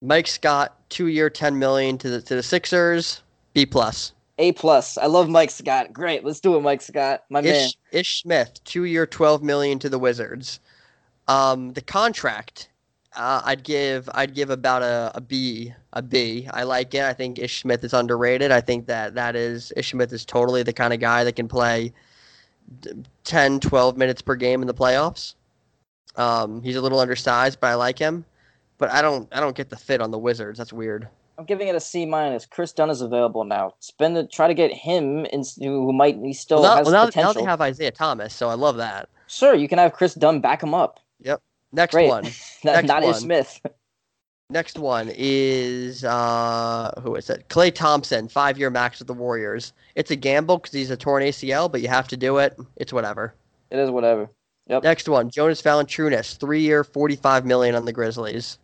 [0.00, 3.22] Mike Scott, two year, ten million to the to the Sixers.
[3.52, 4.12] B plus.
[4.38, 4.96] A plus.
[4.96, 5.92] I love Mike Scott.
[5.92, 6.24] Great.
[6.24, 7.24] Let's do it, Mike Scott.
[7.28, 7.70] My Ish, man.
[7.92, 10.60] Ish Smith, two year, twelve million to the Wizards.
[11.28, 12.70] Um, the contract,
[13.16, 16.48] uh, I'd give I'd give about a, a B a B.
[16.52, 17.02] I like it.
[17.02, 18.50] I think Ish Smith is underrated.
[18.52, 21.48] I think that that is Ish Smith is totally the kind of guy that can
[21.48, 21.92] play
[23.24, 25.34] 10, 12 minutes per game in the playoffs.
[26.16, 28.24] Um, he's a little undersized, but I like him
[28.80, 30.58] but I don't I don't get the fit on the Wizards.
[30.58, 31.06] That's weird.
[31.38, 32.44] I'm giving it a C minus.
[32.44, 33.74] Kris Dunn is available now.
[33.78, 36.92] Spend the try to get him in, who might he still well, now, has well,
[36.92, 37.34] now, potential.
[37.34, 39.08] Now they have Isaiah Thomas, so I love that.
[39.28, 40.98] Sure, you can have Kris Dunn back him up.
[41.20, 41.40] Yep.
[41.72, 42.08] Next Great.
[42.08, 42.24] one.
[42.64, 43.14] Next not one.
[43.14, 43.60] Smith.
[44.50, 47.48] Next one is uh who is it?
[47.48, 49.72] Klay Thompson, five year max with the Warriors.
[49.94, 52.58] It's a gamble because he's a torn ACL, but you have to do it.
[52.76, 53.34] It's whatever.
[53.70, 54.28] It is whatever.
[54.66, 54.82] Yep.
[54.82, 58.58] Next one, Jonas Valanciunas, three year, forty five million on the Grizzlies.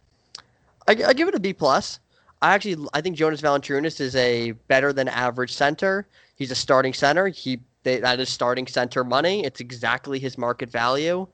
[0.89, 2.01] I, I give it a B plus.
[2.43, 6.07] I actually I think Jonas Valanciunas is a better than average center.
[6.35, 7.28] He's a starting center.
[7.28, 9.45] He they, that is starting center money.
[9.45, 11.28] It's exactly his market value.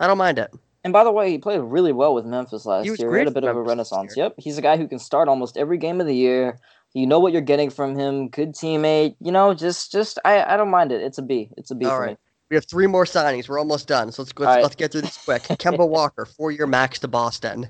[0.00, 0.52] I don't mind it.
[0.84, 3.12] And by the way, he played really well with Memphis last he year.
[3.12, 4.16] He had a bit of a renaissance.
[4.16, 6.58] Yep, he's a guy who can start almost every game of the year.
[6.92, 8.28] You know what you're getting from him.
[8.28, 9.14] Good teammate.
[9.20, 11.00] You know, just just I I don't mind it.
[11.00, 11.50] It's a B.
[11.56, 12.10] It's a B All for right.
[12.10, 12.16] me.
[12.50, 13.48] We have three more signings.
[13.48, 14.12] We're almost done.
[14.12, 14.62] So let's let's, right.
[14.62, 15.42] let's get through this quick.
[15.58, 17.68] Kemba Walker, four year max to Boston.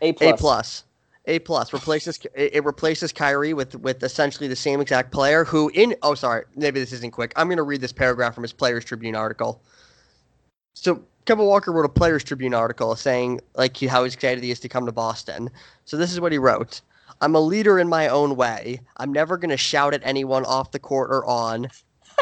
[0.00, 0.32] A plus.
[0.32, 0.84] A plus.
[1.26, 5.94] A plus replaces it replaces Kyrie with with essentially the same exact player who in
[6.02, 8.84] oh sorry maybe this isn't quick I'm going to read this paragraph from his Players
[8.84, 9.62] Tribune article.
[10.74, 14.68] So Kemba Walker wrote a Players Tribune article saying like how excited he is to
[14.68, 15.50] come to Boston.
[15.84, 16.80] So this is what he wrote.
[17.20, 18.80] I'm a leader in my own way.
[18.96, 21.68] I'm never going to shout at anyone off the court or on.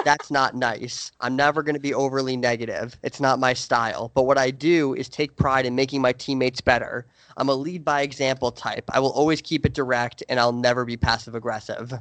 [0.05, 1.11] That's not nice.
[1.21, 2.97] I'm never going to be overly negative.
[3.03, 4.11] It's not my style.
[4.15, 7.07] But what I do is take pride in making my teammates better.
[7.37, 8.85] I'm a lead by example type.
[8.93, 11.93] I will always keep it direct, and I'll never be passive aggressive.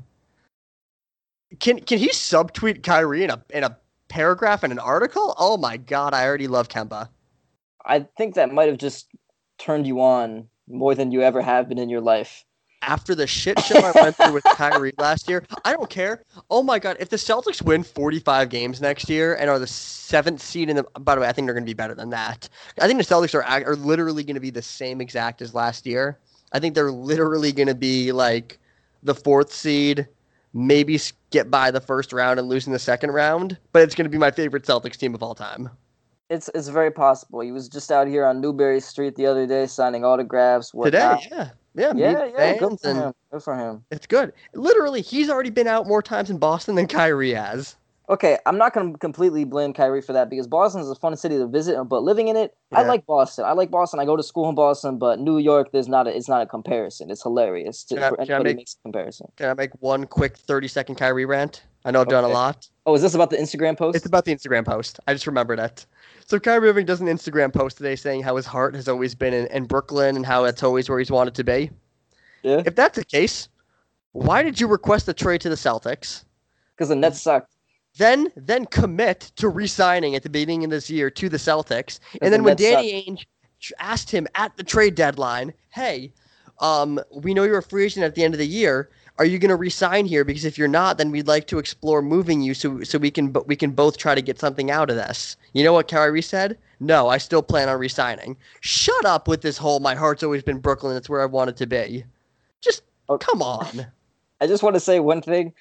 [1.59, 3.77] Can can he subtweet Kyrie in a in a
[4.09, 5.33] paragraph in an article?
[5.37, 7.09] Oh my god, I already love Kemba.
[7.85, 9.07] I think that might have just
[9.57, 12.45] turned you on more than you ever have been in your life
[12.81, 16.23] after the shit show I went through with Kyrie last year, I don't care.
[16.49, 20.41] Oh my god, if the Celtics win 45 games next year and are the seventh
[20.41, 22.49] seed in the, by the way, I think they're going to be better than that.
[22.79, 25.85] I think the Celtics are are literally going to be the same exact as last
[25.85, 26.17] year.
[26.51, 28.59] I think they're literally going to be like
[29.03, 30.07] the fourth seed,
[30.53, 30.99] maybe
[31.31, 33.57] get by the first round and lose in the second round.
[33.71, 35.69] But it's going to be my favorite Celtics team of all time.
[36.29, 37.39] It's it's very possible.
[37.39, 40.71] He was just out here on Newbury Street the other day signing autographs.
[40.71, 43.13] Today, yeah Yeah, Yeah, yeah, good for him.
[43.31, 43.83] Good for him.
[43.89, 44.33] it's good.
[44.53, 47.75] Literally, he's already been out more times in Boston than Kyrie has.
[48.09, 51.37] Okay, I'm not gonna completely blame Kyrie for that because Boston is a fun city
[51.37, 53.45] to visit, but living in it, I like Boston.
[53.45, 53.99] I like Boston.
[53.99, 56.47] I go to school in Boston, but New York, there's not a, it's not a
[56.47, 57.11] comparison.
[57.11, 59.27] It's hilarious to, Can I- can I make- makes a comparison.
[59.35, 61.63] Can I make one quick 30 second Kyrie rant?
[61.85, 62.67] I know I've done a lot.
[62.87, 63.95] Oh, is this about the Instagram post?
[63.95, 64.99] It's about the Instagram post.
[65.07, 65.85] I just remembered it.
[66.25, 69.33] So Kyrie Irving does an Instagram post today saying how his heart has always been
[69.35, 71.69] in, in Brooklyn and how that's always where he's wanted to be.
[72.41, 73.49] yeah, If that's the case,
[74.13, 76.25] why did you request a trade to the Celtics?
[76.75, 77.53] because the Nets sucked.
[77.99, 81.99] Then then commit to re-signing at the beginning of this year to the Celtics.
[82.21, 83.25] And the then when Danny Ainge
[83.77, 86.13] asked him at the trade deadline, "Hey,
[86.59, 88.89] um, we know you're a free agent at the end of the year.
[89.17, 90.23] Are you going to resign here?
[90.23, 93.31] Because if you're not, then we'd like to explore moving you so so we can
[93.31, 96.21] but we can both try to get something out of this." You know what Kyrie
[96.21, 96.57] said?
[96.79, 98.37] No, I still plan on resigning.
[98.61, 100.95] Shut up with this whole my heart's always been Brooklyn.
[100.95, 102.05] It's where I wanted to be.
[102.61, 103.17] Just Oh.
[103.17, 103.87] come on.
[104.39, 105.53] I just want to say one thing.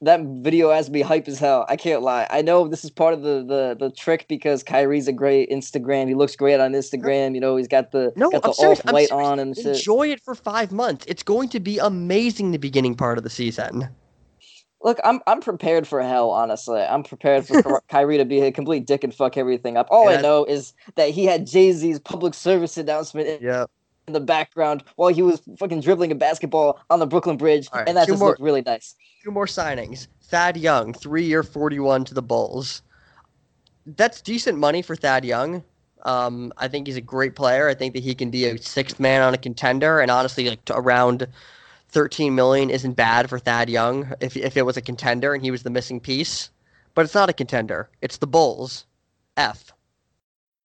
[0.00, 1.66] That video has me hype as hell.
[1.68, 2.28] I can't lie.
[2.30, 6.06] I know this is part of the, the, the trick because Kyrie's a great Instagram.
[6.06, 7.34] He looks great on Instagram.
[7.34, 8.78] You know, he's got the No, got the I'm serious.
[8.78, 9.66] off I'm white on and shit.
[9.66, 11.04] Enjoy it for five months.
[11.08, 13.88] It's going to be amazing the beginning part of the season.
[14.82, 16.30] Look, I'm I'm prepared for hell.
[16.30, 19.88] Honestly, I'm prepared for Kyrie to be a complete dick and fuck everything up.
[19.90, 20.18] All Yeah.
[20.18, 23.64] I know is that he had Jay Z's public service announcement Yeah.
[24.08, 27.86] In the background while he was fucking dribbling a basketball on the Brooklyn Bridge, right,
[27.86, 28.96] and that just more- looked really nice.
[29.22, 30.08] Two more signings.
[30.24, 32.82] Thad Young, three year, 41 to the Bulls.
[33.86, 35.62] That's decent money for Thad Young.
[36.02, 37.68] Um, I think he's a great player.
[37.68, 40.60] I think that he can be a sixth man on a contender, and honestly, like
[40.70, 41.26] around
[41.88, 45.50] 13 million isn't bad for Thad Young if if it was a contender and he
[45.50, 46.50] was the missing piece.
[46.94, 47.88] But it's not a contender.
[48.02, 48.84] It's the Bulls.
[49.36, 49.72] F.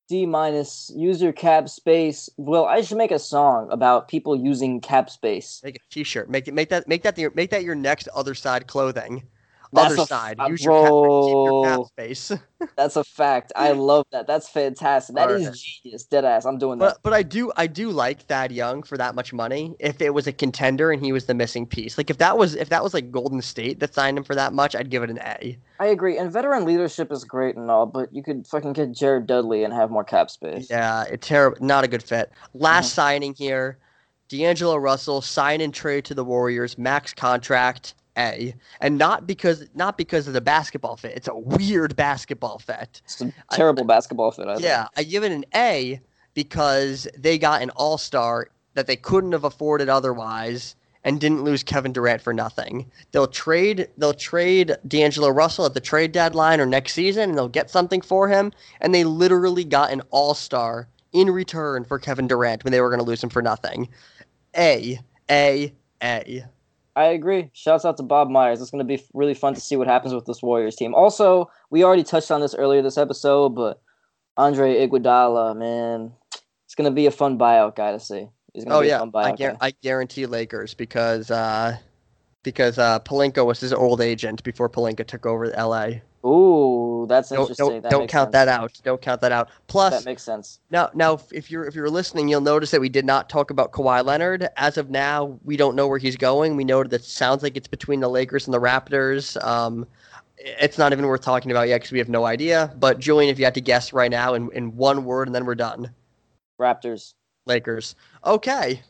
[0.08, 0.92] D minus.
[0.94, 2.28] Use your cap space.
[2.36, 5.60] Well, I should make a song about people using cap space.
[5.64, 6.28] Make a T-shirt.
[6.28, 6.54] Make it.
[6.54, 6.86] Make that.
[6.88, 7.16] Make that.
[7.34, 9.22] Make that your next other side clothing.
[9.74, 10.36] That's other a side.
[10.40, 12.32] f- Use your cap, keep your cap space.
[12.76, 13.52] That's a fact.
[13.56, 14.26] I love that.
[14.26, 15.16] That's fantastic.
[15.16, 16.04] That is genius.
[16.04, 16.44] Dead ass.
[16.44, 16.84] I'm doing that.
[16.84, 19.74] But but I do I do like Thad Young for that much money.
[19.78, 22.54] If it was a contender and he was the missing piece, like if that was
[22.54, 25.10] if that was like Golden State that signed him for that much, I'd give it
[25.10, 25.58] an A.
[25.80, 26.16] I agree.
[26.16, 29.74] And veteran leadership is great and all, but you could fucking get Jared Dudley and
[29.74, 30.68] have more cap space.
[30.70, 31.58] Yeah, it's terrible.
[31.60, 32.32] Not a good fit.
[32.54, 32.94] Last mm-hmm.
[32.94, 33.78] signing here,
[34.28, 39.98] D'Angelo Russell sign and trade to the Warriors, max contract A, and not because not
[39.98, 41.12] because of the basketball fit.
[41.16, 43.02] It's a weird basketball fit.
[43.04, 44.46] It's a terrible basketball fit.
[44.48, 44.64] I think.
[44.64, 46.00] Yeah, I give it an A
[46.34, 51.62] because they got an all star that they couldn't have afforded otherwise and didn't lose
[51.62, 52.90] Kevin Durant for nothing.
[53.12, 57.48] They'll trade they'll trade D'Angelo Russell at the trade deadline or next season and they'll
[57.48, 58.52] get something for him.
[58.80, 62.90] And they literally got an all star in return for Kevin Durant when they were
[62.90, 63.88] gonna lose him for nothing.
[64.56, 64.98] A.
[65.30, 65.72] A.
[66.02, 66.44] A.
[66.96, 67.50] I agree.
[67.52, 68.60] Shouts out to Bob Myers.
[68.60, 70.94] It's going to be really fun to see what happens with this Warriors team.
[70.94, 73.80] Also, we already touched on this earlier this episode, but
[74.36, 76.12] Andre Iguodala, man,
[76.64, 78.28] it's going to be a fun buyout guy to see.
[78.52, 79.56] He's going to Oh be a yeah, fun I, buyout guy.
[79.60, 81.76] I guarantee Lakers because uh,
[82.44, 86.00] because uh, Pelinka was his old agent before Pelinka took over LA.
[86.26, 87.66] Ooh, that's Don't interesting.
[87.68, 88.32] don't, that don't count sense.
[88.32, 88.80] that out.
[88.82, 89.50] Don't count that out.
[89.66, 90.60] Plus, That makes sense.
[90.70, 93.72] now now if you're if you're listening, you'll notice that we did not talk about
[93.72, 94.48] Kawhi Leonard.
[94.56, 96.56] As of now, we don't know where he's going.
[96.56, 99.42] We know that it sounds like it's between the Lakers and the Raptors.
[99.44, 99.86] Um,
[100.38, 102.74] it's not even worth talking about yet because we have no idea.
[102.78, 105.44] But Julien, if you had to guess right now in, in one word, and then
[105.44, 105.90] we're done.
[106.60, 107.14] Raptors.
[107.46, 107.94] Lakers.
[108.24, 108.82] Okay.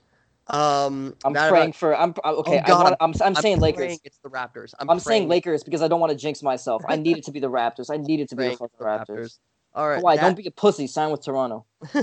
[0.48, 1.96] Um, I'm praying about- for.
[1.96, 2.20] I'm okay.
[2.24, 3.98] Oh, God, I want, I'm, I'm, I'm saying Lakers.
[4.04, 4.74] It's the Raptors.
[4.78, 6.82] I'm, I'm saying Lakers because I don't want to jinx myself.
[6.86, 7.90] I need it to be the Raptors.
[7.90, 9.38] I need it to be the praying fucking it's the Raptors.
[9.74, 10.02] All right.
[10.02, 10.16] Why?
[10.16, 10.86] that- Don't be a pussy.
[10.86, 11.64] Sign with Toronto.
[11.94, 12.02] All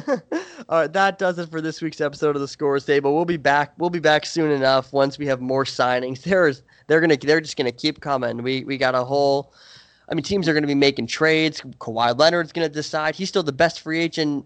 [0.70, 3.16] right, that does it for this week's episode of the Scorer's Table.
[3.16, 3.74] We'll be back.
[3.78, 6.22] We'll be back soon enough once we have more signings.
[6.24, 8.42] There's they're gonna they're just gonna keep coming.
[8.44, 9.54] We we got a whole.
[10.10, 11.62] I mean, teams are gonna be making trades.
[11.80, 13.16] Kawhi Leonard's gonna decide.
[13.16, 14.46] He's still the best free agent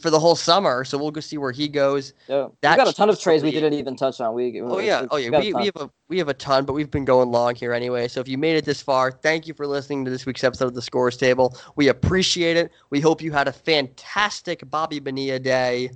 [0.00, 2.14] for the whole summer, so we'll go see where he goes.
[2.28, 4.34] Yeah, we That got a ton of trades we didn't even touch on.
[4.34, 5.38] We Oh yeah, oh yeah.
[5.38, 8.08] We, we have a we have a ton, but we've been going long here anyway.
[8.08, 10.66] So if you made it this far, thank you for listening to this week's episode
[10.66, 11.56] of the Scorer's Table.
[11.76, 12.70] We appreciate it.
[12.90, 15.90] We hope you had a fantastic Bobby Bonilla day.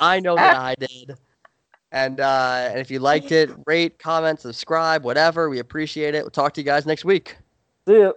[0.00, 1.14] I know that I did.
[1.90, 5.48] And uh, and if you liked it, rate, comment, subscribe, whatever.
[5.48, 6.22] We appreciate it.
[6.22, 7.36] We'll talk to you guys next week.
[7.86, 8.12] See ya.